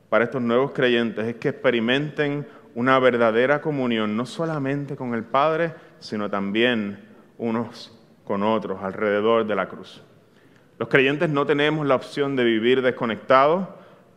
para 0.08 0.24
estos 0.24 0.40
nuevos 0.40 0.72
creyentes 0.72 1.26
es 1.26 1.36
que 1.36 1.48
experimenten 1.48 2.46
una 2.74 2.98
verdadera 2.98 3.60
comunión, 3.60 4.16
no 4.16 4.26
solamente 4.26 4.96
con 4.96 5.14
el 5.14 5.24
Padre, 5.24 5.74
sino 6.02 6.28
también 6.28 6.98
unos 7.38 7.96
con 8.24 8.42
otros 8.42 8.82
alrededor 8.82 9.46
de 9.46 9.54
la 9.54 9.68
cruz. 9.68 10.02
Los 10.78 10.88
creyentes 10.88 11.30
no 11.30 11.46
tenemos 11.46 11.86
la 11.86 11.94
opción 11.94 12.34
de 12.36 12.44
vivir 12.44 12.82
desconectados 12.82 13.68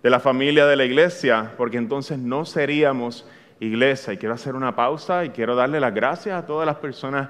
de 0.02 0.10
la 0.10 0.20
familia 0.20 0.66
de 0.66 0.76
la 0.76 0.86
iglesia, 0.86 1.54
porque 1.58 1.78
entonces 1.78 2.18
no 2.18 2.46
seríamos 2.46 3.28
iglesia. 3.60 4.14
Y 4.14 4.18
quiero 4.18 4.36
hacer 4.36 4.56
una 4.56 4.76
pausa 4.76 5.26
y 5.26 5.30
quiero 5.30 5.56
darle 5.56 5.80
las 5.80 5.94
gracias 5.94 6.38
a 6.38 6.46
todas 6.46 6.66
las 6.66 6.78
personas 6.78 7.30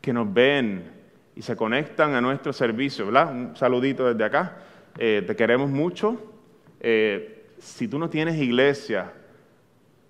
que 0.00 0.12
nos 0.12 0.32
ven 0.32 0.92
y 1.34 1.42
se 1.42 1.56
conectan 1.56 2.14
a 2.14 2.20
nuestro 2.20 2.52
servicio, 2.52 3.06
¿verdad? 3.06 3.32
Un 3.32 3.56
saludito 3.56 4.06
desde 4.06 4.24
acá. 4.24 4.56
Eh, 4.96 5.22
te 5.26 5.36
queremos 5.36 5.70
mucho. 5.70 6.32
Eh, 6.80 7.50
si 7.58 7.88
tú 7.88 7.98
no 7.98 8.08
tienes 8.08 8.36
iglesia, 8.36 9.12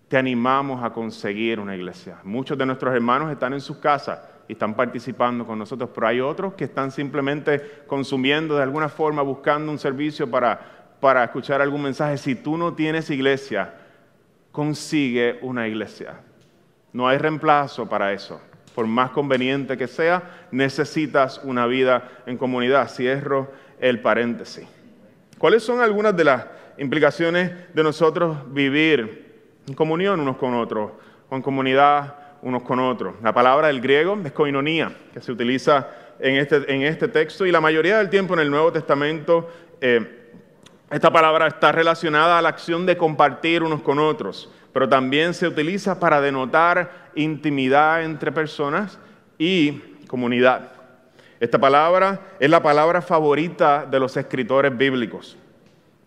te 0.09 0.17
animamos 0.17 0.83
a 0.83 0.91
conseguir 0.91 1.61
una 1.61 1.77
iglesia. 1.77 2.19
Muchos 2.25 2.57
de 2.57 2.65
nuestros 2.65 2.95
hermanos 2.95 3.31
están 3.31 3.53
en 3.53 3.61
sus 3.61 3.77
casas 3.77 4.19
y 4.49 4.53
están 4.53 4.75
participando 4.75 5.47
con 5.47 5.59
nosotros, 5.59 5.91
pero 5.95 6.07
hay 6.07 6.21
otros 6.21 6.55
que 6.55 6.65
están 6.65 6.91
simplemente 6.91 7.83
consumiendo 7.87 8.57
de 8.57 8.63
alguna 8.63 8.89
forma, 8.89 9.21
buscando 9.21 9.71
un 9.71 9.79
servicio 9.79 10.29
para, 10.31 10.97
para 10.99 11.25
escuchar 11.25 11.61
algún 11.61 11.83
mensaje. 11.83 12.17
Si 12.17 12.35
tú 12.35 12.57
no 12.57 12.73
tienes 12.73 13.11
iglesia, 13.11 13.75
consigue 14.51 15.39
una 15.43 15.69
iglesia. 15.69 16.21
No 16.95 17.07
hay 17.07 17.19
reemplazo 17.19 17.87
para 17.87 18.15
eso. 18.15 18.41
Por 18.75 18.87
más 18.87 19.11
conveniente 19.11 19.77
que 19.77 19.87
sea, 19.87 20.47
necesitas 20.51 21.43
una 21.45 21.67
vida 21.67 22.09
en 22.25 22.39
comunidad. 22.39 22.89
Cierro 22.89 23.53
el 23.79 24.01
paréntesis. 24.01 24.67
¿Cuáles 25.37 25.63
son 25.63 25.81
algunas 25.81 26.17
de 26.17 26.25
las 26.25 26.47
implicaciones 26.79 27.53
de 27.75 27.83
nosotros 27.83 28.37
vivir 28.53 29.28
en 29.69 29.75
comunión 29.75 30.21
unos 30.21 30.37
con 30.37 30.55
otros, 30.55 30.93
con 31.29 31.43
comunidad 31.43 32.15
unos 32.43 32.63
con 32.63 32.79
otros? 32.81 33.15
La 33.23 33.33
palabra 33.33 33.69
del 33.69 33.81
griego 33.81 34.19
es 34.25 34.33
koinonía, 34.33 34.93
que 35.13 35.21
se 35.21 35.31
utiliza 35.31 35.89
en 36.19 36.37
este, 36.37 36.75
en 36.75 36.83
este 36.83 37.09
texto 37.09 37.47
y 37.47 37.53
la 37.53 37.61
mayoría 37.61 37.99
del 37.99 38.11
tiempo 38.11 38.35
en 38.35 38.41
el 38.41 38.51
Nuevo 38.51 38.73
Testamento 38.73 39.49
eh, 39.81 40.19
esta 40.91 41.11
palabra 41.11 41.47
está 41.47 41.71
relacionada 41.71 42.39
a 42.39 42.43
la 42.43 42.49
acción 42.49 42.87
de 42.87 42.97
compartir 42.97 43.63
unos 43.63 43.83
con 43.83 43.99
otros, 43.99 44.51
pero 44.73 44.89
también 44.89 45.35
se 45.35 45.47
utiliza 45.47 46.01
para 46.01 46.21
denotar 46.23 47.11
intimidad 47.15 48.05
entre 48.05 48.33
personas 48.33 48.99
y 49.37 49.83
comunidad. 50.09 50.73
Esta 51.41 51.59
palabra 51.59 52.21
es 52.41 52.49
la 52.49 52.63
palabra 52.63 53.03
favorita 53.03 53.85
de 53.85 54.01
los 54.01 54.17
escritores 54.17 54.77
bíblicos 54.77 55.37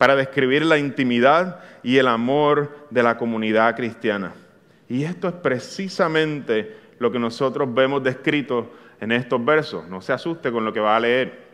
para 0.02 0.16
describir 0.16 0.66
la 0.66 0.80
intimidad 0.80 1.60
y 1.84 1.98
el 1.98 2.08
amor 2.08 2.88
de 2.90 3.04
la 3.04 3.20
comunidad 3.20 3.76
cristiana. 3.76 4.34
Y 4.90 5.04
esto 5.04 5.28
es 5.28 5.36
precisamente 5.36 6.76
lo 6.98 7.12
que 7.12 7.20
nosotros 7.20 7.72
vemos 7.72 8.02
descrito 8.02 8.72
en 9.00 9.12
estos 9.12 9.46
versos. 9.46 9.88
No 9.88 10.02
se 10.02 10.12
asuste 10.12 10.52
con 10.52 10.66
lo 10.66 10.74
que 10.74 10.80
va 10.80 10.96
a 10.96 11.00
leer. 11.00 11.46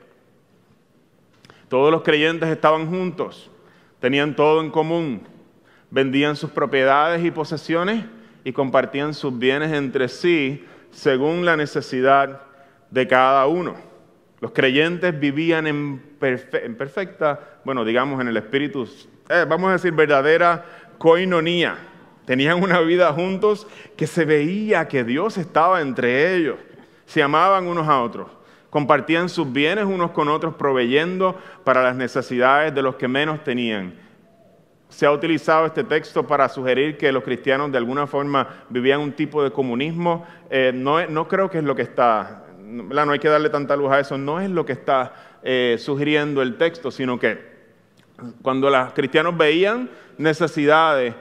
Todos 1.67 1.91
los 1.91 2.03
creyentes 2.03 2.47
estaban 2.47 2.87
juntos, 2.87 3.51
tenían 3.99 4.33
todo 4.33 4.61
en 4.61 4.71
común, 4.71 5.23
vendían 5.91 6.37
sus 6.37 6.49
propiedades 6.49 7.25
y 7.25 7.31
posesiones 7.31 8.05
y 8.45 8.53
compartían 8.53 9.13
sus 9.13 9.37
bienes 9.37 9.73
entre 9.73 10.07
sí 10.07 10.65
según 10.91 11.43
la 11.43 11.57
necesidad 11.57 12.43
de 12.91 13.07
cada 13.09 13.45
uno. 13.47 13.75
Los 14.39 14.51
creyentes 14.51 15.19
vivían 15.19 15.65
en, 15.65 15.99
perfecta, 16.19 17.39
bueno, 17.65 17.83
digamos 17.83 18.21
en 18.21 18.27
el 18.27 18.37
espíritu, 18.37 18.87
eh, 19.29 19.45
vamos 19.47 19.69
a 19.69 19.73
decir 19.73 19.91
verdadera 19.93 20.63
coinonía. 20.99 21.77
Tenían 22.25 22.61
una 22.61 22.81
vida 22.81 23.11
juntos 23.13 23.65
que 23.95 24.05
se 24.05 24.25
veía 24.25 24.87
que 24.87 25.03
Dios 25.03 25.37
estaba 25.37 25.81
entre 25.81 26.35
ellos. 26.35 26.57
Se 27.05 27.23
amaban 27.23 27.65
unos 27.65 27.87
a 27.87 28.01
otros. 28.01 28.27
Compartían 28.69 29.29
sus 29.29 29.51
bienes 29.51 29.85
unos 29.85 30.11
con 30.11 30.27
otros, 30.27 30.53
proveyendo 30.55 31.39
para 31.63 31.81
las 31.81 31.95
necesidades 31.95 32.75
de 32.75 32.81
los 32.81 32.95
que 32.95 33.07
menos 33.07 33.43
tenían. 33.43 33.95
Se 34.89 35.05
ha 35.05 35.11
utilizado 35.11 35.65
este 35.65 35.83
texto 35.83 36.27
para 36.27 36.47
sugerir 36.47 36.97
que 36.97 37.11
los 37.11 37.23
cristianos 37.23 37.71
de 37.71 37.77
alguna 37.77 38.05
forma 38.05 38.65
vivían 38.69 38.99
un 38.99 39.13
tipo 39.13 39.43
de 39.43 39.51
comunismo. 39.51 40.27
Eh, 40.49 40.71
no, 40.75 41.05
no 41.07 41.27
creo 41.27 41.49
que 41.49 41.57
es 41.57 41.63
lo 41.63 41.75
que 41.75 41.81
está 41.81 42.46
no 42.67 43.11
hay 43.11 43.19
que 43.19 43.29
darle 43.29 43.49
tanta 43.49 43.75
luz 43.75 43.91
a 43.91 43.99
eso, 43.99 44.17
no 44.17 44.39
es 44.39 44.49
lo 44.49 44.65
que 44.65 44.73
está 44.73 45.13
eh, 45.43 45.77
sugiriendo 45.79 46.41
el 46.41 46.57
texto, 46.57 46.91
sino 46.91 47.17
que 47.19 47.57
cuando 48.41 48.69
los 48.69 48.93
cristianos 48.93 49.37
veían 49.37 49.89
necesidades 50.17 51.13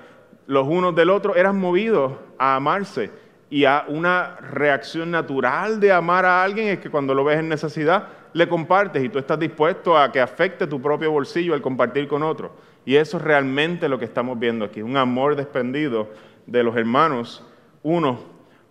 los 0.47 0.67
unos 0.67 0.95
del 0.95 1.11
otro, 1.11 1.35
eran 1.35 1.59
movidos 1.59 2.13
a 2.39 2.57
amarse. 2.57 3.11
Y 3.49 3.65
a 3.65 3.85
una 3.89 4.37
reacción 4.37 5.11
natural 5.11 5.79
de 5.79 5.93
amar 5.93 6.25
a 6.25 6.43
alguien 6.43 6.69
es 6.69 6.79
que 6.81 6.91
cuando 6.91 7.15
lo 7.15 7.25
ves 7.25 7.39
en 7.39 7.49
necesidad, 7.49 8.09
le 8.33 8.49
compartes 8.49 9.05
y 9.05 9.09
tú 9.09 9.19
estás 9.19 9.39
dispuesto 9.39 9.97
a 9.97 10.11
que 10.11 10.21
afecte 10.21 10.67
tu 10.67 10.81
propio 10.81 11.11
bolsillo 11.13 11.55
al 11.55 11.63
compartir 11.63 12.09
con 12.09 12.23
otro. 12.23 12.53
Y 12.85 12.97
eso 12.97 13.17
es 13.19 13.23
realmente 13.23 13.89
lo 13.89 13.99
que 13.99 14.05
estamos 14.05 14.39
viendo 14.39 14.65
aquí, 14.65 14.83
un 14.83 14.97
amor 14.97 15.37
desprendido 15.37 16.09
de 16.47 16.63
los 16.63 16.77
hermanos 16.77 17.45
uno 17.83 18.19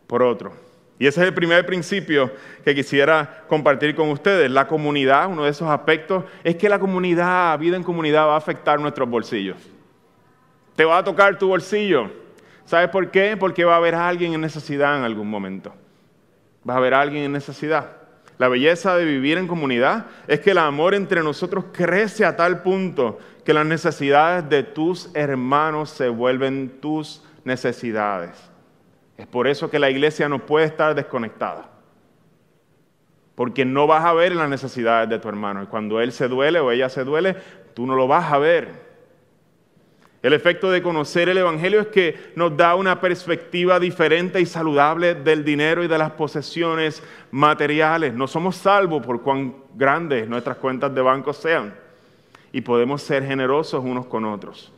por 0.08 0.24
otro. 0.24 0.65
Y 0.98 1.08
ese 1.08 1.22
es 1.22 1.28
el 1.28 1.34
primer 1.34 1.66
principio 1.66 2.32
que 2.64 2.74
quisiera 2.74 3.44
compartir 3.48 3.96
con 3.96 4.10
ustedes. 4.10 4.50
La 4.50 4.68
comunidad, 4.68 5.28
uno 5.28 5.44
de 5.44 5.52
esos 5.52 5.70
aspectos, 5.70 6.24
es 6.44 6.56
que 6.56 6.70
la 6.70 6.80
comunidad, 6.80 7.60
vida 7.60 7.76
en 7.76 7.84
comunidad, 7.84 8.28
va 8.28 8.36
a 8.36 8.38
afectar 8.38 8.80
nuestros 8.80 9.10
bolsillos. 9.10 9.58
Te 10.76 10.86
va 10.86 11.00
a 11.00 11.04
tocar 11.04 11.38
tu 11.38 11.50
bolsillo. 11.50 12.10
¿Sabes 12.66 12.90
por 12.90 13.12
qué? 13.12 13.36
Porque 13.38 13.66
va 13.66 13.74
a 13.74 13.78
haber 13.78 13.94
alguien 13.94 14.34
en 14.34 14.42
necesidad 14.42 14.98
en 14.98 15.04
algún 15.04 15.30
momento. 15.30 15.74
Va 16.68 16.76
a 16.76 16.78
haber 16.78 16.94
alguien 16.94 17.26
en 17.26 17.32
necesidad. 17.34 17.92
La 18.38 18.48
belleza 18.48 18.96
de 18.98 19.06
vivir 19.06 19.38
en 19.38 19.48
comunidad 19.48 20.08
es 20.28 20.40
que 20.40 20.52
el 20.52 20.58
amor 20.58 20.94
entre 20.94 21.24
nosotros 21.24 21.66
crece 21.72 22.26
a 22.26 22.36
tal 22.36 22.64
punto 22.64 23.20
que 23.46 23.54
las 23.54 23.66
necesidades 23.66 24.50
de 24.50 24.64
tus 24.64 25.10
hermanos 25.14 25.90
se 25.90 26.10
vuelven 26.10 26.80
tus 26.82 27.24
necesidades. 27.44 28.55
Es 29.18 29.28
por 29.28 29.48
eso 29.48 29.70
que 29.70 29.80
la 29.80 29.90
iglesia 29.90 30.28
no 30.28 30.46
puede 30.46 30.66
estar 30.66 30.94
desconectada. 30.94 31.70
Porque 33.36 33.66
no 33.66 33.88
vas 33.88 34.06
a 34.06 34.14
ver 34.14 34.36
las 34.36 34.50
necesidades 34.50 35.10
de 35.10 35.20
tu 35.20 35.30
hermano. 35.30 35.64
Y 35.64 35.68
cuando 35.68 36.02
él 36.02 36.12
se 36.12 36.28
duele 36.28 36.60
o 36.60 36.72
ella 36.72 36.90
se 36.90 37.04
duele, 37.04 37.36
tú 37.74 37.86
no 37.86 37.96
lo 37.96 38.08
vas 38.08 38.32
a 38.32 38.38
ver. 38.38 38.86
El 40.22 40.34
efecto 40.34 40.72
de 40.72 40.82
conocer 40.82 41.30
el 41.30 41.38
Evangelio 41.38 41.82
es 41.82 41.88
que 41.88 42.32
nos 42.36 42.58
da 42.58 42.74
una 42.74 43.00
perspectiva 43.00 43.80
diferente 43.80 44.42
y 44.42 44.46
saludable 44.48 45.14
del 45.14 45.46
dinero 45.46 45.84
y 45.84 45.88
de 45.88 46.00
las 46.00 46.12
posesiones 46.12 47.04
materiales. 47.30 48.14
No 48.14 48.28
somos 48.28 48.56
salvos 48.56 49.06
por 49.06 49.22
cuán 49.22 49.56
grandes 49.76 50.28
nuestras 50.28 50.58
cuentas 50.58 50.96
de 50.96 51.02
banco 51.02 51.32
sean. 51.32 51.76
Y 52.52 52.62
podemos 52.62 53.04
ser 53.04 53.24
generosos 53.24 53.84
unos 53.84 54.08
con 54.08 54.26
otros. 54.26 54.74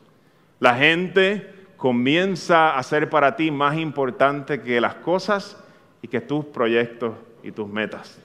La 0.59 0.75
gente 0.75 1.56
comienza 1.77 2.77
a 2.77 2.83
ser 2.83 3.09
para 3.09 3.35
ti 3.35 3.51
más 3.51 3.77
importante 3.77 4.61
que 4.61 4.81
las 4.81 4.95
cosas 4.95 5.63
y 6.01 6.07
que 6.07 6.19
tus 6.19 6.45
proyectos 6.45 7.13
y 7.43 7.51
tus 7.51 7.67
metas. 7.67 8.19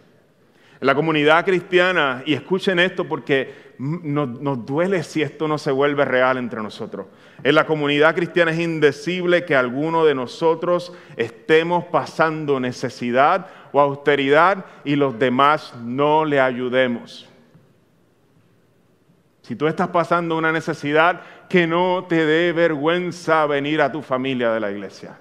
En 0.81 0.87
la 0.87 0.95
comunidad 0.97 1.45
cristiana, 1.45 2.25
y 2.27 2.35
escuchen 2.35 2.81
esto 2.81 3.07
porque 3.07 3.73
nos, 3.79 4.67
duele 4.67 5.03
si 5.05 5.23
esto 5.23 5.47
no 5.47 5.59
se 5.59 5.71
vuelve 5.71 6.05
real 6.05 6.39
entre 6.39 6.61
nosotros. 6.61 7.07
En 7.45 7.55
la 7.55 7.67
comunidad 7.67 8.15
cristiana 8.15 8.51
es 8.51 8.59
indecible 8.59 9.45
que 9.45 9.55
alguno 9.55 10.05
de 10.05 10.15
nosotros 10.15 10.93
estemos 11.17 11.85
pasando 11.85 12.59
necesidad 12.59 13.47
o 13.73 13.81
austeridad 13.81 14.65
y 14.85 14.97
los 14.97 15.19
demás 15.19 15.75
no 15.83 16.25
le 16.25 16.41
ayudemos. 16.41 17.29
Si 19.43 19.57
tú 19.57 19.67
estás 19.67 19.89
pasando 19.89 20.37
una 20.37 20.53
necesidad, 20.53 21.23
que 21.53 21.67
no 21.67 22.07
te 22.09 22.25
dé 22.25 22.51
vergüenza 22.55 23.45
venir 23.45 23.83
a 23.83 23.93
tu 23.93 24.01
familia 24.01 24.51
de 24.53 24.59
la 24.59 24.71
iglesia. 24.71 25.19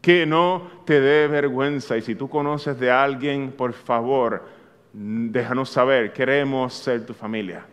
Que 0.00 0.26
no 0.26 0.68
te 0.84 1.00
dé 1.00 1.28
vergüenza. 1.28 1.96
Y 1.96 2.02
si 2.02 2.16
tú 2.16 2.28
conoces 2.28 2.80
de 2.80 2.90
alguien, 2.90 3.52
por 3.52 3.72
favor, 3.72 4.44
déjanos 4.92 5.70
saber, 5.70 6.12
queremos 6.12 6.74
ser 6.74 7.06
tu 7.06 7.14
familia. 7.14 7.64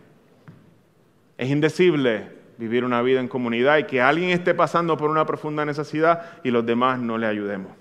Es 1.36 1.50
indecible 1.50 2.28
vivir 2.58 2.84
una 2.84 3.02
vida 3.02 3.18
en 3.18 3.26
comunidad 3.26 3.78
y 3.78 3.84
que 3.84 4.00
alguien 4.00 4.30
esté 4.30 4.54
pasando 4.54 4.96
por 4.96 5.10
una 5.10 5.26
profunda 5.26 5.64
necesidad 5.64 6.38
y 6.44 6.52
los 6.52 6.64
demás 6.64 7.00
no 7.00 7.18
le 7.18 7.26
ayudemos. 7.26 7.72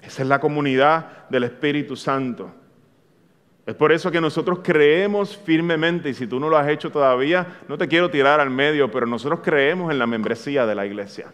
Esa 0.00 0.22
es 0.22 0.28
la 0.28 0.38
comunidad 0.38 1.28
del 1.28 1.42
Espíritu 1.42 1.96
Santo. 1.96 2.54
Es 3.66 3.74
por 3.74 3.92
eso 3.92 4.10
que 4.10 4.20
nosotros 4.20 4.60
creemos 4.62 5.36
firmemente, 5.36 6.10
y 6.10 6.14
si 6.14 6.26
tú 6.26 6.38
no 6.38 6.50
lo 6.50 6.58
has 6.58 6.68
hecho 6.68 6.90
todavía, 6.90 7.60
no 7.66 7.78
te 7.78 7.88
quiero 7.88 8.10
tirar 8.10 8.38
al 8.38 8.50
medio, 8.50 8.90
pero 8.90 9.06
nosotros 9.06 9.40
creemos 9.42 9.90
en 9.90 9.98
la 9.98 10.06
membresía 10.06 10.66
de 10.66 10.74
la 10.74 10.84
iglesia. 10.84 11.32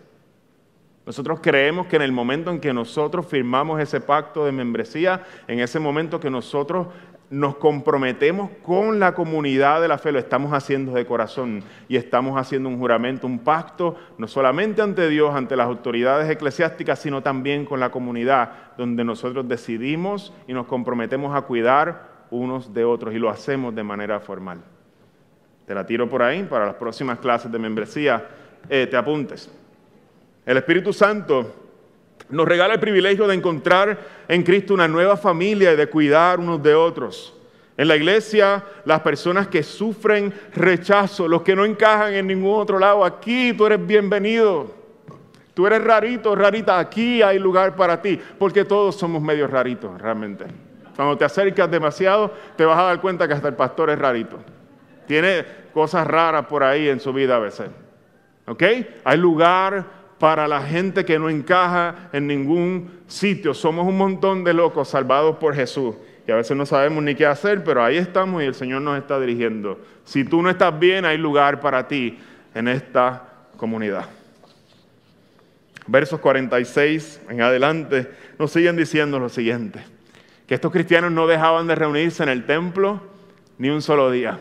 Nosotros 1.05 1.41
creemos 1.43 1.89
que 1.89 1.97
en 1.97 2.03
el 2.03 2.13
momento 2.13 2.53
en 2.53 2.61
que 2.61 2.73
nosotros 2.73 3.27
firmamos 3.27 3.81
ese 3.81 4.01
pacto 4.01 4.45
de 4.45 4.53
membresía, 4.53 5.25
en 5.49 5.59
ese 5.59 5.81
momento 5.81 6.21
que 6.21 6.31
nosotros 6.31 6.87
nos 7.31 7.57
comprometemos 7.57 8.51
con 8.63 9.01
la 9.01 9.15
comunidad 9.15 9.81
de 9.81 9.89
la 9.89 9.99
fe, 9.99 10.13
lo 10.13 10.19
estamos 10.21 10.53
haciendo 10.53 10.93
de 10.93 11.07
corazón 11.07 11.65
y 11.89 11.97
estamos 11.97 12.39
haciendo 12.39 12.69
un 12.69 12.79
juramento, 12.79 13.27
un 13.27 13.41
pacto, 13.41 13.97
no 14.19 14.29
solamente 14.29 14.83
ante 14.83 15.09
Dios, 15.09 15.35
ante 15.35 15.57
las 15.57 15.67
autoridades 15.67 16.31
eclesiásticas, 16.31 17.01
sino 17.01 17.23
también 17.23 17.65
con 17.65 17.81
la 17.81 17.91
comunidad, 17.91 18.77
donde 18.77 19.05
nosotros 19.05 19.49
decidimos 19.49 20.33
y 20.47 20.53
nos 20.53 20.67
comprometemos 20.67 21.35
a 21.35 21.43
cuidar 21.43 22.10
unos 22.31 22.73
de 22.73 22.85
otros 22.85 23.15
y 23.15 23.19
lo 23.19 23.31
hacemos 23.31 23.75
de 23.75 23.83
manera 23.83 24.21
formal. 24.21 24.61
Te 25.67 25.75
la 25.75 25.87
tiro 25.87 26.09
por 26.09 26.23
ahí 26.23 26.43
para 26.45 26.67
las 26.67 26.75
próximas 26.75 27.19
clases 27.19 27.51
de 27.51 27.59
membresía, 27.59 28.27
eh, 28.69 28.87
te 28.91 28.97
apuntes. 28.97 29.51
El 30.45 30.57
Espíritu 30.57 30.93
Santo 30.93 31.55
nos 32.31 32.47
regala 32.47 32.75
el 32.75 32.81
privilegio 32.81 33.27
de 33.27 33.35
encontrar 33.35 33.99
en 34.29 34.43
Cristo 34.43 34.75
una 34.75 34.89
nueva 34.89 35.17
familia 35.17 35.73
y 35.73 35.77
de 35.77 35.87
cuidar 35.89 36.41
unos 36.41 36.63
de 36.63 36.75
otros. 36.75 37.37
En 37.77 37.89
la 37.89 37.97
iglesia, 37.97 38.63
las 38.85 39.01
personas 39.01 39.49
que 39.49 39.63
sufren 39.63 40.33
rechazo, 40.55 41.27
los 41.27 41.43
que 41.43 41.57
no 41.57 41.65
encajan 41.65 42.15
en 42.15 42.27
ningún 42.27 42.61
otro 42.61 42.79
lado, 42.79 43.05
aquí 43.05 43.53
tú 43.55 43.67
eres 43.67 43.85
bienvenido. 43.85 44.75
Tú 45.55 45.67
eres 45.67 45.83
rarito, 45.83 46.35
rarita, 46.35 46.79
aquí 46.79 47.23
hay 47.23 47.39
lugar 47.39 47.75
para 47.77 48.01
ti, 48.01 48.19
porque 48.39 48.65
todos 48.65 48.97
somos 48.97 49.21
medio 49.21 49.47
raritos 49.47 50.01
realmente. 50.01 50.45
Cuando 51.01 51.17
te 51.17 51.25
acercas 51.25 51.71
demasiado, 51.71 52.31
te 52.57 52.65
vas 52.67 52.79
a 52.79 52.83
dar 52.83 53.01
cuenta 53.01 53.27
que 53.27 53.33
hasta 53.33 53.49
el 53.49 53.55
pastor 53.55 53.89
es 53.89 53.99
rarito. 53.99 54.39
Tiene 55.07 55.47
cosas 55.73 56.07
raras 56.07 56.45
por 56.45 56.63
ahí 56.63 56.91
en 56.91 57.01
su 57.01 57.11
vida 57.15 57.37
a 57.37 57.39
veces. 57.39 57.71
¿Ok? 58.47 58.63
Hay 59.03 59.17
lugar 59.17 59.87
para 60.19 60.47
la 60.47 60.61
gente 60.61 61.07
que 61.07 61.19
no 61.19 61.31
encaja 61.31 62.11
en 62.13 62.27
ningún 62.27 63.01
sitio. 63.07 63.55
Somos 63.55 63.87
un 63.87 63.97
montón 63.97 64.45
de 64.45 64.53
locos 64.53 64.89
salvados 64.89 65.37
por 65.37 65.55
Jesús. 65.55 65.95
Y 66.29 66.33
a 66.33 66.37
veces 66.37 66.55
no 66.55 66.67
sabemos 66.67 67.03
ni 67.03 67.15
qué 67.15 67.25
hacer, 67.25 67.65
pero 67.65 67.83
ahí 67.83 67.97
estamos 67.97 68.43
y 68.43 68.45
el 68.45 68.55
Señor 68.55 68.83
nos 68.83 68.99
está 68.99 69.19
dirigiendo. 69.19 69.81
Si 70.05 70.25
tú 70.25 70.43
no 70.43 70.51
estás 70.51 70.79
bien, 70.79 71.07
hay 71.07 71.17
lugar 71.17 71.61
para 71.61 71.89
ti 71.89 72.19
en 72.55 72.69
esta 72.69 73.27
comunidad. 73.57 74.05
Versos 75.87 76.21
46 76.21 77.23
en 77.31 77.41
adelante 77.41 78.07
nos 78.39 78.53
siguen 78.53 78.77
diciendo 78.77 79.19
lo 79.19 79.31
siguiente, 79.31 79.83
que 80.51 80.57
estos 80.57 80.73
cristianos 80.73 81.13
no 81.13 81.29
dejaban 81.29 81.69
de 81.69 81.77
reunirse 81.77 82.25
en 82.25 82.29
el 82.29 82.45
templo 82.45 83.01
ni 83.57 83.71
un 83.71 83.81
solo 83.81 84.11
día 84.11 84.41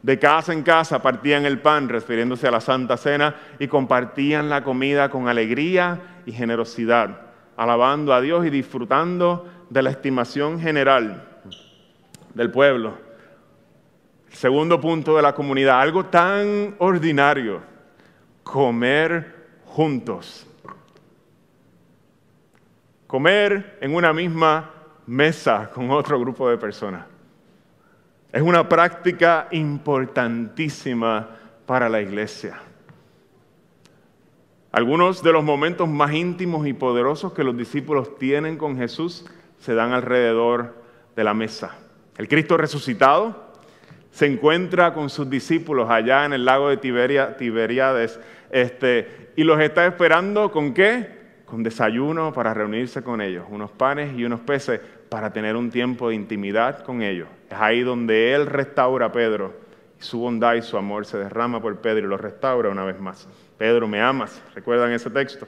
de 0.00 0.18
casa 0.18 0.54
en 0.54 0.62
casa 0.62 1.02
partían 1.02 1.44
el 1.44 1.60
pan, 1.60 1.90
refiriéndose 1.90 2.48
a 2.48 2.50
la 2.50 2.62
Santa 2.62 2.96
Cena, 2.96 3.36
y 3.58 3.68
compartían 3.68 4.48
la 4.48 4.64
comida 4.64 5.10
con 5.10 5.28
alegría 5.28 6.22
y 6.24 6.32
generosidad, 6.32 7.20
alabando 7.54 8.14
a 8.14 8.22
Dios 8.22 8.46
y 8.46 8.48
disfrutando 8.48 9.46
de 9.68 9.82
la 9.82 9.90
estimación 9.90 10.58
general 10.58 11.28
del 12.32 12.50
pueblo. 12.50 12.96
segundo 14.30 14.80
punto 14.80 15.14
de 15.16 15.22
la 15.22 15.34
comunidad, 15.34 15.82
algo 15.82 16.06
tan 16.06 16.76
ordinario, 16.78 17.60
comer 18.42 19.60
juntos. 19.66 20.46
Comer 23.06 23.76
en 23.82 23.94
una 23.94 24.14
misma 24.14 24.81
mesa 25.06 25.70
con 25.72 25.90
otro 25.90 26.18
grupo 26.20 26.48
de 26.48 26.58
personas. 26.58 27.06
Es 28.32 28.42
una 28.42 28.68
práctica 28.68 29.48
importantísima 29.50 31.28
para 31.66 31.88
la 31.88 32.00
iglesia. 32.00 32.60
Algunos 34.70 35.22
de 35.22 35.32
los 35.32 35.44
momentos 35.44 35.86
más 35.86 36.12
íntimos 36.12 36.66
y 36.66 36.72
poderosos 36.72 37.34
que 37.34 37.44
los 37.44 37.56
discípulos 37.56 38.16
tienen 38.18 38.56
con 38.56 38.78
Jesús 38.78 39.26
se 39.58 39.74
dan 39.74 39.92
alrededor 39.92 40.82
de 41.14 41.24
la 41.24 41.34
mesa. 41.34 41.76
El 42.16 42.26
Cristo 42.26 42.56
resucitado 42.56 43.52
se 44.10 44.26
encuentra 44.26 44.94
con 44.94 45.10
sus 45.10 45.28
discípulos 45.28 45.90
allá 45.90 46.24
en 46.24 46.32
el 46.32 46.44
lago 46.44 46.70
de 46.70 46.78
Tiberia, 46.78 47.36
Tiberiades 47.36 48.18
este, 48.50 49.32
y 49.36 49.44
los 49.44 49.60
está 49.60 49.86
esperando 49.86 50.50
con 50.50 50.74
qué? 50.74 51.21
Con 51.52 51.62
desayuno 51.62 52.32
para 52.32 52.54
reunirse 52.54 53.02
con 53.02 53.20
ellos, 53.20 53.44
unos 53.50 53.70
panes 53.70 54.16
y 54.16 54.24
unos 54.24 54.40
peces 54.40 54.80
para 55.10 55.34
tener 55.34 55.54
un 55.54 55.70
tiempo 55.70 56.08
de 56.08 56.14
intimidad 56.14 56.82
con 56.82 57.02
ellos. 57.02 57.28
Es 57.50 57.58
ahí 57.58 57.82
donde 57.82 58.32
Él 58.32 58.46
restaura 58.46 59.04
a 59.04 59.12
Pedro 59.12 59.52
su 59.98 60.18
bondad 60.18 60.54
y 60.54 60.62
su 60.62 60.78
amor 60.78 61.04
se 61.04 61.18
derrama 61.18 61.60
por 61.60 61.76
Pedro 61.76 62.06
y 62.06 62.08
lo 62.08 62.16
restaura 62.16 62.70
una 62.70 62.86
vez 62.86 62.98
más. 62.98 63.28
Pedro, 63.58 63.86
me 63.86 64.00
amas. 64.00 64.40
¿Recuerdan 64.54 64.92
ese 64.92 65.10
texto? 65.10 65.46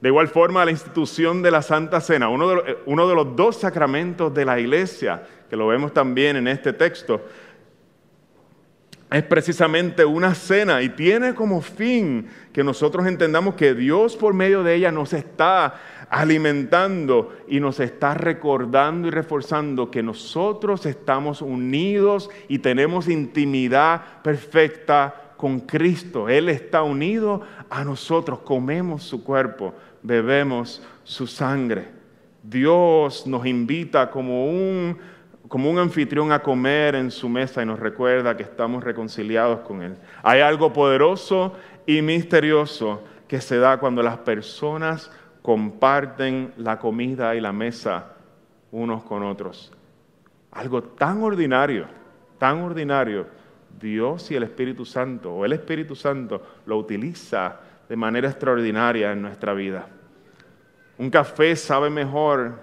De 0.00 0.08
igual 0.08 0.26
forma, 0.26 0.64
la 0.64 0.72
institución 0.72 1.40
de 1.40 1.52
la 1.52 1.62
Santa 1.62 2.00
Cena, 2.00 2.28
uno 2.28 2.48
de, 2.48 2.74
de 2.74 3.14
los 3.14 3.36
dos 3.36 3.60
sacramentos 3.60 4.34
de 4.34 4.44
la 4.44 4.58
iglesia, 4.58 5.22
que 5.48 5.54
lo 5.54 5.68
vemos 5.68 5.94
también 5.94 6.34
en 6.34 6.48
este 6.48 6.72
texto, 6.72 7.24
es 9.14 9.22
precisamente 9.22 10.04
una 10.04 10.34
cena 10.34 10.82
y 10.82 10.88
tiene 10.88 11.34
como 11.34 11.60
fin 11.60 12.26
que 12.52 12.64
nosotros 12.64 13.06
entendamos 13.06 13.54
que 13.54 13.72
Dios 13.72 14.16
por 14.16 14.34
medio 14.34 14.64
de 14.64 14.74
ella 14.74 14.90
nos 14.90 15.12
está 15.12 15.74
alimentando 16.10 17.32
y 17.46 17.60
nos 17.60 17.78
está 17.78 18.14
recordando 18.14 19.06
y 19.06 19.12
reforzando 19.12 19.88
que 19.88 20.02
nosotros 20.02 20.84
estamos 20.84 21.42
unidos 21.42 22.28
y 22.48 22.58
tenemos 22.58 23.08
intimidad 23.08 24.20
perfecta 24.24 25.34
con 25.36 25.60
Cristo. 25.60 26.28
Él 26.28 26.48
está 26.48 26.82
unido 26.82 27.42
a 27.70 27.84
nosotros, 27.84 28.40
comemos 28.40 29.04
su 29.04 29.22
cuerpo, 29.22 29.74
bebemos 30.02 30.82
su 31.04 31.28
sangre. 31.28 31.86
Dios 32.42 33.28
nos 33.28 33.46
invita 33.46 34.10
como 34.10 34.46
un 34.46 34.98
como 35.54 35.70
un 35.70 35.78
anfitrión 35.78 36.32
a 36.32 36.42
comer 36.42 36.96
en 36.96 37.12
su 37.12 37.28
mesa 37.28 37.62
y 37.62 37.64
nos 37.64 37.78
recuerda 37.78 38.36
que 38.36 38.42
estamos 38.42 38.82
reconciliados 38.82 39.60
con 39.60 39.82
Él. 39.82 39.94
Hay 40.24 40.40
algo 40.40 40.72
poderoso 40.72 41.52
y 41.86 42.02
misterioso 42.02 43.04
que 43.28 43.40
se 43.40 43.58
da 43.58 43.78
cuando 43.78 44.02
las 44.02 44.18
personas 44.18 45.12
comparten 45.42 46.52
la 46.56 46.80
comida 46.80 47.36
y 47.36 47.40
la 47.40 47.52
mesa 47.52 48.16
unos 48.72 49.04
con 49.04 49.22
otros. 49.22 49.72
Algo 50.50 50.82
tan 50.82 51.22
ordinario, 51.22 51.86
tan 52.36 52.60
ordinario, 52.62 53.28
Dios 53.80 54.32
y 54.32 54.34
el 54.34 54.42
Espíritu 54.42 54.84
Santo, 54.84 55.32
o 55.32 55.44
el 55.44 55.52
Espíritu 55.52 55.94
Santo, 55.94 56.42
lo 56.66 56.78
utiliza 56.78 57.60
de 57.88 57.94
manera 57.94 58.28
extraordinaria 58.28 59.12
en 59.12 59.22
nuestra 59.22 59.54
vida. 59.54 59.86
Un 60.98 61.10
café 61.10 61.54
sabe 61.54 61.90
mejor 61.90 62.58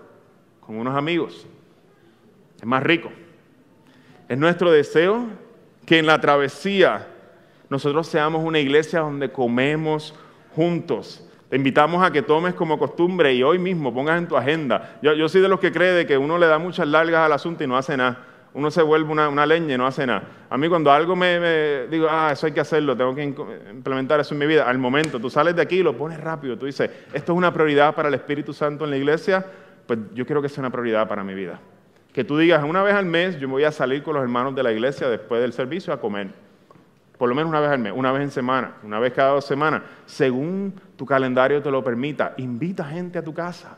con 0.59 0.75
unos 0.75 0.97
amigos. 0.97 1.47
Es 2.61 2.67
más 2.67 2.83
rico. 2.83 3.11
Es 4.29 4.37
nuestro 4.37 4.71
deseo 4.71 5.25
que 5.85 5.97
en 5.97 6.05
la 6.05 6.21
travesía 6.21 7.07
nosotros 7.69 8.07
seamos 8.07 8.43
una 8.43 8.59
iglesia 8.59 8.99
donde 8.99 9.31
comemos 9.31 10.13
juntos. 10.55 11.27
Te 11.49 11.57
invitamos 11.57 12.01
a 12.01 12.11
que 12.11 12.21
tomes 12.21 12.53
como 12.53 12.77
costumbre 12.79 13.33
y 13.33 13.43
hoy 13.43 13.59
mismo 13.59 13.93
pongas 13.93 14.17
en 14.17 14.27
tu 14.27 14.37
agenda. 14.37 14.99
Yo, 15.01 15.27
soy 15.27 15.41
de 15.41 15.49
los 15.49 15.59
que 15.59 15.71
cree 15.71 16.05
que 16.05 16.17
uno 16.17 16.37
le 16.37 16.47
da 16.47 16.59
muchas 16.59 16.87
largas 16.87 17.25
al 17.25 17.33
asunto 17.33 17.63
y 17.63 17.67
no 17.67 17.75
hace 17.75 17.97
nada. 17.97 18.25
Uno 18.53 18.69
se 18.69 18.81
vuelve 18.81 19.11
una, 19.11 19.45
leña 19.45 19.75
y 19.75 19.77
no 19.77 19.87
hace 19.87 20.05
nada. 20.05 20.23
A 20.49 20.57
mí 20.57 20.69
cuando 20.69 20.91
algo 20.91 21.15
me, 21.15 21.87
digo, 21.89 22.07
ah, 22.09 22.29
eso 22.31 22.45
hay 22.45 22.51
que 22.51 22.59
hacerlo, 22.59 22.95
tengo 22.95 23.15
que 23.15 23.23
implementar 23.23 24.19
eso 24.19 24.33
en 24.33 24.39
mi 24.39 24.45
vida, 24.45 24.69
al 24.69 24.77
momento, 24.77 25.19
tú 25.19 25.29
sales 25.29 25.55
de 25.55 25.61
aquí 25.61 25.77
y 25.77 25.83
lo 25.83 25.97
pones 25.97 26.19
rápido, 26.19 26.57
tú 26.57 26.65
dices, 26.65 26.89
esto 27.13 27.31
es 27.31 27.37
una 27.37 27.53
prioridad 27.53 27.95
para 27.95 28.09
el 28.09 28.13
Espíritu 28.13 28.53
Santo 28.53 28.83
en 28.83 28.91
la 28.91 28.97
iglesia, 28.97 29.45
pues 29.87 29.99
yo 30.13 30.25
quiero 30.25 30.41
que 30.41 30.49
sea 30.49 30.61
una 30.61 30.69
prioridad 30.69 31.07
para 31.07 31.23
mi 31.23 31.33
vida. 31.33 31.61
Que 32.13 32.23
tú 32.23 32.37
digas, 32.37 32.63
una 32.63 32.83
vez 32.83 32.93
al 32.93 33.05
mes 33.05 33.39
yo 33.39 33.47
me 33.47 33.53
voy 33.53 33.63
a 33.63 33.71
salir 33.71 34.03
con 34.03 34.13
los 34.15 34.23
hermanos 34.23 34.53
de 34.55 34.63
la 34.63 34.71
iglesia 34.71 35.07
después 35.07 35.41
del 35.41 35.53
servicio 35.53 35.93
a 35.93 35.99
comer. 35.99 36.29
Por 37.17 37.29
lo 37.29 37.35
menos 37.35 37.49
una 37.49 37.59
vez 37.59 37.69
al 37.69 37.79
mes, 37.79 37.93
una 37.95 38.11
vez 38.11 38.23
en 38.23 38.31
semana, 38.31 38.77
una 38.83 38.99
vez 38.99 39.13
cada 39.13 39.33
dos 39.33 39.45
semanas, 39.45 39.83
según 40.05 40.73
tu 40.97 41.05
calendario 41.05 41.61
te 41.61 41.69
lo 41.69 41.83
permita. 41.83 42.33
Invita 42.37 42.83
gente 42.83 43.19
a 43.19 43.23
tu 43.23 43.33
casa. 43.33 43.77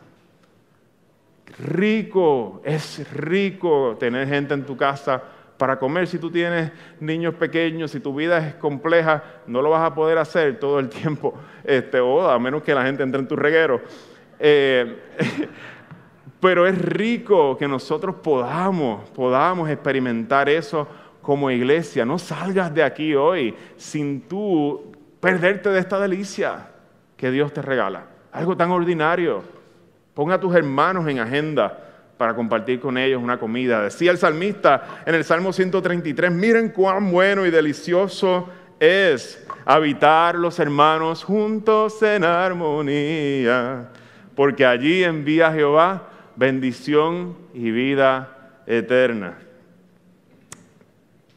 Rico, 1.59 2.61
es 2.63 3.11
rico 3.13 3.97
tener 3.99 4.27
gente 4.27 4.53
en 4.53 4.65
tu 4.65 4.75
casa 4.77 5.21
para 5.57 5.77
comer. 5.77 6.07
Si 6.07 6.17
tú 6.17 6.31
tienes 6.31 6.71
niños 6.99 7.35
pequeños, 7.35 7.91
si 7.91 7.99
tu 7.99 8.15
vida 8.15 8.37
es 8.37 8.55
compleja, 8.55 9.23
no 9.45 9.61
lo 9.61 9.69
vas 9.69 9.83
a 9.83 9.93
poder 9.93 10.17
hacer 10.17 10.59
todo 10.59 10.79
el 10.79 10.89
tiempo, 11.01 11.35
este, 11.63 11.99
o 11.99 12.29
a 12.29 12.39
menos 12.39 12.63
que 12.63 12.73
la 12.73 12.83
gente 12.83 13.03
entre 13.03 13.19
en 13.19 13.27
tu 13.27 13.35
reguero. 13.35 13.81
Eh, 14.39 14.99
Pero 16.43 16.67
es 16.67 16.77
rico 16.77 17.57
que 17.57 17.69
nosotros 17.69 18.15
podamos, 18.21 19.09
podamos 19.11 19.69
experimentar 19.69 20.49
eso 20.49 20.85
como 21.21 21.49
iglesia. 21.49 22.03
No 22.03 22.19
salgas 22.19 22.73
de 22.75 22.83
aquí 22.83 23.15
hoy 23.15 23.55
sin 23.77 24.19
tú 24.27 24.91
perderte 25.21 25.69
de 25.69 25.79
esta 25.79 25.97
delicia 25.97 26.67
que 27.15 27.31
Dios 27.31 27.53
te 27.53 27.61
regala. 27.61 28.07
Algo 28.33 28.57
tan 28.57 28.71
ordinario. 28.71 29.41
Ponga 30.13 30.35
a 30.35 30.39
tus 30.41 30.53
hermanos 30.53 31.07
en 31.07 31.19
agenda 31.19 31.79
para 32.17 32.35
compartir 32.35 32.81
con 32.81 32.97
ellos 32.97 33.23
una 33.23 33.39
comida. 33.39 33.81
Decía 33.81 34.11
el 34.11 34.17
salmista 34.17 35.03
en 35.05 35.15
el 35.15 35.23
Salmo 35.23 35.53
133, 35.53 36.29
miren 36.29 36.71
cuán 36.71 37.09
bueno 37.09 37.45
y 37.45 37.51
delicioso 37.51 38.49
es 38.81 39.41
habitar 39.63 40.35
los 40.35 40.59
hermanos 40.59 41.23
juntos 41.23 42.03
en 42.03 42.25
armonía, 42.25 43.87
porque 44.35 44.65
allí 44.65 45.05
envía 45.05 45.49
Jehová 45.53 46.09
bendición 46.35 47.37
y 47.53 47.71
vida 47.71 48.61
eterna. 48.65 49.37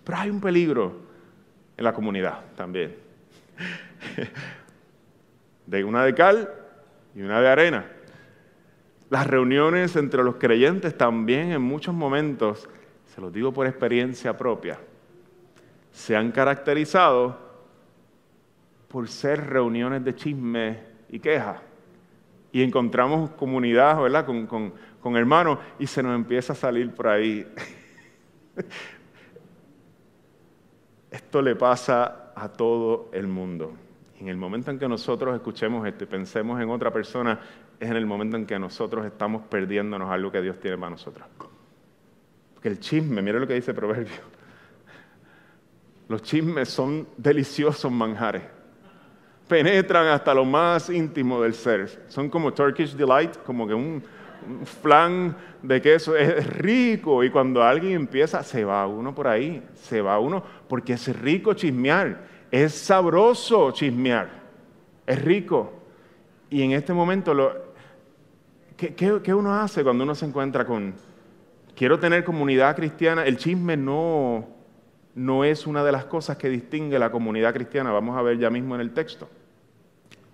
Pero 0.05 0.19
hay 0.19 0.31
un 0.31 0.41
peligro 0.41 0.95
en 1.77 1.85
la 1.85 1.93
comunidad 1.93 2.41
también. 2.57 2.97
De 5.67 5.83
una 5.83 6.05
de 6.05 6.15
cal 6.15 6.49
y 7.15 7.23
una 7.23 7.41
de 7.41 7.49
arena. 7.49 7.87
Las 9.11 9.27
reuniones 9.27 9.97
entre 9.97 10.23
los 10.23 10.37
creyentes 10.37 10.97
también 10.97 11.51
en 11.51 11.61
muchos 11.61 11.93
momentos, 11.93 12.69
se 13.13 13.21
los 13.21 13.33
digo 13.33 13.53
por 13.53 13.67
experiencia 13.67 14.37
propia, 14.37 14.79
se 15.91 16.15
han 16.15 16.31
caracterizado 16.31 17.37
por 18.87 19.09
ser 19.09 19.49
reuniones 19.49 20.05
de 20.05 20.15
chisme 20.15 20.79
y 21.09 21.19
queja 21.19 21.63
y 22.57 22.63
encontramos 22.63 23.33
comunidad, 23.33 24.01
¿verdad? 24.01 24.25
Con, 24.25 24.73
hermanos 25.15 25.59
y 25.79 25.87
se 25.87 26.03
nos 26.03 26.15
empieza 26.15 26.55
a 26.55 26.57
salir 26.57 26.91
por 26.91 27.07
ahí. 27.07 27.47
Esto 31.11 31.43
le 31.43 31.55
pasa 31.55 32.33
a 32.35 32.49
todo 32.49 33.11
el 33.13 33.27
mundo. 33.27 33.75
En 34.19 34.29
el 34.29 34.39
momento 34.39 34.71
en 34.71 34.79
que 34.79 34.89
nosotros 34.89 35.35
escuchemos 35.35 35.87
esto 35.87 36.05
y 36.05 36.07
pensemos 36.07 36.59
en 36.59 36.71
otra 36.71 36.91
persona, 36.91 37.39
es 37.79 37.91
en 37.91 37.97
el 37.97 38.07
momento 38.07 38.39
en 38.39 38.47
que 38.47 38.59
nosotros 38.59 39.05
estamos 39.05 39.43
perdiéndonos 39.43 40.11
algo 40.11 40.33
que 40.33 40.41
Dios 40.41 40.59
tiene 40.59 40.79
para 40.79 40.89
nosotros. 40.89 41.29
Porque 42.55 42.69
el 42.69 42.81
chisme, 42.81 43.21
mire 43.21 43.39
lo 43.39 43.47
que 43.47 43.53
dice 43.53 43.73
el 43.73 43.77
Proverbio. 43.77 44.23
Los 46.09 46.23
chismes 46.23 46.71
son 46.71 47.07
deliciosos 47.19 47.93
manjares 47.93 48.56
penetran 49.49 50.09
hasta 50.09 50.35
lo 50.35 50.45
más 50.45 50.91
íntimo 50.91 51.43
del 51.43 51.55
ser. 51.55 52.05
Son 52.09 52.29
como 52.29 52.53
Turkish 52.53 52.95
Delight, 52.95 53.37
como 53.45 53.67
que 53.67 53.75
un, 53.75 54.03
flan 54.65 55.37
de 55.63 55.81
queso. 55.81 56.17
Es 56.17 56.47
rico 56.59 57.23
y 57.25 57.31
cuando 57.31 57.63
alguien 57.63 57.93
empieza, 57.93 58.43
se 58.43 58.65
va 58.65 58.87
uno 58.87 59.15
por 59.15 59.29
ahí, 59.29 59.63
se 59.75 60.01
va 60.01 60.19
uno, 60.19 60.43
porque 60.69 60.95
es 60.95 61.21
rico 61.21 61.55
chismear, 61.55 62.25
es 62.51 62.75
sabroso 62.75 63.71
chismear, 63.73 64.29
es 65.07 65.25
rico. 65.25 65.73
Y 66.51 66.63
en 66.63 66.73
este 66.73 66.93
momento, 66.93 67.35
lo, 67.35 67.53
¿qué, 68.77 68.95
qué 68.95 69.35
uno 69.35 69.55
hace 69.55 69.83
cuando 69.83 70.05
uno 70.05 70.15
se 70.15 70.27
encuentra 70.27 70.65
con, 70.65 70.95
quiero 71.75 71.99
tener 71.99 72.25
comunidad 72.25 72.77
cristiana? 72.77 73.25
El 73.25 73.37
chisme 73.37 73.77
no 73.77 74.56
no 75.17 75.45
es 75.45 75.67
una 75.67 75.83
de 75.83 75.93
las 75.93 76.05
cosas 76.05 76.37
que 76.37 76.51
distingue 76.51 76.99
la 76.99 77.11
comunidad 77.11 77.55
cristiana. 77.55 77.91
Vamos 77.91 78.17
a 78.19 78.23
ver 78.23 78.39
ya 78.39 78.51
mismo 78.51 78.75
en 78.75 78.83
el 78.83 78.93
texto. 78.93 79.29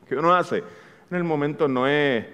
¿Qué 0.09 0.17
uno 0.17 0.35
hace? 0.35 0.59
En 1.09 1.17
el 1.17 1.23
momento 1.23 1.69
no 1.69 1.87
es, 1.87 2.27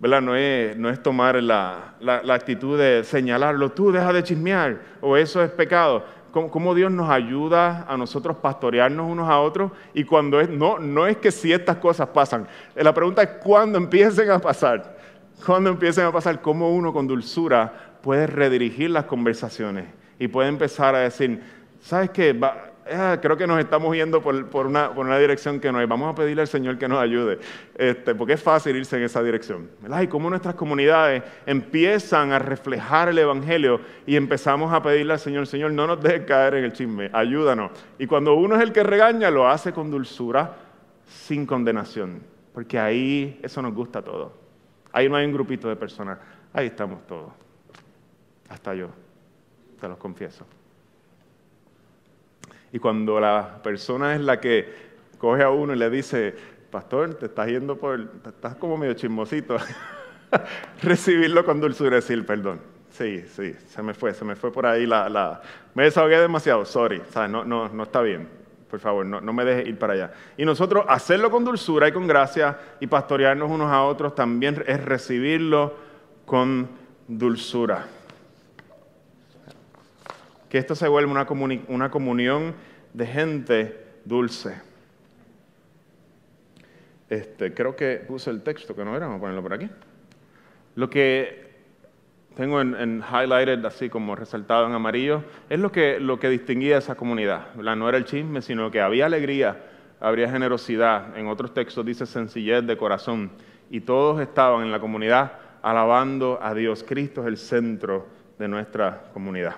¿verdad? 0.00 0.22
No 0.22 0.34
es, 0.34 0.76
no 0.78 0.88
es 0.88 1.02
tomar 1.02 1.40
la, 1.42 1.94
actitud 2.30 2.78
de 2.78 3.04
señalarlo, 3.04 3.70
tú 3.72 3.92
deja 3.92 4.14
de 4.14 4.22
chismear, 4.22 4.80
o 5.02 5.16
eso 5.16 5.44
es 5.44 5.50
pecado. 5.50 6.04
¿Cómo, 6.32 6.74
Dios 6.74 6.90
nos 6.90 7.10
ayuda 7.10 7.84
a 7.86 7.96
nosotros 7.96 8.38
pastorearnos 8.38 9.08
unos 9.08 9.28
a 9.28 9.38
otros? 9.38 9.70
Y 9.92 10.04
cuando 10.04 10.40
es, 10.40 10.48
no, 10.48 10.78
no 10.78 11.06
es 11.06 11.18
que 11.18 11.30
si 11.30 11.52
estas 11.52 11.76
cosas 11.76 12.08
pasan. 12.08 12.48
La 12.74 12.92
pregunta 12.92 13.22
es 13.22 13.28
cuándo 13.40 13.78
empiecen 13.78 14.30
a 14.30 14.40
pasar. 14.40 14.96
Cuando 15.44 15.70
empiecen 15.70 16.06
a 16.06 16.12
pasar, 16.12 16.40
cómo 16.40 16.74
uno 16.74 16.92
con 16.92 17.06
dulzura 17.06 17.72
puede 18.02 18.26
redirigir 18.26 18.90
las 18.90 19.04
conversaciones 19.04 19.86
y 20.18 20.28
puede 20.28 20.48
empezar 20.48 20.94
a 20.94 21.00
decir, 21.00 21.40
¿sabes 21.84 22.10
qué? 22.10 22.38
Ah, 22.92 23.18
creo 23.20 23.36
que 23.36 23.46
nos 23.46 23.58
estamos 23.58 23.94
yendo 23.94 24.20
por, 24.22 24.66
una, 24.66 25.18
dirección 25.18 25.58
que 25.60 25.72
no 25.72 25.78
hay. 25.78 25.86
Vamos 25.86 26.12
a 26.12 26.14
pedirle 26.14 26.42
al 26.42 26.48
Señor 26.48 26.76
que 26.76 26.86
nos 26.88 26.98
ayude, 26.98 27.38
este, 27.76 28.14
porque 28.14 28.34
es 28.34 28.42
fácil 28.42 28.76
irse 28.76 28.96
en 28.96 29.04
esa 29.04 29.22
dirección. 29.22 29.70
Y 30.02 30.06
cómo 30.08 30.28
nuestras 30.28 30.54
comunidades 30.54 31.22
empiezan 31.46 32.32
a 32.32 32.38
reflejar 32.38 33.08
el 33.08 33.18
Evangelio 33.18 33.80
y 34.06 34.16
empezamos 34.16 34.72
a 34.72 34.82
pedirle 34.82 35.14
al 35.14 35.18
Señor, 35.18 35.46
Señor, 35.46 35.72
no 35.72 35.86
nos 35.86 36.02
dejes 36.02 36.26
caer 36.26 36.54
en 36.54 36.64
el 36.64 36.72
chisme, 36.72 37.10
ayúdanos. 37.12 37.70
Y 37.98 38.06
cuando 38.06 38.34
uno 38.34 38.56
es 38.56 38.62
el 38.62 38.72
que 38.72 38.82
regaña, 38.82 39.30
lo 39.30 39.48
hace 39.48 39.72
con 39.72 39.90
dulzura, 39.90 40.56
sin 41.06 41.46
condenación, 41.46 42.22
porque 42.52 42.78
ahí 42.78 43.40
eso 43.42 43.62
nos 43.62 43.74
gusta 43.74 44.00
a 44.00 44.02
todos. 44.02 44.32
Ahí 44.92 45.08
no 45.08 45.16
hay 45.16 45.26
un 45.26 45.32
grupito 45.32 45.68
de 45.68 45.76
personas, 45.76 46.18
ahí 46.52 46.66
estamos 46.66 47.06
todos. 47.06 47.32
Hasta 48.48 48.74
yo, 48.74 48.88
te 49.80 49.88
los 49.88 49.96
confieso. 49.96 50.46
Y 52.74 52.80
cuando 52.80 53.20
la 53.20 53.62
persona 53.62 54.16
es 54.16 54.20
la 54.20 54.40
que 54.40 54.68
coge 55.16 55.44
a 55.44 55.50
uno 55.50 55.74
y 55.74 55.76
le 55.76 55.88
dice, 55.90 56.34
pastor, 56.72 57.14
te 57.14 57.26
estás 57.26 57.46
yendo 57.46 57.76
por, 57.76 58.00
estás 58.26 58.56
como 58.56 58.76
medio 58.76 58.94
chismosito, 58.94 59.58
recibirlo 60.82 61.44
con 61.44 61.60
dulzura 61.60 61.94
decir, 61.94 62.26
perdón. 62.26 62.60
Sí, 62.90 63.24
sí, 63.28 63.54
se 63.68 63.80
me 63.80 63.94
fue, 63.94 64.12
se 64.12 64.24
me 64.24 64.34
fue 64.34 64.52
por 64.52 64.66
ahí 64.66 64.86
la... 64.86 65.40
Me 65.72 65.84
desahogué 65.84 66.18
demasiado, 66.18 66.64
sorry, 66.64 67.00
No, 67.30 67.44
no, 67.44 67.68
no 67.68 67.84
está 67.84 68.02
bien, 68.02 68.28
por 68.68 68.80
favor, 68.80 69.06
no, 69.06 69.20
no 69.20 69.32
me 69.32 69.44
dejes 69.44 69.68
ir 69.68 69.78
para 69.78 69.92
allá. 69.92 70.12
Y 70.36 70.44
nosotros 70.44 70.84
hacerlo 70.88 71.30
con 71.30 71.44
dulzura 71.44 71.86
y 71.86 71.92
con 71.92 72.08
gracia 72.08 72.58
y 72.80 72.88
pastorearnos 72.88 73.52
unos 73.52 73.70
a 73.70 73.84
otros 73.84 74.16
también 74.16 74.64
es 74.66 74.84
recibirlo 74.84 75.76
con 76.26 76.68
dulzura 77.06 77.86
que 80.54 80.58
esto 80.58 80.76
se 80.76 80.86
vuelva 80.86 81.10
una, 81.10 81.90
comunión 81.90 82.54
de 82.92 83.06
gente 83.08 83.86
dulce. 84.04 84.54
Este, 87.10 87.52
creo 87.52 87.74
que 87.74 87.96
puse 88.06 88.30
el 88.30 88.40
texto 88.42 88.76
que 88.76 88.84
no 88.84 88.96
era, 88.96 89.06
vamos 89.06 89.18
a 89.18 89.20
ponerlo 89.22 89.42
por 89.42 89.54
aquí. 89.54 89.68
Lo 90.76 90.88
que 90.88 91.50
tengo 92.36 92.60
en, 92.60 93.02
highlighted, 93.02 93.64
así 93.64 93.88
como 93.88 94.14
resaltado 94.14 94.68
en 94.68 94.74
amarillo, 94.74 95.24
es 95.50 95.58
lo 95.58 95.72
que, 95.72 95.98
lo 95.98 96.20
que 96.20 96.28
distinguía 96.28 96.76
a 96.76 96.78
esa 96.78 96.94
comunidad. 96.94 97.52
No 97.56 97.88
era 97.88 97.98
el 97.98 98.04
chisme, 98.04 98.40
sino 98.40 98.70
que 98.70 98.80
había 98.80 99.06
alegría, 99.06 99.60
habría 99.98 100.30
generosidad. 100.30 101.18
En 101.18 101.26
otros 101.26 101.52
textos 101.52 101.84
dice 101.84 102.06
sencillez 102.06 102.64
de 102.64 102.76
corazón. 102.76 103.32
Y 103.70 103.80
todos 103.80 104.20
estaban 104.20 104.62
en 104.62 104.70
la 104.70 104.78
comunidad 104.78 105.32
alabando 105.62 106.38
a 106.40 106.54
Dios. 106.54 106.84
Cristo 106.86 107.22
es 107.22 107.26
el 107.26 107.38
centro 107.38 108.06
de 108.38 108.46
nuestra 108.46 109.10
comunidad. 109.12 109.56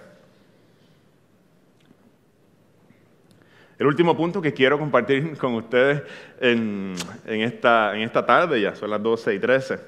El 3.78 3.86
último 3.86 4.16
punto 4.16 4.40
que 4.40 4.54
quiero 4.54 4.78
compartir 4.78 5.36
con 5.38 5.54
ustedes 5.54 6.02
en, 6.40 6.94
esta, 7.26 8.26
tarde, 8.26 8.60
ya 8.60 8.74
son 8.74 8.90
las 8.90 9.02
12 9.02 9.34
y 9.34 9.38
13, 9.38 9.78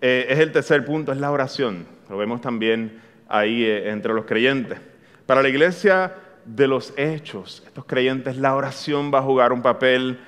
eh, 0.00 0.26
es 0.28 0.38
el 0.38 0.52
tercer 0.52 0.84
punto, 0.84 1.12
es 1.12 1.18
la 1.18 1.30
oración. 1.30 1.86
Lo 2.08 2.16
vemos 2.16 2.40
también 2.40 3.00
ahí 3.28 3.64
eh, 3.64 3.90
entre 3.90 4.14
los 4.14 4.24
creyentes. 4.24 4.78
Para 5.26 5.42
la 5.42 5.48
iglesia 5.48 6.14
de 6.44 6.68
los 6.68 6.94
hechos, 6.96 7.62
estos 7.66 7.84
creyentes, 7.84 8.36
la 8.36 8.54
oración 8.54 9.12
va 9.12 9.18
a 9.18 9.22
jugar 9.22 9.52
un 9.52 9.62
papel 9.62 10.20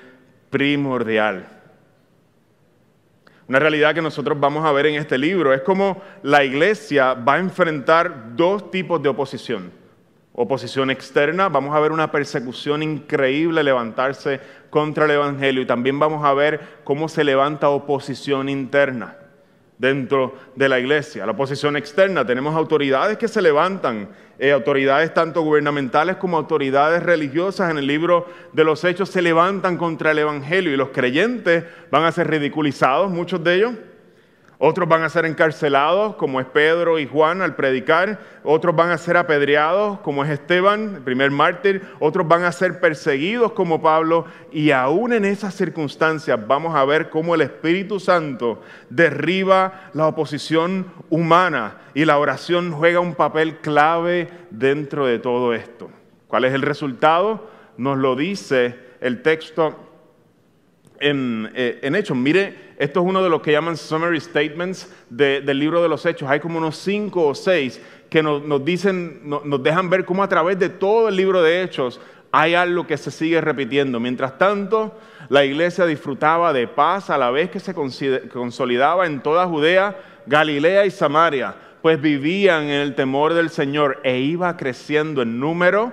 primordial. 0.49 1.47
Una 3.47 3.57
realidad 3.57 3.95
que 3.95 4.01
nosotros 4.01 4.39
vamos 4.39 4.63
a 4.63 4.71
ver 4.71 4.85
en 4.87 4.95
este 4.95 5.17
libro 5.17 5.53
es 5.53 5.61
como 5.61 6.03
la 6.21 6.43
iglesia 6.43 7.15
va 7.15 7.35
a 7.35 7.39
enfrentar 7.39 8.35
dos 8.35 8.69
tipos 8.69 9.01
de 9.01 9.09
oposición. 9.09 9.78
Oposición 10.41 10.89
externa, 10.89 11.49
vamos 11.49 11.75
a 11.75 11.81
ver 11.81 11.91
una 11.91 12.13
persecución 12.13 12.81
increíble 12.81 13.61
levantarse 13.61 14.39
contra 14.69 15.03
el 15.03 15.11
Evangelio 15.11 15.61
y 15.61 15.65
también 15.65 15.99
vamos 15.99 16.23
a 16.23 16.33
ver 16.33 16.61
cómo 16.85 17.09
se 17.09 17.25
levanta 17.25 17.67
oposición 17.67 18.47
interna 18.47 19.17
dentro 19.77 20.35
de 20.55 20.69
la 20.69 20.79
iglesia. 20.79 21.25
La 21.25 21.33
oposición 21.33 21.75
externa, 21.75 22.25
tenemos 22.25 22.55
autoridades 22.55 23.17
que 23.17 23.27
se 23.27 23.41
levantan, 23.41 24.11
eh, 24.37 24.53
autoridades 24.53 25.13
tanto 25.13 25.41
gubernamentales 25.41 26.15
como 26.15 26.37
autoridades 26.37 27.03
religiosas 27.03 27.69
en 27.69 27.77
el 27.77 27.87
libro 27.87 28.25
de 28.53 28.63
los 28.63 28.85
Hechos 28.85 29.09
se 29.09 29.21
levantan 29.21 29.75
contra 29.75 30.11
el 30.11 30.19
Evangelio 30.19 30.73
y 30.73 30.77
los 30.77 30.91
creyentes 30.91 31.65
van 31.91 32.05
a 32.05 32.13
ser 32.13 32.29
ridiculizados, 32.29 33.11
muchos 33.11 33.43
de 33.43 33.55
ellos, 33.55 33.73
otros 34.61 34.89
van 34.89 35.03
a 35.03 35.09
ser 35.09 35.25
encarcelados, 35.25 36.17
como 36.17 36.41
es 36.41 36.45
Pedro 36.45 36.99
y 36.99 37.07
Juan 37.07 37.41
al 37.41 37.55
predicar. 37.55 38.19
Otros 38.43 38.75
van 38.75 38.91
a 38.91 38.97
ser 38.97 39.15
apedreados, 39.15 40.01
como 40.01 40.25
es 40.25 40.29
Esteban, 40.29 40.95
el 40.95 41.01
primer 41.01 41.31
mártir. 41.31 41.81
Otros 42.01 42.27
van 42.27 42.43
a 42.43 42.51
ser 42.51 42.81
perseguidos, 42.81 43.53
como 43.53 43.81
Pablo. 43.81 44.25
Y 44.51 44.71
aún 44.71 45.13
en 45.13 45.23
esas 45.23 45.55
circunstancias 45.55 46.37
vamos 46.45 46.75
a 46.75 46.83
ver 46.83 47.09
cómo 47.09 47.35
el 47.35 47.41
Espíritu 47.41 48.01
Santo 48.01 48.61
derriba 48.89 49.89
la 49.93 50.07
oposición 50.07 50.87
humana 51.09 51.77
y 51.93 52.03
la 52.03 52.17
oración 52.17 52.73
juega 52.73 52.99
un 52.99 53.15
papel 53.15 53.59
clave 53.59 54.27
dentro 54.49 55.05
de 55.05 55.19
todo 55.19 55.53
esto. 55.53 55.89
¿Cuál 56.27 56.43
es 56.43 56.53
el 56.53 56.63
resultado? 56.63 57.49
Nos 57.77 57.97
lo 57.97 58.17
dice 58.17 58.77
el 58.99 59.21
texto 59.21 59.88
en, 60.99 61.51
eh, 61.55 61.79
Hechos. 61.81 62.17
Mire 62.17 62.69
esto 62.79 63.01
es 63.01 63.05
uno 63.05 63.21
de 63.21 63.29
los 63.29 63.41
que 63.41 63.51
llaman 63.51 63.75
summary 63.75 64.21
statements 64.21 64.89
del 65.09 65.59
libro 65.59 65.83
de 65.83 65.89
los 65.89 66.05
Hechos. 66.05 66.29
Hay 66.29 66.39
como 66.39 66.59
unos 66.59 66.77
cinco 66.77 67.27
o 67.27 67.35
seis 67.35 67.81
que 68.09 68.23
nos, 68.23 68.63
dicen, 68.63 69.19
nos 69.25 69.61
dejan 69.61 69.89
ver 69.89 70.05
cómo 70.05 70.23
a 70.23 70.29
través 70.29 70.57
de 70.57 70.69
todo 70.69 71.09
el 71.09 71.17
libro 71.17 71.43
de 71.43 71.61
Hechos 71.61 71.99
hay 72.31 72.55
algo 72.55 72.87
que 72.87 72.95
se 72.95 73.11
sigue 73.11 73.41
repitiendo. 73.41 73.99
Mientras 73.99 74.37
tanto, 74.37 74.97
la 75.27 75.43
iglesia 75.43 75.85
disfrutaba 75.85 76.53
de 76.53 76.69
paz 76.69 77.09
a 77.09 77.17
la 77.17 77.31
vez 77.31 77.49
que 77.49 77.59
se 77.59 77.73
consolidaba 77.73 79.05
en 79.05 79.19
toda 79.19 79.45
Judea, 79.45 79.97
Galilea 80.25 80.85
y 80.85 80.91
Samaria, 80.91 81.55
pues 81.81 81.99
vivían 81.99 82.63
en 82.63 82.81
el 82.81 82.95
temor 82.95 83.33
del 83.33 83.49
Señor 83.49 83.99
e 84.03 84.19
iba 84.19 84.55
creciendo 84.55 85.21
en 85.21 85.37
número, 85.37 85.91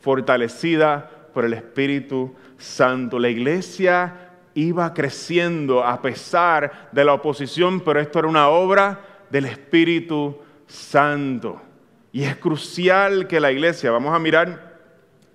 fortalecida 0.00 1.10
por 1.32 1.46
el 1.46 1.54
Espíritu 1.54 2.34
Santo. 2.58 3.18
La 3.18 3.30
iglesia 3.30 4.27
iba 4.58 4.92
creciendo 4.92 5.84
a 5.84 6.02
pesar 6.02 6.88
de 6.90 7.04
la 7.04 7.14
oposición, 7.14 7.80
pero 7.80 8.00
esto 8.00 8.18
era 8.18 8.28
una 8.28 8.48
obra 8.48 9.00
del 9.30 9.44
Espíritu 9.44 10.38
Santo. 10.66 11.60
Y 12.10 12.24
es 12.24 12.36
crucial 12.36 13.28
que 13.28 13.38
la 13.38 13.52
iglesia, 13.52 13.90
vamos 13.90 14.14
a 14.14 14.18
mirar 14.18 14.66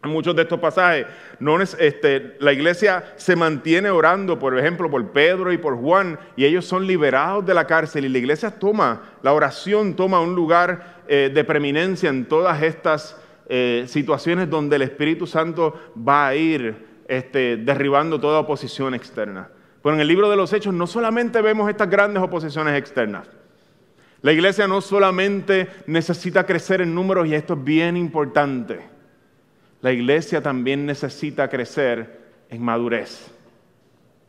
muchos 0.03 0.35
de 0.35 0.41
estos 0.41 0.59
pasajes, 0.59 1.05
no 1.39 1.61
este, 1.61 2.35
la 2.39 2.51
iglesia 2.51 3.13
se 3.15 3.37
mantiene 3.37 3.89
orando, 3.89 4.37
por 4.37 4.59
ejemplo, 4.59 4.91
por 4.91 5.11
Pedro 5.11 5.53
y 5.53 5.57
por 5.57 5.77
Juan, 5.77 6.19
y 6.35 6.43
ellos 6.43 6.65
son 6.65 6.85
liberados 6.85 7.45
de 7.45 7.53
la 7.53 7.65
cárcel, 7.65 8.03
y 8.03 8.09
la 8.09 8.17
iglesia 8.17 8.51
toma, 8.51 9.03
la 9.21 9.31
oración 9.31 9.95
toma 9.95 10.19
un 10.19 10.35
lugar 10.35 11.03
eh, 11.07 11.31
de 11.33 11.43
preeminencia 11.45 12.09
en 12.09 12.25
todas 12.25 12.61
estas 12.61 13.17
eh, 13.47 13.85
situaciones 13.87 14.49
donde 14.49 14.75
el 14.75 14.81
Espíritu 14.81 15.25
Santo 15.25 15.79
va 15.95 16.27
a 16.27 16.35
ir 16.35 16.92
este, 17.07 17.57
derribando 17.57 18.19
toda 18.19 18.39
oposición 18.39 18.93
externa. 18.93 19.49
Pero 19.81 19.95
en 19.95 20.01
el 20.01 20.07
libro 20.07 20.29
de 20.29 20.37
los 20.37 20.53
Hechos 20.53 20.73
no 20.73 20.87
solamente 20.87 21.41
vemos 21.41 21.69
estas 21.69 21.89
grandes 21.89 22.23
oposiciones 22.23 22.77
externas. 22.77 23.27
La 24.21 24.31
iglesia 24.31 24.67
no 24.67 24.79
solamente 24.79 25.67
necesita 25.85 26.45
crecer 26.45 26.81
en 26.81 26.95
números, 26.95 27.27
y 27.27 27.35
esto 27.35 27.55
es 27.55 27.63
bien 27.63 27.97
importante. 27.97 28.79
La 29.81 29.91
iglesia 29.91 30.41
también 30.41 30.85
necesita 30.85 31.49
crecer 31.49 32.21
en 32.49 32.61
madurez. 32.63 33.29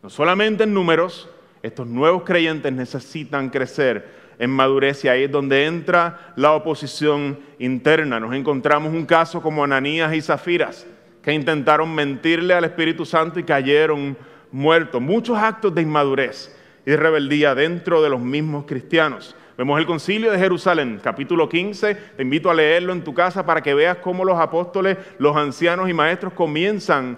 No 0.03 0.11
solamente 0.11 0.65
en 0.65 0.75
números, 0.75 1.29
estos 1.63 1.87
nuevos 1.87 2.25
creyentes 2.25 2.73
necesitan 2.73 3.51
crecer 3.51 4.25
en 4.39 4.51
madurez 4.51 5.05
y 5.05 5.09
ahí 5.09 5.23
es 5.23 5.31
donde 5.31 5.65
entra 5.65 6.33
la 6.35 6.53
oposición 6.53 7.39
interna. 7.61 8.19
Nos 8.19 8.35
encontramos 8.35 8.93
un 8.93 9.07
caso 9.07 9.41
como 9.41 9.63
Ananías 9.63 10.13
y 10.13 10.21
Zafiras 10.21 10.87
que 11.25 11.33
intentaron 11.33 11.95
mentirle 11.95 12.53
al 12.53 12.65
Espíritu 12.65 13.07
Santo 13.07 13.41
y 13.41 13.45
cayeron 13.45 14.17
muertos. 14.53 15.01
Muchos 15.01 15.39
actos 15.39 15.75
de 15.75 15.83
inmadurez 15.83 16.55
y 16.85 16.95
rebeldía 16.95 17.55
dentro 17.55 18.03
de 18.03 18.11
los 18.11 18.21
mismos 18.21 18.67
cristianos. 18.67 19.35
Vemos 19.57 19.79
el 19.79 19.87
concilio 19.87 20.31
de 20.31 20.39
Jerusalén, 20.39 21.01
capítulo 21.03 21.49
15. 21.49 21.95
Te 21.95 22.23
invito 22.23 22.51
a 22.51 22.55
leerlo 22.55 22.93
en 22.93 23.03
tu 23.03 23.15
casa 23.15 23.47
para 23.47 23.63
que 23.63 23.73
veas 23.73 23.99
cómo 23.99 24.25
los 24.25 24.39
apóstoles, 24.39 24.99
los 25.19 25.35
ancianos 25.35 25.89
y 25.89 25.95
maestros 25.95 26.35
comienzan 26.35 27.17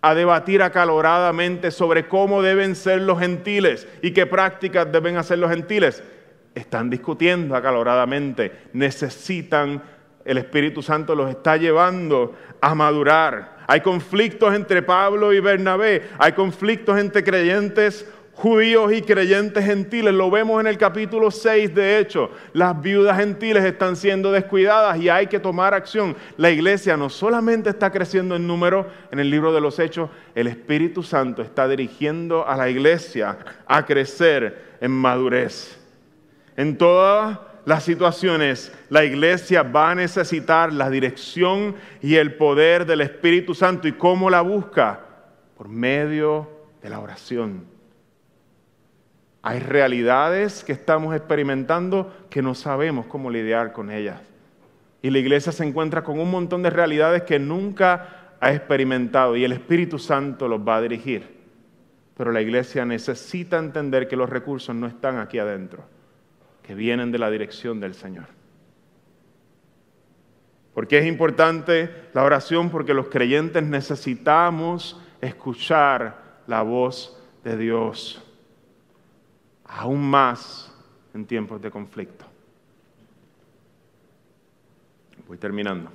a 0.00 0.14
debatir 0.14 0.62
acaloradamente 0.62 1.70
sobre 1.70 2.08
cómo 2.08 2.42
deben 2.42 2.74
ser 2.74 3.02
los 3.02 3.18
gentiles 3.18 3.88
y 4.02 4.12
qué 4.12 4.24
prácticas 4.24 4.90
deben 4.90 5.16
hacer 5.16 5.38
los 5.38 5.50
gentiles. 5.50 6.02
Están 6.54 6.88
discutiendo 6.88 7.56
acaloradamente, 7.56 8.52
necesitan 8.72 9.82
el 10.24 10.38
Espíritu 10.38 10.82
Santo 10.82 11.14
los 11.14 11.30
está 11.30 11.56
llevando 11.56 12.34
a 12.60 12.74
madurar. 12.74 13.58
Hay 13.66 13.80
conflictos 13.80 14.54
entre 14.54 14.82
Pablo 14.82 15.32
y 15.32 15.40
Bernabé, 15.40 16.08
hay 16.18 16.32
conflictos 16.32 16.98
entre 16.98 17.24
creyentes 17.24 18.06
judíos 18.34 18.92
y 18.92 19.02
creyentes 19.02 19.64
gentiles. 19.64 20.12
Lo 20.12 20.30
vemos 20.30 20.60
en 20.60 20.66
el 20.66 20.76
capítulo 20.76 21.30
6, 21.30 21.74
de 21.74 21.98
hecho. 21.98 22.30
Las 22.52 22.80
viudas 22.80 23.16
gentiles 23.16 23.64
están 23.64 23.96
siendo 23.96 24.32
descuidadas 24.32 24.98
y 24.98 25.08
hay 25.08 25.28
que 25.28 25.40
tomar 25.40 25.72
acción. 25.72 26.16
La 26.36 26.50
iglesia 26.50 26.96
no 26.96 27.08
solamente 27.08 27.70
está 27.70 27.90
creciendo 27.90 28.36
en 28.36 28.46
número 28.46 28.88
en 29.10 29.20
el 29.20 29.30
libro 29.30 29.52
de 29.52 29.60
los 29.60 29.78
Hechos, 29.78 30.10
el 30.34 30.46
Espíritu 30.46 31.02
Santo 31.02 31.42
está 31.42 31.68
dirigiendo 31.68 32.46
a 32.46 32.56
la 32.56 32.68
iglesia 32.68 33.38
a 33.66 33.86
crecer 33.86 34.76
en 34.80 34.90
madurez. 34.90 35.78
En 36.56 36.76
toda 36.76 37.53
las 37.64 37.84
situaciones, 37.84 38.72
la 38.90 39.04
iglesia 39.04 39.62
va 39.62 39.92
a 39.92 39.94
necesitar 39.94 40.72
la 40.72 40.90
dirección 40.90 41.74
y 42.02 42.16
el 42.16 42.34
poder 42.34 42.84
del 42.84 43.00
Espíritu 43.00 43.54
Santo. 43.54 43.88
¿Y 43.88 43.92
cómo 43.92 44.28
la 44.28 44.42
busca? 44.42 45.00
Por 45.56 45.68
medio 45.68 46.48
de 46.82 46.90
la 46.90 47.00
oración. 47.00 47.64
Hay 49.40 49.60
realidades 49.60 50.62
que 50.62 50.72
estamos 50.72 51.14
experimentando 51.14 52.12
que 52.28 52.42
no 52.42 52.54
sabemos 52.54 53.06
cómo 53.06 53.30
lidiar 53.30 53.72
con 53.72 53.90
ellas. 53.90 54.20
Y 55.00 55.10
la 55.10 55.18
iglesia 55.18 55.52
se 55.52 55.64
encuentra 55.64 56.02
con 56.02 56.18
un 56.18 56.30
montón 56.30 56.62
de 56.62 56.70
realidades 56.70 57.22
que 57.22 57.38
nunca 57.38 58.36
ha 58.40 58.52
experimentado 58.52 59.36
y 59.36 59.44
el 59.44 59.52
Espíritu 59.52 59.98
Santo 59.98 60.48
los 60.48 60.60
va 60.60 60.76
a 60.76 60.82
dirigir. 60.82 61.34
Pero 62.16 62.30
la 62.30 62.42
iglesia 62.42 62.84
necesita 62.84 63.58
entender 63.58 64.06
que 64.06 64.16
los 64.16 64.28
recursos 64.28 64.74
no 64.74 64.86
están 64.86 65.18
aquí 65.18 65.38
adentro 65.38 65.84
que 66.66 66.74
vienen 66.74 67.12
de 67.12 67.18
la 67.18 67.30
dirección 67.30 67.78
del 67.78 67.94
Señor. 67.94 68.26
¿Por 70.72 70.88
qué 70.88 70.98
es 70.98 71.06
importante 71.06 72.08
la 72.14 72.24
oración? 72.24 72.70
Porque 72.70 72.94
los 72.94 73.08
creyentes 73.08 73.62
necesitamos 73.62 75.00
escuchar 75.20 76.42
la 76.46 76.62
voz 76.62 77.20
de 77.44 77.56
Dios, 77.56 78.22
aún 79.64 80.02
más 80.02 80.74
en 81.14 81.26
tiempos 81.26 81.62
de 81.62 81.70
conflicto. 81.70 82.24
Voy 85.28 85.38
terminando. 85.38 85.90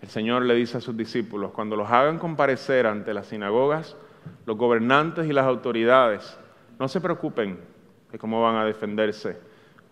El 0.00 0.08
Señor 0.08 0.42
le 0.42 0.54
dice 0.54 0.78
a 0.78 0.80
sus 0.80 0.96
discípulos, 0.96 1.52
cuando 1.52 1.76
los 1.76 1.90
hagan 1.90 2.18
comparecer 2.18 2.86
ante 2.86 3.14
las 3.14 3.26
sinagogas, 3.26 3.96
los 4.46 4.56
gobernantes 4.56 5.26
y 5.28 5.32
las 5.32 5.46
autoridades, 5.46 6.38
no 6.78 6.88
se 6.88 7.00
preocupen 7.00 7.58
de 8.10 8.18
cómo 8.18 8.42
van 8.42 8.56
a 8.56 8.64
defenderse 8.64 9.38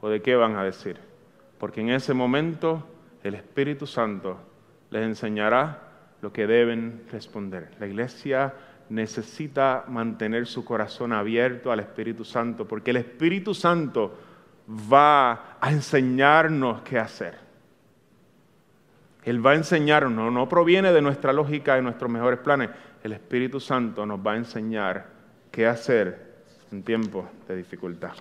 o 0.00 0.08
de 0.08 0.22
qué 0.22 0.36
van 0.36 0.56
a 0.56 0.64
decir, 0.64 0.98
porque 1.58 1.80
en 1.80 1.90
ese 1.90 2.14
momento 2.14 2.86
el 3.22 3.34
Espíritu 3.34 3.86
Santo 3.86 4.38
les 4.90 5.02
enseñará 5.04 5.90
lo 6.22 6.32
que 6.32 6.46
deben 6.46 7.04
responder. 7.10 7.70
La 7.78 7.86
iglesia 7.86 8.54
necesita 8.90 9.84
mantener 9.88 10.46
su 10.46 10.64
corazón 10.64 11.12
abierto 11.12 11.70
al 11.72 11.80
Espíritu 11.80 12.24
Santo, 12.24 12.66
porque 12.66 12.90
el 12.90 12.98
Espíritu 12.98 13.54
Santo 13.54 14.18
va 14.92 15.56
a 15.60 15.70
enseñarnos 15.70 16.82
qué 16.82 16.98
hacer. 16.98 17.38
Él 19.22 19.44
va 19.44 19.52
a 19.52 19.54
enseñarnos, 19.54 20.32
no 20.32 20.48
proviene 20.48 20.92
de 20.92 21.02
nuestra 21.02 21.32
lógica 21.32 21.78
y 21.78 21.82
nuestros 21.82 22.10
mejores 22.10 22.40
planes. 22.40 22.70
El 23.02 23.12
Espíritu 23.12 23.60
Santo 23.60 24.06
nos 24.06 24.18
va 24.18 24.32
a 24.32 24.36
enseñar 24.36 25.06
qué 25.50 25.66
hacer 25.66 26.29
en 26.72 26.82
tiempos 26.82 27.26
de 27.48 27.56
dificultad. 27.56 28.12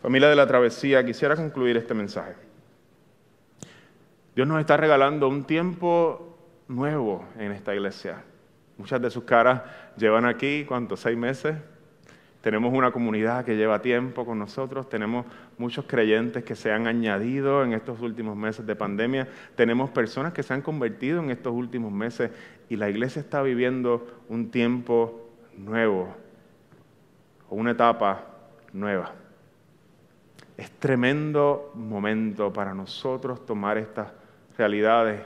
Familia 0.00 0.28
de 0.28 0.36
la 0.36 0.46
travesía, 0.46 1.04
quisiera 1.04 1.36
concluir 1.36 1.76
este 1.76 1.94
mensaje. 1.94 2.34
Dios 4.34 4.48
nos 4.48 4.60
está 4.60 4.76
regalando 4.76 5.28
un 5.28 5.44
tiempo 5.44 6.36
nuevo 6.68 7.24
en 7.38 7.52
esta 7.52 7.74
iglesia. 7.74 8.24
Muchas 8.78 9.00
de 9.00 9.10
sus 9.10 9.24
caras 9.24 9.62
llevan 9.96 10.24
aquí, 10.24 10.64
¿cuántos? 10.66 11.00
¿Seis 11.00 11.16
meses? 11.16 11.56
Tenemos 12.40 12.74
una 12.74 12.90
comunidad 12.90 13.44
que 13.44 13.56
lleva 13.56 13.80
tiempo 13.82 14.26
con 14.26 14.40
nosotros, 14.40 14.88
tenemos 14.88 15.26
muchos 15.58 15.84
creyentes 15.84 16.42
que 16.42 16.56
se 16.56 16.72
han 16.72 16.88
añadido 16.88 17.62
en 17.62 17.72
estos 17.72 18.00
últimos 18.00 18.36
meses 18.36 18.66
de 18.66 18.74
pandemia, 18.74 19.28
tenemos 19.54 19.90
personas 19.90 20.32
que 20.32 20.42
se 20.42 20.52
han 20.52 20.62
convertido 20.62 21.20
en 21.20 21.30
estos 21.30 21.52
últimos 21.52 21.92
meses 21.92 22.32
y 22.68 22.74
la 22.74 22.90
iglesia 22.90 23.20
está 23.20 23.42
viviendo 23.42 24.22
un 24.28 24.50
tiempo 24.50 25.30
nuevo, 25.56 26.16
una 27.54 27.72
etapa 27.72 28.24
nueva. 28.72 29.12
Es 30.56 30.70
tremendo 30.72 31.72
momento 31.74 32.52
para 32.52 32.74
nosotros 32.74 33.44
tomar 33.46 33.78
estas 33.78 34.08
realidades 34.56 35.22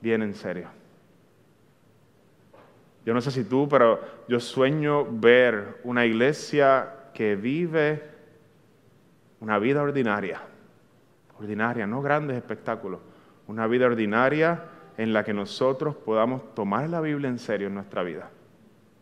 bien 0.00 0.22
en 0.22 0.34
serio. 0.34 0.68
Yo 3.04 3.14
no 3.14 3.20
sé 3.20 3.30
si 3.30 3.44
tú, 3.44 3.68
pero 3.68 4.00
yo 4.28 4.40
sueño 4.40 5.06
ver 5.08 5.80
una 5.84 6.04
iglesia 6.04 6.92
que 7.14 7.36
vive 7.36 8.02
una 9.40 9.58
vida 9.58 9.82
ordinaria. 9.82 10.40
Ordinaria, 11.38 11.86
no 11.86 12.02
grandes 12.02 12.36
espectáculos. 12.36 13.00
Una 13.46 13.66
vida 13.66 13.86
ordinaria 13.86 14.64
en 14.96 15.12
la 15.12 15.22
que 15.24 15.32
nosotros 15.32 15.94
podamos 15.94 16.54
tomar 16.54 16.88
la 16.88 17.00
Biblia 17.00 17.28
en 17.28 17.38
serio 17.38 17.68
en 17.68 17.74
nuestra 17.74 18.02
vida. 18.02 18.30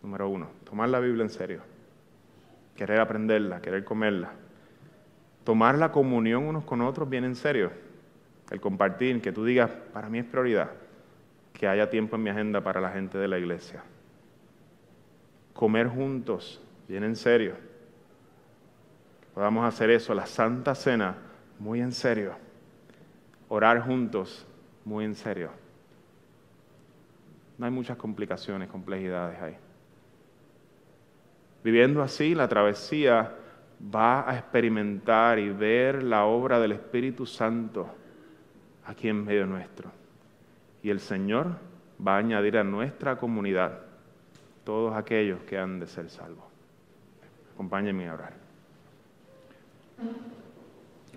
Número 0.03 0.29
uno, 0.29 0.49
tomar 0.65 0.89
la 0.91 1.01
Biblia 1.01 1.23
en 1.23 1.31
serio. 1.31 1.74
Querer 2.77 3.01
aprenderla, 3.01 3.61
querer 3.61 3.85
comerla. 3.85 4.33
Tomar 5.45 5.77
la 5.77 5.93
comunión 5.93 6.45
unos 6.45 6.65
con 6.65 6.81
otros 6.81 7.09
bien 7.09 7.25
en 7.25 7.37
serio. 7.37 7.71
El 8.51 8.61
compartir, 8.61 9.21
que 9.21 9.33
tú 9.33 9.45
digas, 9.45 9.71
para 9.93 10.09
mí 10.09 10.19
es 10.19 10.25
prioridad 10.25 10.71
que 11.53 11.69
haya 11.69 11.89
tiempo 11.89 12.17
en 12.17 12.23
mi 12.23 12.31
agenda 12.31 12.63
para 12.63 12.81
la 12.81 12.91
gente 12.91 13.17
de 13.17 13.29
la 13.29 13.39
iglesia 13.39 13.83
comer 15.55 15.89
juntos, 15.89 16.61
bien 16.87 17.05
en 17.05 17.17
serio. 17.17 17.55
Podamos 19.33 19.65
hacer 19.65 19.91
eso, 19.91 20.15
la 20.15 20.27
Santa 20.27 20.75
Cena, 20.75 21.17
muy 21.59 21.81
en 21.81 21.93
serio. 21.93 22.35
Orar 23.49 23.81
juntos, 23.81 24.47
muy 24.85 25.05
en 25.05 25.15
serio. 25.15 25.51
No 27.57 27.67
hay 27.67 27.73
muchas 27.73 27.97
complicaciones, 27.97 28.69
complejidades 28.69 29.41
ahí. 29.41 29.57
Viviendo 31.65 32.03
así, 32.03 32.35
la 32.35 32.47
travesía 32.47 33.35
va 33.95 34.29
a 34.29 34.37
experimentar 34.37 35.39
y 35.39 35.49
ver 35.49 36.03
la 36.03 36.27
obra 36.27 36.61
del 36.61 36.73
Espíritu 36.73 37.25
Santo 37.25 37.89
aquí 38.85 39.09
en 39.09 39.25
medio 39.25 39.47
nuestro. 39.47 39.91
Y 40.83 40.91
el 40.91 41.01
Señor 41.01 41.57
va 42.07 42.17
a 42.17 42.19
añadir 42.19 42.59
a 42.59 42.65
nuestra 42.65 43.17
comunidad 43.17 43.81
todos 44.63 44.95
aquellos 44.95 45.41
que 45.45 45.59
han 45.59 45.81
de 45.81 45.87
ser 45.87 46.11
salvos. 46.11 46.45
Acompáñenme 47.55 48.09
a 48.09 48.15
orar. 48.15 48.33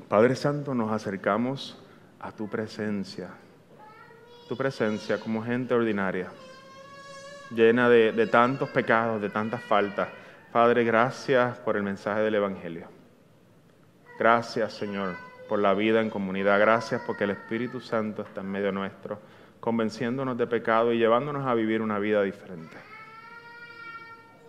Padre 0.08 0.36
Santo, 0.36 0.74
nos 0.74 0.92
acercamos 0.92 1.78
a 2.22 2.32
tu 2.32 2.48
presencia, 2.48 3.32
tu 4.48 4.56
presencia 4.56 5.20
como 5.20 5.44
gente 5.44 5.74
ordinaria, 5.74 6.30
llena 7.54 7.90
de, 7.90 8.14
de 8.14 8.28
tantos 8.28 8.70
pecados, 8.70 9.22
de 9.22 9.30
tantas 9.30 9.62
faltas. 9.62 10.08
Padre, 10.52 10.86
gracias 10.86 11.58
por 11.60 11.76
el 11.76 11.84
mensaje 11.84 12.22
del 12.22 12.36
Evangelio. 12.36 12.88
Gracias, 14.18 14.74
Señor, 14.74 15.16
por 15.50 15.60
la 15.60 15.74
vida 15.74 16.02
en 16.02 16.10
comunidad. 16.10 16.60
Gracias 16.60 17.02
porque 17.06 17.26
el 17.26 17.32
Espíritu 17.32 17.82
Santo 17.82 18.22
está 18.22 18.42
en 18.42 18.52
medio 18.52 18.72
nuestro, 18.72 19.20
convenciéndonos 19.60 20.38
de 20.38 20.48
pecado 20.48 20.94
y 20.94 20.98
llevándonos 20.98 21.46
a 21.46 21.54
vivir 21.54 21.82
una 21.82 22.00
vida 22.00 22.24
diferente. 22.24 22.78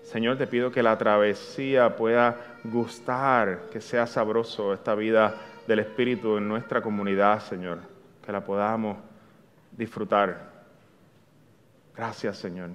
Señor, 0.03 0.39
te 0.39 0.47
pido 0.47 0.71
que 0.71 0.83
la 0.83 0.97
travesía 0.97 1.97
pueda 1.97 2.37
gustar, 2.65 3.69
que 3.71 3.81
sea 3.81 4.07
sabroso 4.07 4.73
esta 4.73 4.95
vida 4.95 5.35
del 5.67 5.81
Espíritu 5.81 6.39
en 6.39 6.49
nuestra 6.49 6.81
comunidad, 6.81 7.41
Señor, 7.41 7.81
que 8.25 8.33
la 8.33 8.43
podamos 8.43 8.97
disfrutar. 9.73 10.51
Gracias, 11.95 12.39
Señor. 12.39 12.71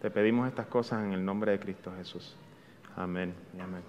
Te 0.00 0.10
pedimos 0.10 0.48
estas 0.48 0.66
cosas 0.66 1.04
en 1.04 1.12
el 1.12 1.22
nombre 1.22 1.52
de 1.52 1.58
Cristo 1.58 1.92
Jesús. 1.98 2.36
Amen. 2.98 3.34
Amen. 3.60 3.82